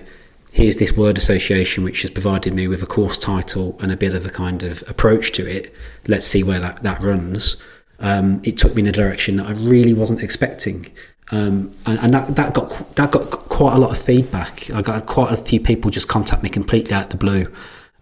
here's 0.55 0.77
this 0.77 0.95
word 0.95 1.17
association 1.17 1.83
which 1.83 2.01
has 2.03 2.09
provided 2.09 2.53
me 2.53 2.65
with 2.65 2.81
a 2.81 2.85
course 2.85 3.17
title 3.17 3.77
and 3.81 3.91
a 3.91 3.97
bit 3.97 4.15
of 4.15 4.25
a 4.25 4.29
kind 4.29 4.63
of 4.63 4.85
approach 4.87 5.33
to 5.33 5.45
it. 5.45 5.73
Let's 6.07 6.25
see 6.25 6.43
where 6.43 6.61
that, 6.61 6.81
that 6.81 7.01
runs. 7.01 7.57
Um, 7.99 8.39
it 8.45 8.57
took 8.57 8.73
me 8.73 8.83
in 8.83 8.87
a 8.87 8.91
direction 8.93 9.35
that 9.35 9.47
I 9.47 9.51
really 9.51 9.93
wasn't 9.93 10.21
expecting. 10.21 10.89
Um, 11.29 11.75
and, 11.85 11.99
and 11.99 12.13
that, 12.13 12.35
that 12.35 12.53
got 12.53 12.95
that 12.95 13.11
got 13.11 13.31
quite 13.31 13.75
a 13.75 13.79
lot 13.79 13.91
of 13.91 14.01
feedback. 14.01 14.69
I 14.69 14.81
got 14.81 15.05
quite 15.05 15.33
a 15.33 15.35
few 15.35 15.59
people 15.59 15.91
just 15.91 16.07
contact 16.07 16.41
me 16.41 16.49
completely 16.49 16.93
out 16.93 17.09
the 17.09 17.17
blue, 17.17 17.51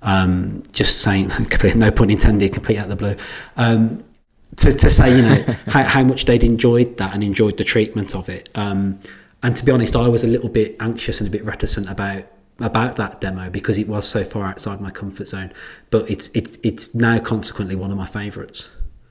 um, 0.03 0.63
just 0.71 0.99
saying, 0.99 1.31
no 1.75 1.91
point 1.91 2.11
intended, 2.11 2.53
completely 2.53 2.79
out 2.79 2.91
of 2.91 2.91
the 2.91 2.95
blue, 2.95 3.15
um, 3.57 4.03
to, 4.57 4.71
to 4.71 4.89
say 4.89 5.15
you 5.15 5.21
know 5.23 5.41
how, 5.67 5.83
how, 5.83 6.03
much 6.03 6.25
they'd 6.25 6.43
enjoyed 6.43 6.97
that 6.97 7.13
and 7.13 7.23
enjoyed 7.23 7.57
the 7.57 7.63
treatment 7.63 8.13
of 8.15 8.29
it. 8.29 8.49
Um, 8.55 8.99
and 9.41 9.55
to 9.57 9.65
be 9.65 9.71
honest, 9.71 9.95
I 9.95 10.07
was 10.07 10.23
a 10.23 10.27
little 10.27 10.49
bit 10.49 10.75
anxious 10.79 11.19
and 11.19 11.27
a 11.27 11.31
bit 11.31 11.43
reticent 11.43 11.89
about 11.89 12.25
about 12.59 12.97
that 12.97 13.19
demo 13.19 13.49
because 13.49 13.79
it 13.79 13.87
was 13.87 14.07
so 14.07 14.23
far 14.23 14.45
outside 14.45 14.79
my 14.79 14.91
comfort 14.91 15.27
zone. 15.27 15.51
But 15.89 16.09
it's 16.09 16.29
it's 16.33 16.59
it's 16.63 16.93
now 16.93 17.19
consequently 17.19 17.75
one 17.75 17.91
of 17.91 17.97
my 17.97 18.05
favorites. 18.05 18.69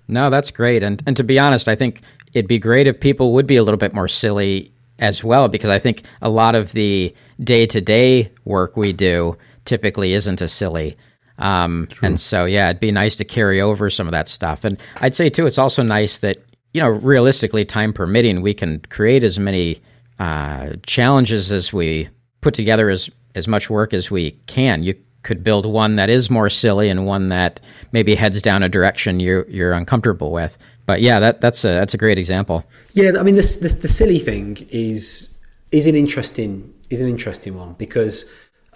No, 0.09 0.31
that's 0.31 0.51
great. 0.51 0.83
And 0.83 1.03
and 1.07 1.17
to 1.17 1.25
be 1.25 1.39
honest, 1.39 1.69
I 1.69 1.77
think 1.77 2.03
it'd 2.33 2.49
be 2.49 2.59
great 2.59 2.87
if 2.87 3.01
people 3.01 3.33
would 3.35 3.47
be 3.47 3.57
a 3.57 3.63
little 3.63 3.79
bit 3.79 3.95
more 3.95 4.09
silly 4.09 4.73
as 4.99 5.25
well 5.25 5.49
because 5.49 5.71
I 5.71 5.79
think 5.79 6.03
a 6.21 6.31
lot 6.31 6.55
of 6.55 6.73
the 6.73 7.15
day-to-day 7.43 8.31
work 8.45 8.77
we 8.77 8.93
do 8.93 9.37
typically 9.65 10.13
isn't 10.13 10.43
as 10.43 10.53
silly. 10.53 10.97
Um, 11.39 11.89
and 12.03 12.21
so 12.21 12.45
yeah, 12.45 12.69
it'd 12.69 12.81
be 12.81 12.93
nice 12.93 13.17
to 13.17 13.25
carry 13.25 13.61
over 13.61 13.91
some 13.91 14.07
of 14.07 14.13
that 14.13 14.29
stuff. 14.29 14.65
And 14.65 14.79
I'd 15.01 15.15
say 15.15 15.29
too, 15.29 15.47
it's 15.47 15.59
also 15.59 15.83
nice 15.83 16.19
that 16.19 16.39
you 16.73 16.81
know, 16.81 16.89
realistically, 16.89 17.65
time 17.65 17.93
permitting, 17.93 18.41
we 18.41 18.55
can 18.55 18.81
create 18.89 19.23
as 19.23 19.39
many 19.39 19.81
uh, 20.19 20.75
challenges 20.85 21.53
as 21.53 21.73
we 21.73 22.09
put 22.41 22.55
together 22.55 22.89
as 22.91 23.11
as 23.35 23.49
much 23.49 23.71
work 23.71 23.95
as 23.95 24.11
we 24.11 24.33
can. 24.47 24.83
You 24.83 24.95
could 25.23 25.45
build 25.45 25.67
one 25.67 25.97
that 25.97 26.11
is 26.11 26.31
more 26.31 26.51
silly 26.51 26.89
and 26.89 27.07
one 27.07 27.29
that 27.29 27.61
maybe 27.93 28.15
heads 28.15 28.43
down 28.43 28.63
a 28.63 28.69
direction 28.69 29.21
you're 29.21 29.49
you're 29.49 29.73
uncomfortable 29.73 30.33
with. 30.33 30.57
But 30.87 31.01
yeah, 31.03 31.21
that 31.21 31.41
that's 31.41 31.65
a 31.65 31.69
that's 31.69 31.95
a 31.95 31.99
great 31.99 32.19
example. 32.19 32.65
Yeah, 32.95 33.13
I 33.19 33.23
mean, 33.23 33.35
this, 33.35 33.57
this 33.57 33.75
the 33.75 33.89
silly 33.89 34.19
thing 34.19 34.67
is 34.71 35.29
is 35.71 35.87
an 35.87 35.95
interesting 35.95 36.73
is 36.91 37.01
an 37.01 37.09
interesting 37.09 37.57
one 37.57 37.75
because 37.75 38.25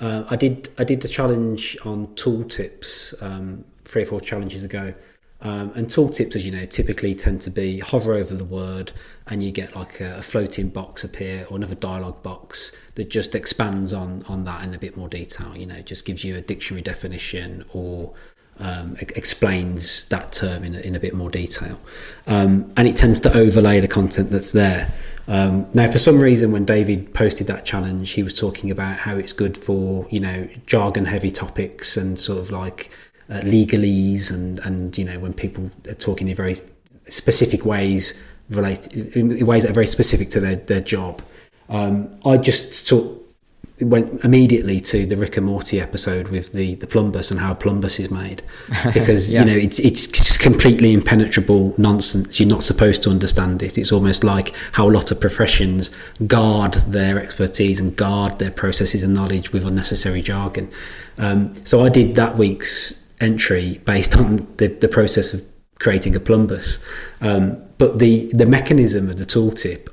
uh, 0.01 0.24
I 0.28 0.36
did 0.36 0.68
I 0.78 0.84
did 0.84 1.01
the 1.01 1.09
challenge 1.09 1.76
on 1.84 2.09
tooltips 2.09 3.20
um, 3.22 3.64
three 3.84 4.03
or 4.03 4.07
four 4.07 4.20
challenges 4.20 4.64
ago, 4.64 4.94
um, 5.40 5.72
and 5.74 5.86
tooltips, 5.86 6.34
as 6.34 6.47
you 6.47 6.53
know, 6.53 6.64
typically 6.64 7.14
tend 7.14 7.42
to 7.42 7.51
be 7.51 7.80
hover 7.80 8.14
over 8.14 8.34
the 8.34 8.44
word 8.44 8.92
and 9.26 9.42
you 9.42 9.53
get 9.53 9.76
like 9.76 10.01
a, 10.01 10.18
a, 10.18 10.22
floating 10.22 10.70
box 10.70 11.05
appear 11.05 11.47
or 11.51 11.57
another 11.57 11.74
dialog 11.74 12.22
box 12.22 12.72
that 12.94 13.11
just 13.11 13.34
expands 13.34 13.92
on, 13.92 14.22
on 14.28 14.44
that 14.44 14.64
in 14.64 14.72
a 14.72 14.78
bit 14.78 14.97
more 14.97 15.09
detail. 15.09 15.55
You 15.55 15.66
know, 15.66 15.82
just 15.82 16.07
gives 16.07 16.24
you 16.24 16.36
a 16.36 16.40
dictionary 16.40 16.82
definition 16.82 17.64
or 17.72 18.14
um, 18.59 18.96
explains 19.00 20.04
that 20.07 20.32
term 20.32 20.64
in 20.64 20.74
in 20.74 20.94
a 20.94 21.00
bit 21.00 21.14
more 21.14 21.30
detail. 21.30 21.78
Um, 22.26 22.72
and 22.76 22.88
it 22.88 22.96
tends 22.96 23.20
to 23.20 23.36
overlay 23.36 23.80
the 23.80 23.88
content 23.88 24.30
that's 24.30 24.52
there. 24.52 24.92
Um, 25.28 25.66
now, 25.74 25.90
for 25.90 25.98
some 25.98 26.20
reason, 26.20 26.52
when 26.52 26.64
David 26.64 27.12
posted 27.12 27.48
that 27.48 27.64
challenge, 27.64 28.12
he 28.12 28.22
was 28.22 28.32
talking 28.32 28.70
about 28.70 28.98
how 28.98 29.16
it's 29.16 29.32
good 29.32 29.57
for, 29.57 30.07
you 30.11 30.20
know, 30.20 30.48
jargon 30.66 31.07
heavy 31.07 31.32
topics 31.32 31.96
and 31.96 32.18
sort 32.18 32.38
of 32.38 32.50
like 32.50 32.90
uh, 33.28 33.40
legalese 33.40 34.30
and 34.30 34.61
and 34.61 34.96
you 34.96 35.04
know 35.04 35.18
when 35.18 35.34
people 35.34 35.70
are 35.88 35.94
talking 35.94 36.28
in 36.28 36.34
very 36.36 36.57
specific 37.09 37.64
ways 37.64 38.14
related 38.50 39.16
in 39.16 39.44
ways 39.44 39.62
that 39.62 39.70
are 39.70 39.74
very 39.74 39.86
specific 39.86 40.30
to 40.30 40.40
their 40.40 40.57
their 40.57 40.80
job. 40.80 41.22
Um, 41.68 42.20
I 42.24 42.36
just 42.36 42.86
sort 42.86 43.07
went 43.80 44.24
immediately 44.24 44.80
to 44.80 45.04
the 45.06 45.16
Rick 45.16 45.36
and 45.36 45.46
Morty 45.46 45.80
episode 45.80 46.28
with 46.28 46.52
the 46.52 46.76
the 46.76 46.86
plumbus 46.86 47.30
and 47.30 47.40
how 47.40 47.54
plumbus 47.54 48.00
is 48.00 48.10
made 48.10 48.42
because 48.94 49.32
yeah. 49.32 49.40
you 49.40 49.46
know 49.46 49.56
it's 49.56 49.78
it's 49.78 50.06
just 50.06 50.40
completely 50.40 50.92
impenetrable 50.92 51.74
nonsense. 51.76 52.40
You're 52.40 52.48
not 52.48 52.62
supposed 52.62 53.02
to 53.02 53.10
understand 53.10 53.62
it. 53.62 53.76
It's 53.76 53.92
almost 53.92 54.24
like 54.24 54.54
how 54.72 54.88
a 54.88 54.92
lot 54.92 55.10
of 55.10 55.20
professions 55.20 55.90
guard 56.26 56.74
their 56.74 57.20
expertise 57.20 57.80
and 57.80 57.94
guard 57.96 58.38
their 58.38 58.50
processes 58.50 59.02
and 59.02 59.14
knowledge 59.14 59.52
with 59.52 59.66
unnecessary 59.66 60.22
jargon. 60.22 60.70
Um, 61.18 61.54
so 61.64 61.84
I 61.84 61.88
did 61.88 62.14
that 62.16 62.36
week's 62.36 63.02
entry 63.20 63.80
based 63.84 64.16
on 64.16 64.46
the, 64.56 64.68
the 64.68 64.88
process 64.88 65.34
of 65.34 65.42
creating 65.78 66.14
a 66.14 66.20
plumbus. 66.20 66.82
Um, 67.20 67.62
but 67.78 67.98
the, 67.98 68.30
the 68.32 68.46
mechanism 68.46 69.08
of 69.08 69.18
the 69.18 69.26
tooltip, 69.26 69.88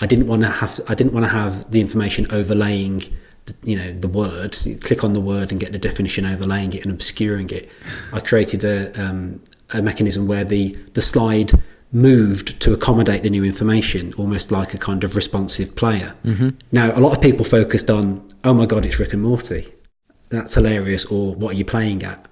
I 0.00 0.06
didn't 0.06 0.26
want 0.26 0.42
to 0.42 0.50
have 0.50 0.80
I 0.88 0.94
didn't 0.94 1.12
want 1.12 1.24
to 1.24 1.30
have 1.30 1.70
the 1.70 1.80
information 1.80 2.26
overlaying 2.30 3.04
the, 3.46 3.54
you 3.62 3.76
know 3.76 3.92
the 3.92 4.08
word. 4.08 4.56
You 4.64 4.76
click 4.76 5.04
on 5.04 5.12
the 5.12 5.20
word 5.20 5.50
and 5.50 5.60
get 5.60 5.72
the 5.72 5.78
definition 5.78 6.24
overlaying 6.24 6.72
it 6.72 6.84
and 6.84 6.92
obscuring 6.92 7.50
it. 7.50 7.68
I 8.12 8.20
created 8.20 8.64
a, 8.64 8.92
um, 9.00 9.42
a 9.70 9.82
mechanism 9.82 10.26
where 10.26 10.44
the 10.44 10.72
the 10.94 11.02
slide 11.02 11.52
moved 11.92 12.60
to 12.60 12.72
accommodate 12.72 13.22
the 13.22 13.30
new 13.30 13.44
information, 13.44 14.12
almost 14.14 14.50
like 14.50 14.74
a 14.74 14.78
kind 14.78 15.04
of 15.04 15.14
responsive 15.14 15.76
player. 15.76 16.14
Mm-hmm. 16.24 16.50
Now, 16.72 16.90
a 16.90 17.00
lot 17.00 17.16
of 17.16 17.22
people 17.22 17.44
focused 17.44 17.88
on, 17.88 18.28
oh 18.42 18.52
my 18.52 18.66
god, 18.66 18.84
it's 18.84 18.98
Rick 18.98 19.12
and 19.12 19.22
Morty. 19.22 19.72
That's 20.28 20.54
hilarious, 20.54 21.04
or 21.04 21.34
what 21.36 21.54
are 21.54 21.58
you 21.58 21.64
playing 21.64 22.02
at? 22.02 22.26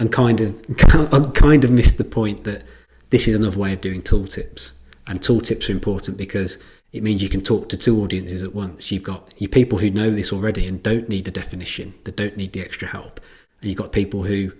and 0.00 0.10
kind 0.10 0.40
of 0.40 0.66
kind 1.34 1.62
of 1.62 1.70
missed 1.70 1.98
the 1.98 2.04
point 2.04 2.42
that 2.44 2.64
this 3.10 3.28
is 3.28 3.36
another 3.36 3.58
way 3.58 3.74
of 3.74 3.80
doing 3.80 4.02
tooltips. 4.02 4.72
And 5.06 5.20
tooltips 5.20 5.68
are 5.68 5.72
important 5.72 6.16
because 6.16 6.56
it 6.92 7.02
means 7.02 7.22
you 7.22 7.28
can 7.28 7.42
talk 7.42 7.68
to 7.68 7.76
two 7.76 8.02
audiences 8.02 8.42
at 8.42 8.54
once. 8.54 8.90
You've 8.90 9.02
got 9.02 9.32
your 9.38 9.48
people 9.48 9.78
who 9.78 9.90
know 9.90 10.10
this 10.10 10.32
already 10.32 10.66
and 10.66 10.82
don't 10.82 11.08
need 11.08 11.24
the 11.24 11.30
definition, 11.30 11.94
that 12.04 12.16
don't 12.16 12.36
need 12.36 12.52
the 12.52 12.60
extra 12.60 12.88
help. 12.88 13.20
And 13.60 13.68
you've 13.68 13.78
got 13.78 13.92
people 13.92 14.24
who 14.24 14.52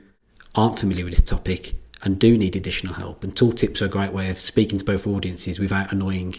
aren't 0.54 0.78
familiar 0.78 1.04
with 1.04 1.14
this 1.14 1.24
topic 1.24 1.74
and 2.02 2.18
do 2.18 2.38
need 2.38 2.56
additional 2.56 2.94
help. 2.94 3.24
And 3.24 3.34
tooltips 3.34 3.82
are 3.82 3.86
a 3.86 3.88
great 3.88 4.12
way 4.12 4.30
of 4.30 4.38
speaking 4.38 4.78
to 4.78 4.84
both 4.84 5.06
audiences 5.06 5.58
without 5.58 5.92
annoying 5.92 6.34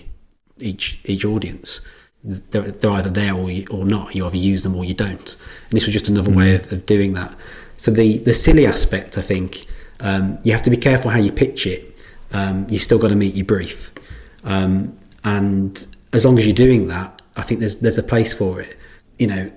each 0.57 0.99
each 1.05 1.25
audience. 1.25 1.81
They're, 2.23 2.61
they're 2.61 2.91
either 2.91 3.09
there 3.09 3.33
or, 3.33 3.49
you, 3.49 3.65
or 3.71 3.83
not. 3.83 4.13
You 4.13 4.27
either 4.27 4.37
use 4.37 4.61
them 4.61 4.75
or 4.75 4.85
you 4.85 4.93
don't. 4.93 5.35
And 5.69 5.71
this 5.71 5.85
was 5.85 5.93
just 5.93 6.07
another 6.07 6.31
mm. 6.31 6.37
way 6.37 6.55
of, 6.55 6.71
of 6.71 6.85
doing 6.85 7.13
that. 7.13 7.35
So 7.77 7.91
the 7.91 8.19
the 8.19 8.33
silly 8.33 8.65
aspect, 8.65 9.17
I 9.17 9.21
think, 9.21 9.65
um, 9.99 10.37
you 10.43 10.51
have 10.51 10.63
to 10.63 10.69
be 10.69 10.77
careful 10.77 11.11
how 11.11 11.19
you 11.19 11.31
pitch 11.31 11.65
it. 11.65 11.97
Um, 12.31 12.67
you 12.69 12.79
still 12.79 12.99
got 12.99 13.09
to 13.09 13.15
meet 13.15 13.35
your 13.35 13.45
brief, 13.45 13.91
um, 14.45 14.97
and 15.23 15.85
as 16.13 16.25
long 16.25 16.37
as 16.37 16.45
you're 16.45 16.55
doing 16.55 16.87
that, 16.87 17.21
I 17.35 17.43
think 17.43 17.59
there's 17.59 17.77
there's 17.77 17.97
a 17.97 18.03
place 18.03 18.33
for 18.33 18.61
it. 18.61 18.77
You 19.17 19.27
know, 19.27 19.51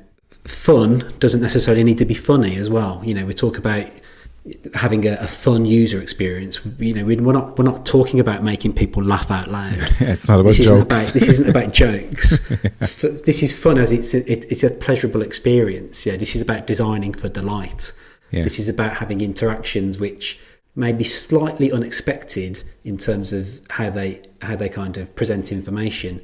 fun 0.44 1.14
doesn't 1.18 1.40
necessarily 1.40 1.84
need 1.84 1.98
to 1.98 2.04
be 2.04 2.14
funny 2.14 2.56
as 2.56 2.70
well. 2.70 3.00
You 3.04 3.14
know, 3.14 3.24
we 3.24 3.34
talk 3.34 3.58
about 3.58 3.86
having 4.74 5.06
a, 5.06 5.14
a, 5.14 5.26
fun 5.26 5.64
user 5.64 6.02
experience. 6.02 6.60
You 6.78 6.92
know, 6.92 7.04
we're 7.04 7.16
not 7.16 7.58
we're 7.58 7.64
not 7.64 7.86
talking 7.86 8.20
about 8.20 8.42
making 8.42 8.74
people 8.74 9.02
laugh 9.02 9.30
out 9.30 9.48
loud. 9.48 9.78
it's 10.00 10.28
not 10.28 10.40
about 10.40 10.54
this 10.54 10.58
jokes. 10.58 10.70
Isn't 10.70 10.82
about, 10.82 11.12
this 11.14 11.28
isn't 11.28 11.48
about 11.48 11.72
jokes. 12.92 13.20
this 13.22 13.42
is 13.42 13.58
fun 13.58 13.78
as 13.78 13.90
it's 13.90 14.12
a, 14.12 14.30
it, 14.30 14.44
it's 14.50 14.62
a 14.62 14.70
pleasurable 14.70 15.22
experience. 15.22 16.04
Yeah, 16.04 16.16
this 16.16 16.36
is 16.36 16.42
about 16.42 16.66
designing 16.66 17.14
for 17.14 17.28
delight. 17.28 17.92
Yeah. 18.30 18.42
This 18.42 18.58
is 18.58 18.68
about 18.68 18.96
having 18.96 19.20
interactions 19.20 19.98
which 19.98 20.38
maybe 20.76 21.04
slightly 21.04 21.70
unexpected 21.70 22.64
in 22.84 22.98
terms 22.98 23.32
of 23.32 23.60
how 23.70 23.90
they 23.90 24.22
how 24.42 24.56
they 24.56 24.68
kind 24.68 24.96
of 24.96 25.14
present 25.14 25.52
information, 25.52 26.20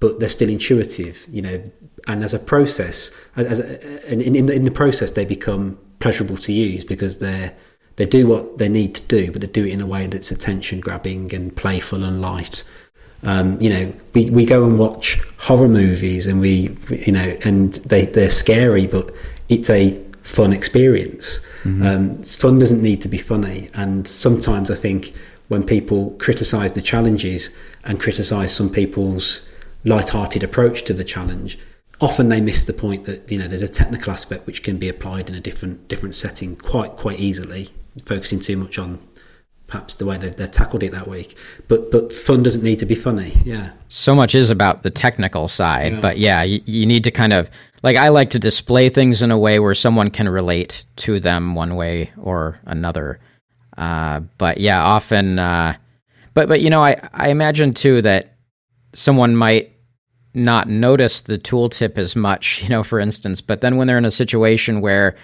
but 0.00 0.20
they're 0.20 0.28
still 0.28 0.48
intuitive, 0.48 1.26
you 1.30 1.42
know. 1.42 1.62
And 2.08 2.24
as 2.24 2.34
a 2.34 2.38
process, 2.38 3.12
as 3.36 3.60
a, 3.60 4.12
in, 4.12 4.20
in, 4.20 4.46
the, 4.46 4.52
in 4.52 4.64
the 4.64 4.72
process, 4.72 5.12
they 5.12 5.24
become 5.24 5.78
pleasurable 6.00 6.36
to 6.38 6.52
use 6.52 6.84
because 6.84 7.18
they're 7.18 7.54
they 7.96 8.06
do 8.06 8.26
what 8.26 8.58
they 8.58 8.68
need 8.68 8.94
to 8.94 9.02
do, 9.02 9.30
but 9.30 9.40
they 9.40 9.46
do 9.46 9.66
it 9.66 9.72
in 9.72 9.80
a 9.80 9.86
way 9.86 10.06
that's 10.06 10.30
attention 10.30 10.80
grabbing 10.80 11.34
and 11.34 11.54
playful 11.54 12.04
and 12.04 12.20
light. 12.20 12.64
Um, 13.22 13.60
you 13.60 13.70
know, 13.70 13.92
we, 14.14 14.30
we 14.30 14.44
go 14.44 14.64
and 14.64 14.78
watch 14.78 15.20
horror 15.38 15.68
movies 15.68 16.26
and 16.26 16.40
we, 16.40 16.76
you 16.90 17.12
know, 17.12 17.36
and 17.44 17.74
they, 17.74 18.06
they're 18.06 18.30
scary, 18.30 18.86
but 18.86 19.14
it's 19.48 19.70
a 19.70 20.02
fun 20.22 20.52
experience. 20.52 21.40
Mm-hmm. 21.64 21.86
Um, 21.86 22.22
fun 22.22 22.58
doesn't 22.58 22.82
need 22.82 23.00
to 23.02 23.08
be 23.08 23.18
funny. 23.18 23.70
And 23.74 24.06
sometimes 24.06 24.70
I 24.70 24.74
think 24.74 25.14
when 25.48 25.64
people 25.64 26.10
criticize 26.18 26.72
the 26.72 26.82
challenges 26.82 27.50
and 27.84 28.00
criticize 28.00 28.54
some 28.54 28.70
people's 28.70 29.46
light-hearted 29.84 30.42
approach 30.42 30.84
to 30.84 30.94
the 30.94 31.04
challenge, 31.04 31.58
often 32.00 32.28
they 32.28 32.40
miss 32.40 32.64
the 32.64 32.72
point 32.72 33.04
that 33.04 33.30
you 33.30 33.38
know 33.38 33.46
there's 33.48 33.62
a 33.62 33.68
technical 33.68 34.12
aspect 34.12 34.46
which 34.46 34.62
can 34.62 34.76
be 34.76 34.88
applied 34.88 35.28
in 35.28 35.34
a 35.34 35.40
different 35.40 35.88
different 35.88 36.14
setting 36.14 36.56
quite 36.56 36.96
quite 36.96 37.20
easily 37.20 37.70
focusing 38.04 38.40
too 38.40 38.56
much 38.56 38.78
on 38.78 38.98
perhaps 39.66 39.94
the 39.94 40.04
way 40.04 40.18
they've, 40.18 40.36
they've, 40.36 40.50
tackled 40.50 40.82
it 40.82 40.92
that 40.92 41.08
week. 41.08 41.36
But 41.68 41.90
but 41.90 42.12
fun 42.12 42.42
doesn't 42.42 42.62
need 42.62 42.78
to 42.80 42.86
be 42.86 42.94
funny. 42.94 43.40
Yeah. 43.44 43.72
So 43.88 44.14
much 44.14 44.34
is 44.34 44.50
about 44.50 44.82
the 44.82 44.90
technical 44.90 45.48
side, 45.48 45.92
yeah. 45.92 46.00
but 46.00 46.18
yeah, 46.18 46.42
you, 46.42 46.60
you, 46.66 46.86
need 46.86 47.04
to 47.04 47.10
kind 47.10 47.32
of 47.32 47.48
like 47.82 47.96
I 47.96 48.08
like 48.08 48.30
to 48.30 48.38
display 48.38 48.88
things 48.88 49.22
in 49.22 49.30
a 49.30 49.38
way 49.38 49.58
where 49.58 49.74
someone 49.74 50.10
can 50.10 50.28
relate 50.28 50.86
to 50.96 51.20
them 51.20 51.54
one 51.54 51.74
way 51.74 52.12
or 52.16 52.60
another. 52.64 53.20
Uh, 53.76 54.20
but 54.38 54.58
yeah, 54.58 54.82
often. 54.82 55.38
Uh, 55.38 55.74
but 56.34 56.48
but 56.48 56.60
you 56.60 56.70
know, 56.70 56.82
I 56.82 56.96
I 57.12 57.28
imagine 57.28 57.74
too 57.74 58.02
that 58.02 58.34
someone 58.94 59.36
might 59.36 59.72
not 60.34 60.68
notice 60.68 61.22
the 61.22 61.38
tooltip 61.38 61.98
as 61.98 62.16
much, 62.16 62.62
you 62.62 62.68
know, 62.68 62.82
for 62.82 63.00
instance, 63.00 63.40
but 63.40 63.60
then 63.60 63.76
when 63.76 63.86
they're 63.86 63.98
in 63.98 64.04
a 64.04 64.10
situation 64.10 64.80
where 64.80 65.14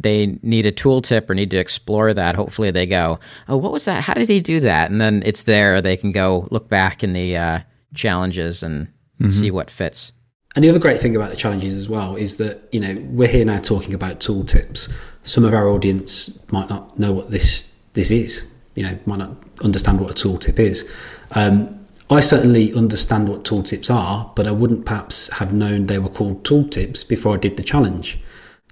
they 0.00 0.38
need 0.42 0.64
a 0.64 0.72
tooltip 0.72 1.28
or 1.28 1.34
need 1.34 1.50
to 1.50 1.56
explore 1.56 2.14
that, 2.14 2.36
hopefully 2.36 2.70
they 2.70 2.86
go, 2.86 3.18
"Oh, 3.48 3.56
what 3.56 3.72
was 3.72 3.84
that? 3.86 4.04
How 4.04 4.14
did 4.14 4.28
he 4.28 4.40
do 4.40 4.60
that?" 4.60 4.90
And 4.90 5.00
then 5.00 5.22
it's 5.26 5.44
there. 5.44 5.80
They 5.80 5.96
can 5.96 6.12
go 6.12 6.46
look 6.50 6.68
back 6.68 7.02
in 7.02 7.12
the 7.14 7.36
uh, 7.36 7.60
challenges 7.94 8.62
and 8.62 8.86
mm-hmm. 9.20 9.28
see 9.28 9.50
what 9.50 9.70
fits. 9.70 10.12
And 10.56 10.64
the 10.64 10.70
other 10.70 10.78
great 10.78 10.98
thing 10.98 11.14
about 11.14 11.30
the 11.30 11.36
challenges 11.36 11.74
as 11.74 11.88
well 11.88 12.16
is 12.16 12.36
that 12.38 12.68
you 12.72 12.80
know 12.80 12.96
we're 13.10 13.28
here 13.28 13.44
now 13.44 13.60
talking 13.60 13.94
about 13.94 14.20
tooltips. 14.20 14.90
Some 15.22 15.44
of 15.44 15.52
our 15.52 15.68
audience 15.68 16.38
might 16.50 16.68
not 16.68 16.98
know 16.98 17.12
what 17.12 17.30
this 17.30 17.70
this 17.92 18.10
is. 18.10 18.44
You 18.74 18.84
know, 18.84 18.98
might 19.06 19.18
not 19.18 19.36
understand 19.62 20.00
what 20.00 20.10
a 20.10 20.14
tooltip 20.14 20.58
is. 20.58 20.88
Um, 21.32 21.84
I 22.10 22.20
certainly 22.20 22.72
understand 22.72 23.28
what 23.28 23.42
tooltips 23.44 23.90
are, 23.92 24.32
but 24.36 24.46
I 24.46 24.52
wouldn't 24.52 24.86
perhaps 24.86 25.28
have 25.34 25.52
known 25.52 25.86
they 25.86 25.98
were 25.98 26.08
called 26.08 26.44
tooltips 26.44 27.06
before 27.06 27.34
I 27.34 27.38
did 27.38 27.56
the 27.56 27.64
challenge 27.64 28.18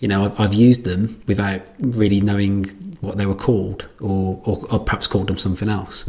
you 0.01 0.09
know, 0.09 0.27
I've, 0.27 0.41
I've, 0.41 0.55
used 0.55 0.85
them 0.85 1.23
without 1.27 1.63
really 1.79 2.21
knowing 2.21 2.65
what 3.01 3.17
they 3.17 3.27
were 3.27 3.35
called, 3.35 3.89
or, 4.01 4.41
or, 4.45 4.67
or 4.71 4.81
perhaps 4.81 5.07
called 5.07 5.29
them 5.29 5.39
something 5.39 5.69
else. 5.69 6.05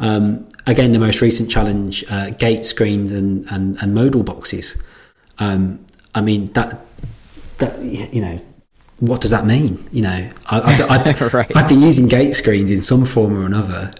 Um, 0.00 0.48
again, 0.66 0.92
the 0.92 0.98
most 0.98 1.20
recent 1.20 1.50
challenge: 1.50 2.04
uh, 2.10 2.30
gate 2.30 2.64
screens 2.64 3.12
and, 3.12 3.46
and, 3.50 3.80
and 3.80 3.94
modal 3.94 4.22
boxes. 4.22 4.76
Um, 5.38 5.84
I 6.14 6.20
mean 6.20 6.52
that 6.52 6.84
that 7.58 7.80
you 7.82 8.20
know, 8.20 8.38
what 8.98 9.20
does 9.20 9.30
that 9.30 9.46
mean? 9.46 9.86
You 9.92 10.02
know, 10.02 10.30
I, 10.46 10.60
I've, 10.60 11.06
I've, 11.06 11.34
right. 11.34 11.56
I've 11.56 11.68
been 11.68 11.80
using 11.80 12.06
gate 12.06 12.34
screens 12.34 12.70
in 12.70 12.82
some 12.82 13.04
form 13.04 13.36
or 13.36 13.46
another 13.46 13.92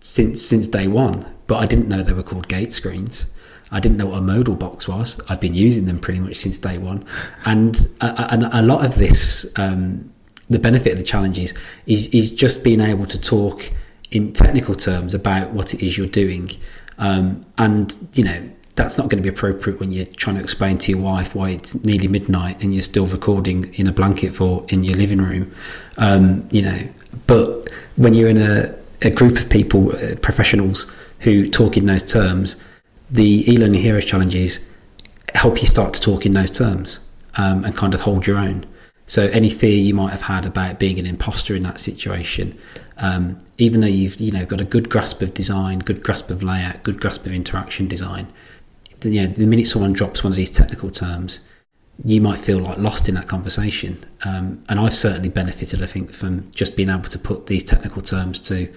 since 0.00 0.42
since 0.42 0.68
day 0.68 0.86
one, 0.86 1.26
but 1.46 1.56
I 1.56 1.66
didn't 1.66 1.88
know 1.88 2.02
they 2.02 2.12
were 2.12 2.22
called 2.22 2.48
gate 2.48 2.72
screens. 2.72 3.26
I 3.70 3.80
didn't 3.80 3.96
know 3.96 4.06
what 4.06 4.18
a 4.18 4.22
modal 4.22 4.54
box 4.54 4.86
was. 4.86 5.20
I've 5.28 5.40
been 5.40 5.54
using 5.56 5.86
them 5.86 5.98
pretty 5.98 6.20
much 6.20 6.36
since 6.36 6.58
day 6.58 6.78
one, 6.78 7.04
and 7.44 7.88
a, 8.00 8.32
and 8.32 8.44
a 8.44 8.62
lot 8.62 8.84
of 8.84 8.94
this, 8.94 9.52
um, 9.56 10.12
the 10.48 10.60
benefit 10.60 10.92
of 10.92 10.98
the 10.98 11.04
challenges 11.04 11.52
is, 11.86 12.06
is 12.08 12.30
just 12.30 12.62
being 12.62 12.80
able 12.80 13.06
to 13.06 13.20
talk 13.20 13.72
in 14.12 14.32
technical 14.32 14.76
terms 14.76 15.14
about 15.14 15.50
what 15.50 15.74
it 15.74 15.84
is 15.84 15.98
you're 15.98 16.06
doing, 16.06 16.50
um, 16.98 17.44
and 17.58 17.96
you 18.12 18.22
know 18.22 18.50
that's 18.76 18.96
not 18.96 19.08
going 19.08 19.22
to 19.22 19.28
be 19.28 19.34
appropriate 19.34 19.80
when 19.80 19.90
you're 19.90 20.06
trying 20.06 20.36
to 20.36 20.42
explain 20.42 20.78
to 20.78 20.92
your 20.92 21.00
wife 21.00 21.34
why 21.34 21.50
it's 21.50 21.84
nearly 21.84 22.08
midnight 22.08 22.62
and 22.62 22.74
you're 22.74 22.82
still 22.82 23.06
recording 23.06 23.74
in 23.74 23.86
a 23.86 23.92
blanket 23.92 24.34
fort 24.34 24.72
in 24.72 24.82
your 24.82 24.96
living 24.96 25.20
room, 25.20 25.54
um, 25.96 26.46
you 26.50 26.62
know. 26.62 26.78
But 27.26 27.68
when 27.96 28.14
you're 28.14 28.28
in 28.28 28.38
a, 28.38 28.74
a 29.02 29.10
group 29.10 29.38
of 29.38 29.48
people, 29.48 29.96
uh, 29.96 30.16
professionals 30.16 30.86
who 31.20 31.48
talk 31.48 31.76
in 31.76 31.86
those 31.86 32.02
terms 32.02 32.56
the 33.10 33.50
e-learning 33.50 33.82
heroes 33.82 34.04
challenges 34.04 34.60
help 35.34 35.60
you 35.60 35.68
start 35.68 35.94
to 35.94 36.00
talk 36.00 36.26
in 36.26 36.32
those 36.32 36.50
terms 36.50 36.98
um, 37.36 37.64
and 37.64 37.76
kind 37.76 37.94
of 37.94 38.00
hold 38.00 38.26
your 38.26 38.38
own. 38.38 38.64
So 39.06 39.28
any 39.28 39.50
fear 39.50 39.76
you 39.76 39.94
might 39.94 40.10
have 40.10 40.22
had 40.22 40.46
about 40.46 40.78
being 40.78 40.98
an 40.98 41.06
imposter 41.06 41.54
in 41.54 41.62
that 41.62 41.78
situation, 41.78 42.58
um, 42.96 43.38
even 43.58 43.80
though 43.80 43.86
you've 43.86 44.20
you 44.20 44.32
know 44.32 44.44
got 44.44 44.60
a 44.60 44.64
good 44.64 44.88
grasp 44.88 45.22
of 45.22 45.34
design, 45.34 45.80
good 45.80 46.02
grasp 46.02 46.30
of 46.30 46.42
layout, 46.42 46.82
good 46.82 47.00
grasp 47.00 47.24
of 47.26 47.32
interaction 47.32 47.86
design, 47.86 48.26
you 49.02 49.22
know, 49.22 49.26
the 49.28 49.46
minute 49.46 49.66
someone 49.66 49.92
drops 49.92 50.24
one 50.24 50.32
of 50.32 50.36
these 50.36 50.50
technical 50.50 50.90
terms, 50.90 51.40
you 52.04 52.20
might 52.20 52.38
feel 52.38 52.58
like 52.58 52.78
lost 52.78 53.08
in 53.08 53.14
that 53.14 53.28
conversation. 53.28 54.04
Um, 54.24 54.64
and 54.68 54.78
I've 54.78 54.94
certainly 54.94 55.28
benefited, 55.28 55.82
I 55.82 55.86
think, 55.86 56.12
from 56.12 56.50
just 56.52 56.76
being 56.76 56.90
able 56.90 57.04
to 57.04 57.18
put 57.18 57.46
these 57.46 57.64
technical 57.64 58.02
terms 58.02 58.38
to 58.40 58.72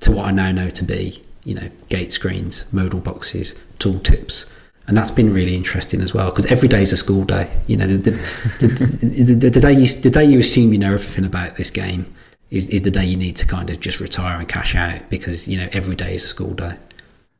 to 0.00 0.12
what 0.12 0.26
I 0.26 0.30
now 0.30 0.52
know 0.52 0.68
to 0.68 0.84
be 0.84 1.24
you 1.48 1.54
know, 1.54 1.70
gate 1.88 2.12
screens, 2.12 2.70
modal 2.72 3.00
boxes, 3.00 3.58
tooltips. 3.78 4.44
And 4.86 4.96
that's 4.96 5.10
been 5.10 5.32
really 5.32 5.56
interesting 5.56 6.02
as 6.02 6.12
well 6.12 6.28
because 6.28 6.44
every 6.46 6.68
day 6.68 6.82
is 6.82 6.92
a 6.92 6.96
school 6.96 7.24
day. 7.24 7.50
You 7.66 7.78
know, 7.78 7.86
the, 7.86 8.10
the, 8.10 8.66
the, 8.66 9.34
the, 9.34 9.50
the 9.50 9.60
day 9.60 9.72
you, 9.72 9.86
the 9.86 10.10
day 10.10 10.24
you 10.24 10.38
assume 10.40 10.74
you 10.74 10.78
know 10.78 10.92
everything 10.92 11.24
about 11.24 11.56
this 11.56 11.70
game 11.70 12.14
is, 12.50 12.68
is 12.68 12.82
the 12.82 12.90
day 12.90 13.06
you 13.06 13.16
need 13.16 13.36
to 13.36 13.46
kind 13.46 13.70
of 13.70 13.80
just 13.80 13.98
retire 13.98 14.38
and 14.38 14.46
cash 14.46 14.74
out 14.74 15.08
because, 15.08 15.48
you 15.48 15.56
know, 15.56 15.68
every 15.72 15.94
day 15.94 16.14
is 16.14 16.22
a 16.24 16.26
school 16.26 16.52
day. 16.52 16.76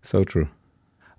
So 0.01 0.25
true. 0.25 0.49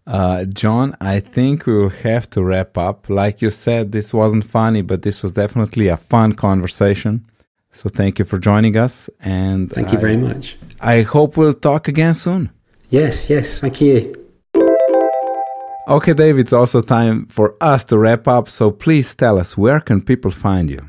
Uh, 0.10 0.44
John, 0.46 0.98
I 1.00 1.20
think 1.20 1.68
we 1.68 1.78
will 1.78 1.90
have 1.90 2.28
to 2.32 2.44
wrap 2.44 2.78
up. 2.80 3.10
Like 3.10 3.44
you 3.44 3.52
said, 3.52 3.92
this 3.92 4.12
wasn't 4.12 4.44
funny, 4.44 4.82
but 4.82 5.04
this 5.04 5.22
was 5.22 5.36
definitely 5.36 5.88
a 5.88 5.98
fun 5.98 6.34
conversation. 6.34 7.26
So 7.74 7.90
thank 7.90 8.18
you 8.18 8.26
for 8.26 8.40
joining 8.40 8.76
us. 8.76 9.10
And 9.22 9.72
thank 9.72 9.92
you 9.92 10.00
I, 10.00 10.02
very 10.02 10.18
much. 10.18 10.58
I 10.82 11.04
hope 11.04 11.38
we'll 11.38 11.54
talk 11.54 11.88
again 11.88 12.16
soon. 12.16 12.50
Yes, 12.90 13.30
yes, 13.30 13.60
thank 13.60 13.80
you. 13.82 14.16
Okay, 15.88 16.14
Dave, 16.14 16.40
it's 16.40 16.54
also 16.54 16.82
time 16.82 17.28
for 17.28 17.56
us 17.62 17.86
to 17.86 17.98
wrap 18.00 18.28
up. 18.28 18.50
So 18.50 18.72
please 18.72 19.14
tell 19.14 19.38
us 19.38 19.58
where 19.58 19.80
can 19.80 20.02
people 20.02 20.32
find 20.32 20.72
you? 20.72 20.80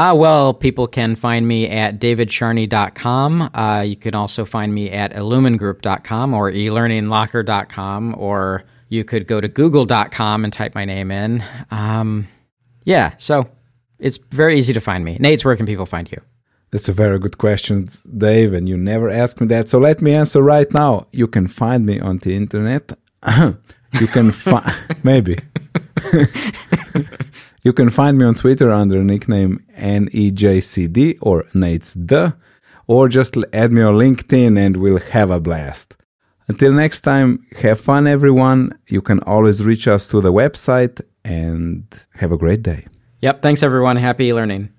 Uh, 0.00 0.14
well, 0.14 0.54
people 0.54 0.86
can 0.86 1.14
find 1.14 1.46
me 1.46 1.68
at 1.68 2.00
davidcharney.com. 2.00 3.50
Uh, 3.54 3.82
you 3.82 3.96
can 3.96 4.14
also 4.14 4.46
find 4.46 4.72
me 4.72 4.90
at 4.90 5.12
illumingroup.com 5.12 6.32
or 6.32 6.50
elearninglocker.com, 6.50 8.14
or 8.16 8.64
you 8.88 9.04
could 9.04 9.26
go 9.26 9.42
to 9.42 9.48
google.com 9.48 10.44
and 10.44 10.54
type 10.54 10.74
my 10.74 10.86
name 10.86 11.10
in. 11.10 11.44
Um, 11.70 12.26
yeah, 12.84 13.12
so 13.18 13.46
it's 13.98 14.16
very 14.16 14.58
easy 14.58 14.72
to 14.72 14.80
find 14.80 15.04
me. 15.04 15.18
Nejc, 15.18 15.44
where 15.44 15.54
can 15.54 15.66
people 15.66 15.84
find 15.84 16.10
you? 16.10 16.22
That's 16.70 16.88
a 16.88 16.94
very 16.94 17.18
good 17.18 17.36
question, 17.36 17.86
Dave, 18.16 18.54
and 18.54 18.66
you 18.66 18.78
never 18.78 19.10
asked 19.10 19.38
me 19.42 19.48
that. 19.48 19.68
So 19.68 19.78
let 19.78 20.00
me 20.00 20.14
answer 20.14 20.40
right 20.40 20.72
now. 20.72 21.08
You 21.12 21.26
can 21.26 21.46
find 21.46 21.84
me 21.84 22.00
on 22.00 22.20
the 22.20 22.34
internet. 22.34 22.92
you 23.38 24.06
can 24.06 24.32
find 24.32 24.74
maybe. 25.02 25.36
you 27.62 27.72
can 27.72 27.90
find 27.90 28.18
me 28.18 28.24
on 28.24 28.34
Twitter 28.34 28.70
under 28.70 29.02
nickname 29.02 29.64
NEJCD 29.78 31.18
or 31.20 31.44
Nate's 31.54 31.94
the, 31.94 32.34
or 32.86 33.08
just 33.08 33.36
add 33.52 33.72
me 33.72 33.82
on 33.82 33.94
LinkedIn 33.94 34.58
and 34.58 34.76
we'll 34.76 34.98
have 34.98 35.30
a 35.30 35.40
blast. 35.40 35.96
Until 36.48 36.72
next 36.72 37.02
time, 37.02 37.46
have 37.58 37.80
fun, 37.80 38.06
everyone. 38.06 38.76
You 38.88 39.02
can 39.02 39.20
always 39.20 39.64
reach 39.64 39.86
us 39.86 40.06
through 40.06 40.22
the 40.22 40.32
website 40.32 41.00
and 41.24 41.84
have 42.14 42.32
a 42.32 42.36
great 42.36 42.62
day. 42.62 42.86
Yep. 43.20 43.42
Thanks, 43.42 43.62
everyone. 43.62 43.96
Happy 43.96 44.32
learning. 44.32 44.70